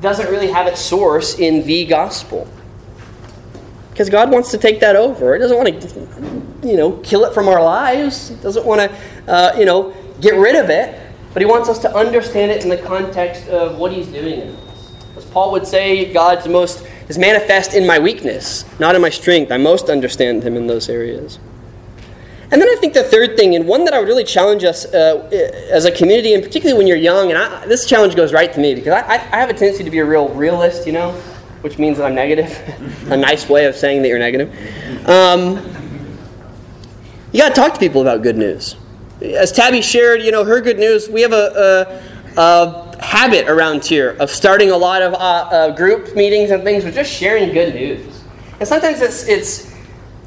Doesn't 0.00 0.30
really 0.30 0.50
have 0.50 0.66
its 0.66 0.80
source 0.80 1.38
in 1.38 1.66
the 1.66 1.84
gospel. 1.86 2.46
Because 3.90 4.10
God 4.10 4.30
wants 4.30 4.50
to 4.52 4.58
take 4.58 4.80
that 4.80 4.94
over. 4.94 5.34
He 5.34 5.40
doesn't 5.40 5.56
want 5.56 5.80
to, 5.80 6.68
you 6.68 6.76
know, 6.76 6.92
kill 6.98 7.24
it 7.24 7.34
from 7.34 7.48
our 7.48 7.62
lives. 7.62 8.28
He 8.28 8.36
doesn't 8.36 8.64
want 8.64 8.80
to, 8.80 8.96
uh, 9.26 9.56
you 9.58 9.64
know, 9.64 9.92
get 10.20 10.34
rid 10.34 10.54
of 10.54 10.70
it. 10.70 11.00
But 11.32 11.42
He 11.42 11.46
wants 11.46 11.68
us 11.68 11.78
to 11.80 11.94
understand 11.94 12.50
it 12.50 12.62
in 12.62 12.68
the 12.68 12.78
context 12.78 13.48
of 13.48 13.78
what 13.78 13.92
He's 13.92 14.06
doing 14.06 14.40
in 14.40 14.48
us. 14.54 14.92
As 15.16 15.24
Paul 15.24 15.50
would 15.52 15.66
say, 15.66 16.12
God's 16.12 16.46
most 16.46 16.86
is 17.08 17.18
manifest 17.18 17.74
in 17.74 17.86
my 17.86 17.98
weakness, 17.98 18.64
not 18.78 18.94
in 18.94 19.02
my 19.02 19.10
strength. 19.10 19.50
I 19.50 19.56
most 19.56 19.88
understand 19.88 20.42
him 20.42 20.56
in 20.56 20.66
those 20.66 20.88
areas. 20.88 21.38
And 22.50 22.62
then 22.62 22.68
I 22.68 22.76
think 22.80 22.94
the 22.94 23.04
third 23.04 23.36
thing, 23.36 23.54
and 23.54 23.66
one 23.66 23.84
that 23.84 23.92
I 23.92 23.98
would 23.98 24.08
really 24.08 24.24
challenge 24.24 24.64
us 24.64 24.86
uh, 24.86 25.28
as 25.70 25.84
a 25.84 25.92
community, 25.92 26.32
and 26.32 26.42
particularly 26.42 26.78
when 26.78 26.86
you're 26.86 26.96
young, 26.96 27.30
and 27.30 27.38
I, 27.38 27.66
this 27.66 27.84
challenge 27.86 28.16
goes 28.16 28.32
right 28.32 28.50
to 28.50 28.58
me 28.58 28.74
because 28.74 28.94
I, 28.94 29.16
I, 29.16 29.18
have 29.18 29.50
a 29.50 29.52
tendency 29.52 29.84
to 29.84 29.90
be 29.90 29.98
a 29.98 30.04
real 30.04 30.30
realist, 30.30 30.86
you 30.86 30.94
know, 30.94 31.12
which 31.60 31.78
means 31.78 31.98
that 31.98 32.06
I'm 32.06 32.14
negative. 32.14 32.50
a 33.10 33.16
nice 33.18 33.50
way 33.50 33.66
of 33.66 33.76
saying 33.76 34.00
that 34.00 34.08
you're 34.08 34.18
negative. 34.18 34.50
Um, 35.06 35.56
you 37.32 37.40
got 37.40 37.50
to 37.50 37.54
talk 37.54 37.74
to 37.74 37.80
people 37.80 38.00
about 38.00 38.22
good 38.22 38.38
news. 38.38 38.76
As 39.20 39.52
Tabby 39.52 39.82
shared, 39.82 40.22
you 40.22 40.32
know, 40.32 40.44
her 40.44 40.62
good 40.62 40.78
news, 40.78 41.06
we 41.06 41.20
have 41.20 41.34
a, 41.34 42.00
a, 42.36 42.40
a 42.40 43.02
habit 43.04 43.46
around 43.48 43.84
here 43.84 44.16
of 44.20 44.30
starting 44.30 44.70
a 44.70 44.76
lot 44.76 45.02
of 45.02 45.12
uh, 45.12 45.16
uh, 45.16 45.76
group 45.76 46.16
meetings 46.16 46.50
and 46.50 46.62
things 46.62 46.84
with 46.84 46.94
just 46.94 47.12
sharing 47.12 47.52
good 47.52 47.74
news. 47.74 48.22
And 48.58 48.66
sometimes 48.66 49.02
it's, 49.02 49.28
it's 49.28 49.74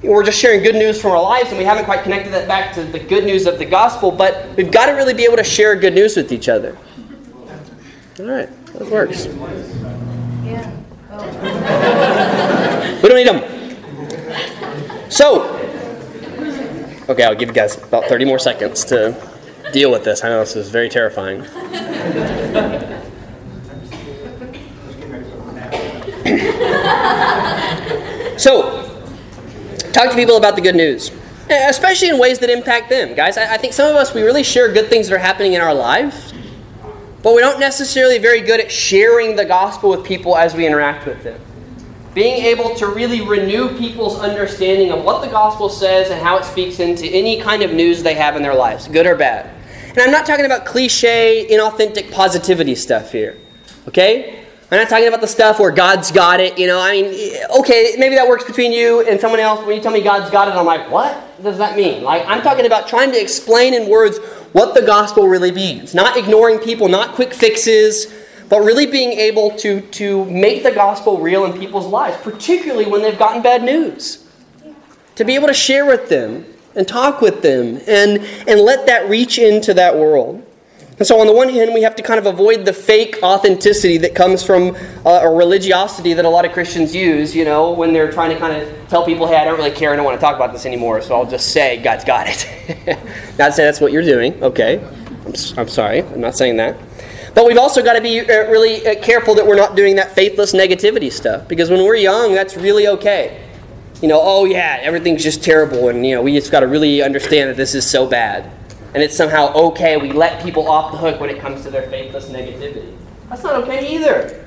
we're 0.03 0.23
just 0.23 0.39
sharing 0.39 0.63
good 0.63 0.75
news 0.75 0.99
from 0.99 1.11
our 1.11 1.21
lives 1.21 1.49
and 1.49 1.57
we 1.57 1.63
haven't 1.63 1.85
quite 1.85 2.03
connected 2.03 2.33
that 2.33 2.47
back 2.47 2.73
to 2.73 2.83
the 2.83 2.99
good 2.99 3.23
news 3.23 3.45
of 3.45 3.59
the 3.59 3.65
gospel, 3.65 4.11
but 4.11 4.47
we've 4.57 4.71
got 4.71 4.87
to 4.87 4.93
really 4.93 5.13
be 5.13 5.23
able 5.23 5.37
to 5.37 5.43
share 5.43 5.75
good 5.75 5.93
news 5.93 6.15
with 6.15 6.31
each 6.31 6.49
other. 6.49 6.75
All 8.19 8.25
right, 8.25 8.49
that 8.73 8.89
works. 8.89 9.27
Yeah. 10.43 10.75
Oh. 11.11 12.99
we 13.03 13.09
don't 13.09 13.17
need 13.17 13.27
them. 13.27 13.61
So, 15.11 15.43
okay, 17.09 17.23
I'll 17.23 17.35
give 17.35 17.49
you 17.49 17.53
guys 17.53 17.77
about 17.77 18.05
30 18.05 18.25
more 18.25 18.39
seconds 18.39 18.83
to 18.85 19.15
deal 19.71 19.91
with 19.91 20.03
this. 20.03 20.23
I 20.23 20.29
know 20.29 20.39
this 20.39 20.55
is 20.55 20.69
very 20.69 20.89
terrifying. 20.89 21.43
so, 28.37 28.80
Talk 29.93 30.09
to 30.09 30.15
people 30.15 30.37
about 30.37 30.55
the 30.55 30.61
good 30.61 30.75
news, 30.75 31.11
especially 31.49 32.07
in 32.07 32.17
ways 32.17 32.39
that 32.39 32.49
impact 32.49 32.89
them. 32.89 33.13
Guys, 33.13 33.37
I 33.37 33.57
think 33.57 33.73
some 33.73 33.89
of 33.89 33.95
us, 33.97 34.13
we 34.13 34.21
really 34.21 34.43
share 34.43 34.71
good 34.71 34.89
things 34.89 35.09
that 35.09 35.15
are 35.15 35.19
happening 35.19 35.53
in 35.53 35.61
our 35.61 35.73
lives, 35.73 36.33
but 37.21 37.35
we 37.35 37.41
don't 37.41 37.59
necessarily 37.59 38.17
very 38.17 38.39
good 38.39 38.61
at 38.61 38.71
sharing 38.71 39.35
the 39.35 39.43
gospel 39.43 39.89
with 39.89 40.05
people 40.05 40.37
as 40.37 40.55
we 40.55 40.65
interact 40.65 41.05
with 41.05 41.23
them. 41.23 41.41
Being 42.13 42.43
able 42.45 42.73
to 42.75 42.87
really 42.87 43.21
renew 43.21 43.77
people's 43.77 44.17
understanding 44.19 44.91
of 44.91 45.03
what 45.03 45.21
the 45.21 45.29
gospel 45.29 45.69
says 45.69 46.09
and 46.09 46.21
how 46.21 46.37
it 46.37 46.45
speaks 46.45 46.79
into 46.79 47.05
any 47.07 47.41
kind 47.41 47.61
of 47.61 47.73
news 47.73 48.01
they 48.01 48.15
have 48.15 48.35
in 48.37 48.41
their 48.41 48.55
lives, 48.55 48.87
good 48.87 49.05
or 49.05 49.15
bad. 49.15 49.49
And 49.89 49.99
I'm 49.99 50.11
not 50.11 50.25
talking 50.25 50.45
about 50.45 50.65
cliche, 50.65 51.47
inauthentic 51.49 52.11
positivity 52.11 52.75
stuff 52.75 53.11
here. 53.11 53.37
Okay? 53.89 54.40
I'm 54.71 54.77
not 54.77 54.87
talking 54.87 55.09
about 55.09 55.19
the 55.19 55.27
stuff 55.27 55.59
where 55.59 55.69
God's 55.71 56.13
got 56.13 56.39
it. 56.39 56.57
You 56.57 56.65
know, 56.65 56.79
I 56.79 56.93
mean, 56.93 57.43
okay, 57.59 57.95
maybe 57.97 58.15
that 58.15 58.25
works 58.25 58.45
between 58.45 58.71
you 58.71 59.05
and 59.05 59.19
someone 59.19 59.41
else. 59.41 59.65
When 59.65 59.75
you 59.75 59.81
tell 59.81 59.91
me 59.91 60.01
God's 60.01 60.31
got 60.31 60.47
it, 60.47 60.51
I'm 60.51 60.65
like, 60.65 60.89
what 60.89 61.43
does 61.43 61.57
that 61.57 61.75
mean? 61.75 62.03
Like, 62.03 62.25
I'm 62.25 62.41
talking 62.41 62.65
about 62.65 62.87
trying 62.87 63.11
to 63.11 63.21
explain 63.21 63.73
in 63.73 63.89
words 63.89 64.19
what 64.53 64.73
the 64.73 64.81
gospel 64.81 65.27
really 65.27 65.51
means. 65.51 65.93
Not 65.93 66.15
ignoring 66.15 66.57
people, 66.59 66.87
not 66.87 67.15
quick 67.15 67.33
fixes, 67.33 68.13
but 68.47 68.61
really 68.61 68.85
being 68.85 69.11
able 69.11 69.51
to, 69.57 69.81
to 69.81 70.23
make 70.25 70.63
the 70.63 70.71
gospel 70.71 71.19
real 71.19 71.43
in 71.43 71.59
people's 71.59 71.87
lives, 71.87 72.15
particularly 72.21 72.85
when 72.85 73.01
they've 73.01 73.19
gotten 73.19 73.41
bad 73.41 73.63
news. 73.63 74.25
To 75.15 75.25
be 75.25 75.35
able 75.35 75.47
to 75.47 75.53
share 75.53 75.85
with 75.85 76.07
them 76.07 76.45
and 76.75 76.87
talk 76.87 77.19
with 77.19 77.41
them 77.41 77.81
and, 77.87 78.19
and 78.47 78.61
let 78.61 78.85
that 78.87 79.09
reach 79.09 79.37
into 79.37 79.73
that 79.73 79.97
world. 79.97 80.47
And 81.01 81.07
so, 81.07 81.19
on 81.19 81.25
the 81.25 81.33
one 81.33 81.49
hand, 81.49 81.73
we 81.73 81.81
have 81.81 81.95
to 81.95 82.03
kind 82.03 82.19
of 82.19 82.27
avoid 82.27 82.63
the 82.63 82.73
fake 82.73 83.17
authenticity 83.23 83.97
that 83.97 84.13
comes 84.13 84.43
from 84.43 84.75
uh, 85.03 85.21
a 85.23 85.29
religiosity 85.35 86.13
that 86.13 86.25
a 86.25 86.29
lot 86.29 86.45
of 86.45 86.51
Christians 86.51 86.93
use, 86.93 87.35
you 87.35 87.43
know, 87.43 87.71
when 87.71 87.91
they're 87.91 88.11
trying 88.11 88.29
to 88.29 88.37
kind 88.37 88.61
of 88.61 88.87
tell 88.87 89.03
people, 89.03 89.25
hey, 89.25 89.37
I 89.37 89.43
don't 89.43 89.57
really 89.57 89.71
care, 89.71 89.91
I 89.91 89.95
don't 89.95 90.05
want 90.05 90.19
to 90.19 90.21
talk 90.21 90.35
about 90.35 90.53
this 90.53 90.63
anymore, 90.63 91.01
so 91.01 91.15
I'll 91.15 91.25
just 91.25 91.53
say, 91.53 91.81
God's 91.81 92.03
got 92.03 92.27
it. 92.29 92.99
not 93.39 93.55
say 93.55 93.63
that's 93.63 93.81
what 93.81 93.91
you're 93.91 94.03
doing, 94.03 94.43
okay. 94.43 94.79
I'm, 95.25 95.33
I'm 95.57 95.67
sorry, 95.67 96.03
I'm 96.03 96.21
not 96.21 96.37
saying 96.37 96.57
that. 96.57 96.77
But 97.33 97.47
we've 97.47 97.57
also 97.57 97.81
got 97.81 97.93
to 97.93 98.01
be 98.01 98.19
uh, 98.19 98.47
really 98.51 98.85
uh, 98.85 98.93
careful 99.01 99.33
that 99.33 99.47
we're 99.47 99.55
not 99.55 99.75
doing 99.75 99.95
that 99.95 100.11
faithless 100.11 100.53
negativity 100.53 101.11
stuff, 101.11 101.47
because 101.47 101.71
when 101.71 101.83
we're 101.83 101.95
young, 101.95 102.35
that's 102.35 102.55
really 102.55 102.87
okay. 102.87 103.43
You 104.03 104.07
know, 104.07 104.19
oh 104.21 104.45
yeah, 104.45 104.77
everything's 104.83 105.23
just 105.23 105.43
terrible, 105.43 105.89
and, 105.89 106.05
you 106.05 106.13
know, 106.13 106.21
we 106.21 106.35
just 106.35 106.51
got 106.51 106.59
to 106.59 106.67
really 106.67 107.01
understand 107.01 107.49
that 107.49 107.57
this 107.57 107.73
is 107.73 107.89
so 107.89 108.05
bad 108.05 108.51
and 108.93 109.01
it's 109.01 109.15
somehow 109.15 109.53
okay. 109.53 109.97
We 109.97 110.11
let 110.11 110.43
people 110.43 110.67
off 110.67 110.91
the 110.91 110.97
hook 110.97 111.19
when 111.19 111.29
it 111.29 111.39
comes 111.39 111.63
to 111.63 111.69
their 111.69 111.89
faithless 111.89 112.29
negativity. 112.29 112.95
That's 113.29 113.43
not 113.43 113.63
okay 113.63 113.95
either. 113.95 114.45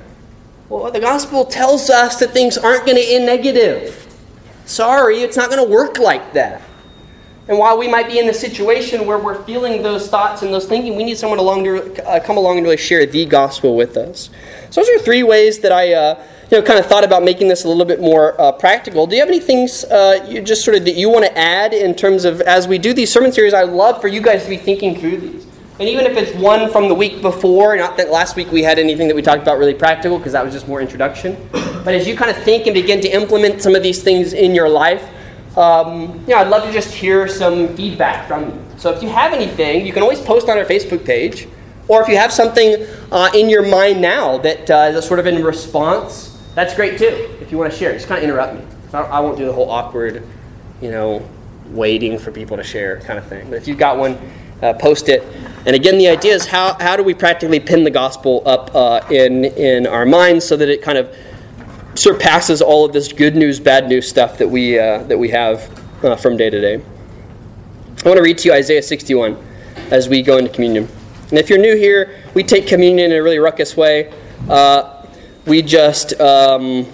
Well, 0.69 0.91
the 0.91 0.99
gospel 0.99 1.45
tells 1.45 1.89
us 1.89 2.19
that 2.19 2.31
things 2.31 2.57
aren't 2.57 2.85
going 2.85 2.97
to 2.97 3.03
end 3.03 3.25
negative. 3.25 4.01
Sorry, 4.65 5.17
it's 5.17 5.37
not 5.37 5.49
going 5.49 5.63
to 5.63 5.71
work 5.71 5.99
like 5.99 6.33
that. 6.33 6.61
And 7.47 7.59
while 7.59 7.77
we 7.77 7.87
might 7.87 8.07
be 8.07 8.17
in 8.17 8.25
the 8.25 8.33
situation 8.33 9.05
where 9.05 9.19
we're 9.19 9.43
feeling 9.43 9.83
those 9.83 10.09
thoughts 10.09 10.41
and 10.41 10.51
those 10.51 10.65
thinking, 10.65 10.95
we 10.95 11.03
need 11.03 11.17
someone 11.17 11.37
along 11.37 11.63
to 11.65 12.07
uh, 12.07 12.19
come 12.19 12.37
along 12.37 12.57
and 12.57 12.65
really 12.65 12.77
share 12.77 13.05
the 13.05 13.25
gospel 13.25 13.75
with 13.75 13.97
us. 13.97 14.31
So 14.71 14.81
those 14.81 14.89
are 14.89 14.99
three 14.99 15.21
ways 15.21 15.59
that 15.59 15.71
I 15.71 15.93
uh, 15.93 16.23
know, 16.55 16.65
kind 16.65 16.79
of 16.79 16.85
thought 16.85 17.03
about 17.03 17.23
making 17.23 17.47
this 17.47 17.63
a 17.63 17.67
little 17.67 17.85
bit 17.85 17.99
more 17.99 18.39
uh, 18.39 18.51
practical. 18.51 19.07
Do 19.07 19.15
you 19.15 19.21
have 19.21 19.29
any 19.29 19.39
things 19.39 19.83
uh, 19.85 20.25
you 20.27 20.41
just 20.41 20.63
sort 20.63 20.77
of 20.77 20.85
that 20.85 20.95
you 20.95 21.09
want 21.09 21.25
to 21.25 21.37
add 21.37 21.73
in 21.73 21.95
terms 21.95 22.25
of 22.25 22.41
as 22.41 22.67
we 22.67 22.77
do 22.77 22.93
these 22.93 23.11
sermon 23.11 23.31
series? 23.31 23.53
I'd 23.53 23.69
love 23.69 24.01
for 24.01 24.07
you 24.07 24.21
guys 24.21 24.43
to 24.43 24.49
be 24.49 24.57
thinking 24.57 24.99
through 24.99 25.17
these. 25.17 25.45
And 25.77 25.89
even 25.89 26.05
if 26.05 26.15
it's 26.15 26.33
one 26.37 26.71
from 26.71 26.87
the 26.87 26.95
week 26.95 27.21
before, 27.21 27.75
not 27.75 27.97
that 27.97 28.09
last 28.09 28.37
week 28.37 28.49
we 28.51 28.63
had 28.63 28.79
anything 28.79 29.07
that 29.07 29.15
we 29.15 29.21
talked 29.21 29.41
about 29.41 29.57
really 29.57 29.73
practical 29.73 30.17
because 30.17 30.31
that 30.31 30.45
was 30.45 30.53
just 30.53 30.69
more 30.69 30.79
introduction. 30.81 31.35
But 31.51 31.95
as 31.95 32.07
you 32.07 32.15
kind 32.15 32.31
of 32.31 32.37
think 32.43 32.65
and 32.65 32.73
begin 32.73 33.01
to 33.01 33.09
implement 33.09 33.61
some 33.61 33.75
of 33.75 33.83
these 33.83 34.01
things 34.01 34.31
in 34.31 34.55
your 34.55 34.69
life, 34.69 35.03
um, 35.57 36.19
you 36.21 36.33
know, 36.33 36.37
I'd 36.37 36.47
love 36.47 36.63
to 36.63 36.71
just 36.71 36.93
hear 36.93 37.27
some 37.27 37.75
feedback 37.75 38.27
from 38.27 38.45
you. 38.45 38.65
So 38.77 38.91
if 38.91 39.03
you 39.03 39.09
have 39.09 39.33
anything, 39.33 39.85
you 39.85 39.91
can 39.91 40.01
always 40.01 40.21
post 40.21 40.47
on 40.47 40.57
our 40.57 40.65
Facebook 40.65 41.05
page. 41.05 41.47
Or 41.87 42.01
if 42.01 42.07
you 42.07 42.17
have 42.17 42.31
something 42.31 42.87
uh, 43.11 43.29
in 43.33 43.49
your 43.49 43.67
mind 43.67 44.01
now 44.01 44.37
that 44.39 44.69
uh, 44.71 44.97
is 44.97 45.05
sort 45.05 45.19
of 45.19 45.27
in 45.27 45.43
response 45.43 46.34
that's 46.55 46.73
great 46.73 46.97
too. 46.97 47.29
If 47.41 47.51
you 47.51 47.57
want 47.57 47.71
to 47.71 47.77
share, 47.77 47.93
just 47.93 48.07
kind 48.07 48.17
of 48.17 48.23
interrupt 48.23 48.55
me. 48.55 48.65
I 48.93 49.19
won't 49.19 49.37
do 49.37 49.45
the 49.45 49.53
whole 49.53 49.69
awkward, 49.69 50.23
you 50.81 50.89
know, 50.89 51.27
waiting 51.67 52.17
for 52.17 52.31
people 52.31 52.55
to 52.57 52.63
share 52.63 53.01
kind 53.01 53.19
of 53.19 53.27
thing. 53.27 53.49
But 53.49 53.57
if 53.57 53.67
you've 53.67 53.77
got 53.77 53.97
one, 53.97 54.17
uh, 54.61 54.73
post 54.73 55.09
it. 55.09 55.23
And 55.65 55.75
again, 55.75 55.97
the 55.97 56.07
idea 56.07 56.33
is 56.33 56.45
how, 56.45 56.77
how 56.79 56.95
do 56.95 57.03
we 57.03 57.13
practically 57.13 57.59
pin 57.59 57.83
the 57.83 57.91
gospel 57.91 58.41
up 58.45 58.73
uh, 58.73 59.05
in, 59.09 59.45
in 59.45 59.85
our 59.85 60.05
minds 60.05 60.45
so 60.45 60.55
that 60.55 60.69
it 60.69 60.81
kind 60.81 60.97
of 60.97 61.15
surpasses 61.95 62.61
all 62.61 62.85
of 62.85 62.93
this 62.93 63.11
good 63.11 63.35
news, 63.35 63.59
bad 63.59 63.89
news 63.89 64.07
stuff 64.07 64.37
that 64.37 64.47
we, 64.47 64.79
uh, 64.79 65.03
that 65.03 65.17
we 65.17 65.29
have 65.29 65.69
uh, 66.03 66.15
from 66.15 66.37
day 66.37 66.49
to 66.49 66.61
day. 66.61 66.75
I 66.75 68.07
want 68.07 68.17
to 68.17 68.23
read 68.23 68.37
to 68.39 68.49
you 68.49 68.53
Isaiah 68.53 68.83
61 68.83 69.37
as 69.91 70.07
we 70.07 70.21
go 70.21 70.37
into 70.37 70.51
communion. 70.51 70.87
And 71.29 71.39
if 71.39 71.49
you're 71.49 71.59
new 71.59 71.75
here, 71.75 72.23
we 72.33 72.43
take 72.43 72.67
communion 72.67 73.11
in 73.11 73.17
a 73.17 73.23
really 73.23 73.39
ruckus 73.39 73.75
way. 73.75 74.13
Uh, 74.47 74.94
we 75.45 75.61
just 75.61 76.19
um, 76.19 76.87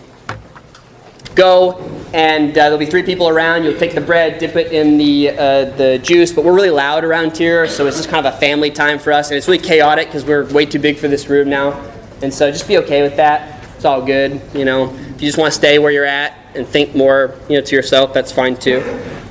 go 1.36 1.80
and 2.14 2.52
uh, 2.52 2.54
there'll 2.54 2.78
be 2.78 2.86
three 2.86 3.04
people 3.04 3.30
around. 3.30 3.64
You'll 3.64 3.80
take 3.80 3.96
the 3.96 4.02
bread, 4.02 4.40
dip 4.40 4.56
it 4.56 4.74
in 4.74 4.98
the 4.98 5.30
uh, 5.30 5.66
the 5.78 6.00
juice. 6.04 6.34
But 6.34 6.44
we're 6.44 6.54
really 6.54 6.70
loud 6.70 7.04
around 7.04 7.38
here, 7.38 7.68
so 7.68 7.88
it's 7.88 7.98
just 7.98 8.10
kind 8.10 8.26
of 8.26 8.34
a 8.34 8.38
family 8.38 8.70
time 8.70 9.00
for 9.00 9.14
us, 9.14 9.30
and 9.30 9.38
it's 9.38 9.48
really 9.48 9.64
chaotic 9.64 10.08
because 10.08 10.26
we're 10.26 10.52
way 10.54 10.66
too 10.66 10.80
big 10.80 10.98
for 10.98 11.08
this 11.08 11.28
room 11.28 11.50
now. 11.50 11.80
And 12.22 12.34
so 12.34 12.52
just 12.52 12.68
be 12.68 12.78
okay 12.80 13.02
with 13.02 13.16
that. 13.16 13.66
It's 13.76 13.86
all 13.86 14.06
good, 14.06 14.42
you 14.54 14.66
know. 14.66 14.94
If 14.94 15.22
you 15.22 15.28
just 15.28 15.38
want 15.38 15.52
to 15.52 15.58
stay 15.58 15.80
where 15.80 15.92
you're 15.92 16.06
at 16.06 16.38
and 16.54 16.68
think 16.68 16.94
more, 16.94 17.36
you 17.50 17.58
know, 17.58 17.66
to 17.66 17.76
yourself, 17.76 18.14
that's 18.14 18.32
fine 18.32 18.58
too. 18.58 18.82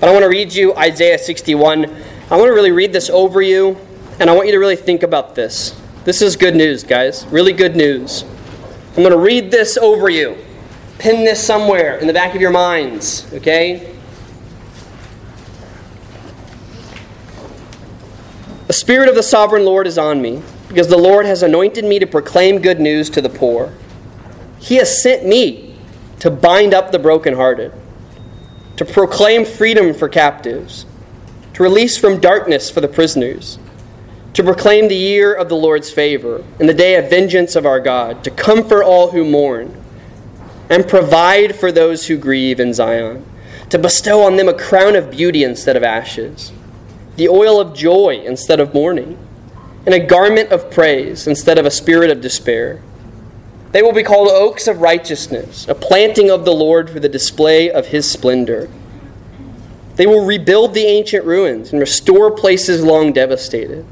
But 0.01 0.09
I 0.09 0.13
want 0.13 0.23
to 0.23 0.29
read 0.29 0.55
you 0.55 0.75
Isaiah 0.75 1.19
61. 1.19 1.85
I 1.85 2.37
want 2.37 2.49
to 2.49 2.55
really 2.55 2.73
read 2.73 2.93
this 2.93 3.11
over 3.11 3.43
you, 3.43 3.77
and 4.19 4.31
I 4.31 4.35
want 4.35 4.47
you 4.47 4.53
to 4.53 4.59
really 4.59 4.77
think 4.77 5.03
about 5.03 5.35
this. 5.35 5.79
This 6.05 6.23
is 6.23 6.35
good 6.35 6.57
news, 6.57 6.83
guys. 6.83 7.27
Really 7.27 7.53
good 7.53 7.77
news. 7.77 8.25
I'm 9.01 9.05
going 9.05 9.19
to 9.19 9.25
read 9.25 9.51
this 9.51 9.79
over 9.79 10.11
you. 10.11 10.37
Pin 10.99 11.25
this 11.25 11.43
somewhere 11.43 11.97
in 11.97 12.07
the 12.07 12.13
back 12.13 12.35
of 12.35 12.41
your 12.43 12.51
minds, 12.51 13.27
okay? 13.33 13.97
The 18.67 18.75
Spirit 18.75 19.09
of 19.09 19.15
the 19.15 19.23
Sovereign 19.23 19.65
Lord 19.65 19.87
is 19.87 19.97
on 19.97 20.21
me, 20.21 20.43
because 20.69 20.89
the 20.89 20.99
Lord 20.99 21.25
has 21.25 21.43
anointed 21.43 21.83
me 21.83 21.99
to 21.99 22.07
proclaim 22.07 22.61
good 22.61 22.79
news 22.79 23.09
to 23.09 23.23
the 23.23 23.31
poor. 23.31 23.73
He 24.59 24.75
has 24.75 25.03
sent 25.03 25.25
me 25.25 25.79
to 26.19 26.31
bind 26.31 26.75
up 26.75 26.93
the 26.93 26.99
brokenhearted, 26.99 27.73
to 28.77 28.85
proclaim 28.85 29.47
freedom 29.47 29.95
for 29.95 30.11
captives, 30.11 30.85
to 31.55 31.63
release 31.63 31.97
from 31.97 32.21
darkness 32.21 32.69
for 32.69 32.83
the 32.83 32.89
prisoners 32.89 33.59
to 34.35 34.45
proclaim 34.45 34.89
the 34.89 34.97
year 34.97 35.35
of 35.35 35.49
the 35.49 35.57
Lord's 35.57 35.91
favor 35.91 36.45
and 36.59 36.69
the 36.69 36.75
day 36.75 36.95
of 36.97 37.11
vengeance 37.11 37.57
of 37.57 37.67
our 37.67 37.81
God, 37.81 38.23
to 38.25 38.31
comfort 38.31 38.85
all 38.85 39.11
who 39.11 39.25
mourn 39.25 39.77
and 40.69 40.87
provide 40.87 41.57
for 41.57 41.73
those 41.73 42.07
who 42.07 42.17
grieve 42.17 42.61
in 42.61 42.73
Zion, 42.73 43.25
to 43.71 43.79
bestow 43.79 44.23
on 44.23 44.37
them 44.37 44.49
a 44.49 44.55
crown 44.55 44.95
of 44.95 45.11
beauty 45.11 45.43
instead 45.43 45.77
of 45.77 45.83
ashes, 45.83 46.53
the 47.17 47.29
oil 47.29 47.61
of 47.61 47.75
joy 47.75 48.23
instead 48.25 48.61
of 48.61 48.73
mourning, 48.73 49.19
and 49.85 49.95
a 49.95 50.07
garment 50.07 50.53
of 50.53 50.71
praise 50.71 51.27
instead 51.27 51.59
of 51.59 51.67
a 51.67 51.71
spirit 51.71 52.11
of 52.11 52.21
despair. 52.21 52.81
They 53.73 53.83
will 53.83 53.93
be 53.93 54.03
called 54.03 54.29
oaks 54.29 54.69
of 54.69 54.81
righteousness, 54.81 55.67
a 55.69 55.75
planting 55.75 56.31
of 56.31 56.45
the 56.45 56.55
Lord 56.55 56.89
for 56.91 57.01
the 57.01 57.09
display 57.09 57.71
of 57.71 57.87
his 57.87 58.09
splendor. 58.09 58.69
They 59.97 60.07
will 60.07 60.25
rebuild 60.25 60.75
the 60.75 60.87
ancient 60.87 61.25
ruins 61.25 61.73
and 61.73 61.81
restore 61.81 62.31
places 62.31 62.85
long 62.85 63.13
devastated. 63.13 63.85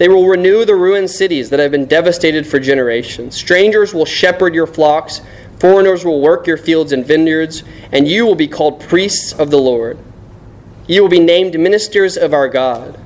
They 0.00 0.08
will 0.08 0.26
renew 0.26 0.64
the 0.64 0.76
ruined 0.76 1.10
cities 1.10 1.50
that 1.50 1.60
have 1.60 1.72
been 1.72 1.84
devastated 1.84 2.46
for 2.46 2.58
generations. 2.58 3.36
Strangers 3.36 3.92
will 3.92 4.06
shepherd 4.06 4.54
your 4.54 4.66
flocks, 4.66 5.20
foreigners 5.58 6.06
will 6.06 6.22
work 6.22 6.46
your 6.46 6.56
fields 6.56 6.92
and 6.92 7.04
vineyards, 7.04 7.64
and 7.92 8.08
you 8.08 8.24
will 8.24 8.34
be 8.34 8.48
called 8.48 8.80
priests 8.80 9.34
of 9.34 9.50
the 9.50 9.58
Lord. 9.58 9.98
You 10.86 11.02
will 11.02 11.10
be 11.10 11.20
named 11.20 11.60
ministers 11.60 12.16
of 12.16 12.32
our 12.32 12.48
God. 12.48 12.98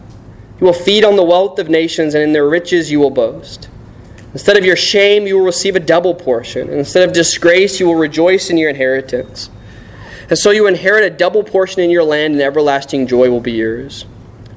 You 0.60 0.66
will 0.66 0.72
feed 0.72 1.02
on 1.02 1.16
the 1.16 1.24
wealth 1.24 1.58
of 1.58 1.68
nations, 1.68 2.14
and 2.14 2.22
in 2.22 2.32
their 2.32 2.48
riches 2.48 2.92
you 2.92 3.00
will 3.00 3.10
boast. 3.10 3.68
Instead 4.32 4.56
of 4.56 4.64
your 4.64 4.76
shame, 4.76 5.26
you 5.26 5.36
will 5.36 5.46
receive 5.46 5.74
a 5.74 5.80
double 5.80 6.14
portion. 6.14 6.68
And 6.68 6.78
instead 6.78 7.08
of 7.08 7.12
disgrace, 7.12 7.80
you 7.80 7.86
will 7.86 7.96
rejoice 7.96 8.50
in 8.50 8.56
your 8.56 8.70
inheritance. 8.70 9.50
And 10.30 10.38
so 10.38 10.52
you 10.52 10.68
inherit 10.68 11.02
a 11.02 11.10
double 11.10 11.42
portion 11.42 11.82
in 11.82 11.90
your 11.90 12.04
land, 12.04 12.34
and 12.34 12.40
everlasting 12.40 13.08
joy 13.08 13.30
will 13.30 13.40
be 13.40 13.50
yours. 13.50 14.04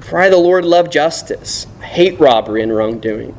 For 0.08 0.18
I, 0.20 0.30
the 0.30 0.38
Lord, 0.38 0.64
love 0.64 0.89
justice. 0.89 1.68
Hate 1.82 2.18
robbery 2.18 2.64
and 2.64 2.74
wrongdoing. 2.74 3.36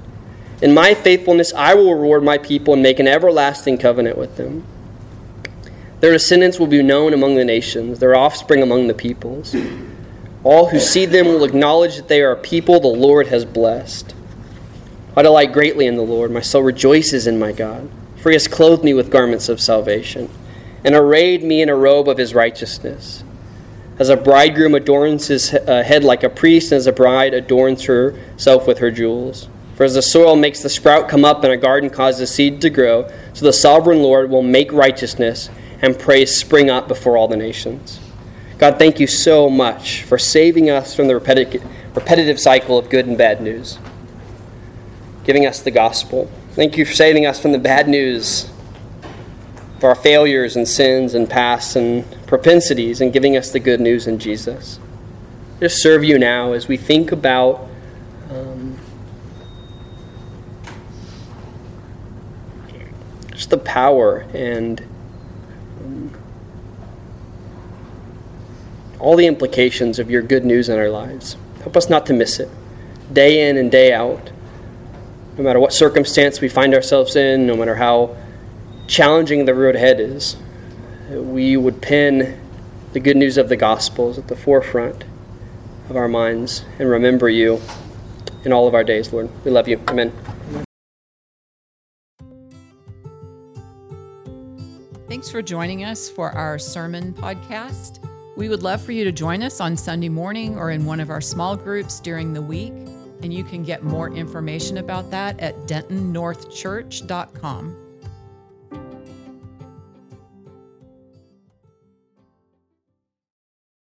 In 0.61 0.75
my 0.75 0.93
faithfulness, 0.93 1.55
I 1.55 1.73
will 1.73 1.95
reward 1.95 2.23
my 2.23 2.37
people 2.37 2.75
and 2.75 2.83
make 2.83 2.99
an 2.99 3.09
everlasting 3.09 3.79
covenant 3.79 4.19
with 4.19 4.37
them. 4.37 4.67
Their 6.01 6.13
descendants 6.13 6.59
will 6.59 6.67
be 6.67 6.83
known 6.83 7.15
among 7.15 7.37
the 7.37 7.45
nations, 7.45 8.01
their 8.01 8.15
offspring 8.15 8.63
among 8.63 8.87
the 8.87 8.93
peoples. 8.93 9.57
All 10.45 10.69
who 10.69 10.79
see 10.79 11.07
them 11.07 11.27
will 11.27 11.43
acknowledge 11.43 11.97
that 11.97 12.09
they 12.09 12.21
are 12.21 12.33
a 12.33 12.37
people 12.37 12.81
the 12.81 12.89
Lord 12.89 13.29
has 13.29 13.47
blessed. 13.47 14.15
I 15.17 15.23
delight 15.23 15.55
greatly 15.55 15.87
in 15.87 15.97
the 15.97 16.03
Lord. 16.03 16.31
My 16.31 16.41
soul 16.41 16.63
rejoices 16.63 17.27
in 17.27 17.39
my 17.39 17.53
God, 17.53 17.89
for 18.19 18.29
he 18.29 18.35
has 18.35 18.47
clothed 18.47 18.85
me 18.85 18.93
with 18.93 19.11
garments 19.11 19.49
of 19.49 19.59
salvation 19.59 20.29
and 20.85 20.95
arrayed 20.95 21.43
me 21.43 21.63
in 21.63 21.71
a 21.71 21.75
robe 21.75 22.11
of 22.11 22.19
his 22.19 22.35
righteousness. 22.35 23.25
As 23.99 24.11
a 24.11 24.17
bridegroom 24.17 24.77
adorns 24.77 25.27
his 25.27 25.53
uh, 25.53 25.83
head 25.83 26.05
like 26.05 26.23
a 26.23 26.29
priest, 26.29 26.71
and 26.71 26.77
as 26.77 26.87
a 26.87 26.93
bride 26.93 27.35
adorns 27.35 27.85
herself 27.85 28.67
with 28.67 28.79
her 28.79 28.93
jewels. 28.93 29.49
For 29.75 29.85
as 29.85 29.95
the 29.95 30.03
soil 30.03 30.37
makes 30.37 30.63
the 30.63 30.69
sprout 30.69 31.09
come 31.09 31.25
up 31.25 31.43
and 31.43 31.53
a 31.53 31.57
garden 31.57 31.91
causes 31.91 32.33
seed 32.33 32.61
to 32.61 32.71
grow, 32.71 33.11
so 33.33 33.45
the 33.45 33.53
sovereign 33.53 34.03
Lord 34.03 34.31
will 34.31 34.43
make 34.43 34.73
righteousness 34.73 35.51
and 35.83 35.99
praise 35.99 36.37
spring 36.37 36.71
up 36.71 36.87
before 36.89 37.17
all 37.17 37.29
the 37.29 37.37
nations. 37.37 38.01
God, 38.59 38.79
thank 38.79 38.99
you 38.99 39.07
so 39.07 39.49
much 39.49 40.03
for 40.03 40.19
saving 40.19 40.71
us 40.71 40.95
from 40.95 41.07
the 41.07 41.15
repetitive, 41.15 41.65
repetitive 41.95 42.41
cycle 42.41 42.77
of 42.77 42.91
good 42.91 43.07
and 43.07 43.17
bad 43.17 43.41
news, 43.41 43.79
giving 45.25 45.47
us 45.47 45.61
the 45.61 45.71
gospel. 45.71 46.31
Thank 46.53 46.77
you 46.77 46.85
for 46.85 46.95
saving 46.95 47.27
us 47.27 47.41
from 47.41 47.53
the 47.53 47.59
bad 47.59 47.89
news 47.89 48.51
of 49.79 49.85
our 49.85 49.95
failures 49.95 50.57
and 50.57 50.67
sins 50.67 51.15
and 51.15 51.31
pasts 51.31 51.77
and 51.77 52.05
propensities 52.27 53.01
and 53.01 53.13
giving 53.13 53.37
us 53.37 53.53
the 53.53 53.61
good 53.61 53.81
news 53.81 54.09
in 54.09 54.19
Jesus. 54.19 54.81
Just 55.61 55.81
serve 55.81 56.03
you 56.03 56.19
now 56.19 56.53
as 56.53 56.67
we 56.67 56.77
think 56.77 57.13
about 57.13 57.69
um, 58.29 58.77
just 63.33 63.51
the 63.51 63.59
power 63.59 64.27
and 64.35 64.81
um, 65.81 66.11
all 68.99 69.15
the 69.15 69.27
implications 69.27 70.01
of 70.01 70.11
your 70.11 70.23
good 70.23 70.45
news 70.45 70.69
in 70.69 70.77
our 70.77 70.91
lives. 70.91 71.37
Help 71.61 71.77
us 71.77 71.89
not 71.89 72.05
to 72.07 72.13
miss 72.13 72.41
it, 72.41 72.49
day 73.13 73.49
in 73.49 73.57
and 73.57 73.71
day 73.71 73.93
out. 73.93 74.33
No 75.37 75.45
matter 75.45 75.61
what 75.61 75.73
circumstance 75.73 76.41
we 76.41 76.49
find 76.49 76.75
ourselves 76.75 77.15
in, 77.15 77.47
no 77.47 77.55
matter 77.55 77.77
how 77.77 78.17
challenging 78.89 79.45
the 79.45 79.55
road 79.55 79.77
ahead 79.77 80.01
is, 80.01 80.37
we 81.11 81.57
would 81.57 81.81
pin 81.81 82.41
the 82.93 83.01
good 83.01 83.17
news 83.17 83.37
of 83.37 83.49
the 83.49 83.57
Gospels 83.57 84.19
at 84.19 84.29
the 84.29 84.37
forefront 84.37 85.05
of 85.89 85.97
our 85.97 86.09
minds 86.09 86.65
and 86.79 86.89
remember 86.89 87.29
you 87.29 87.61
in 88.45 88.53
all 88.53 88.67
of 88.67 88.75
our 88.75 88.83
days, 88.83 89.13
Lord. 89.13 89.31
We 89.45 89.51
love 89.51 89.69
you. 89.69 89.81
Amen. 89.89 90.13
Thanks 95.09 95.31
for 95.31 95.43
joining 95.43 95.85
us 95.85 96.11
for 96.11 96.31
our 96.33 96.59
sermon 96.59 97.13
podcast. 97.15 98.05
We 98.37 98.49
would 98.49 98.63
love 98.63 98.83
for 98.83 98.93
you 98.93 99.05
to 99.05 99.13
join 99.13 99.43
us 99.43 99.61
on 99.61 99.77
Sunday 99.77 100.09
morning 100.09 100.57
or 100.57 100.71
in 100.71 100.85
one 100.85 101.01
of 101.01 101.11
our 101.11 101.21
small 101.21 101.57
groups 101.57 101.99
during 102.01 102.33
the 102.33 102.43
week. 102.43 102.73
And 103.23 103.35
you 103.35 103.43
can 103.43 103.65
get 103.65 103.83
more 103.83 104.13
information 104.13 104.79
about 104.79 105.11
that 105.11 105.41
at 105.41 105.57
dentonnorthchurch.com. 105.67 107.88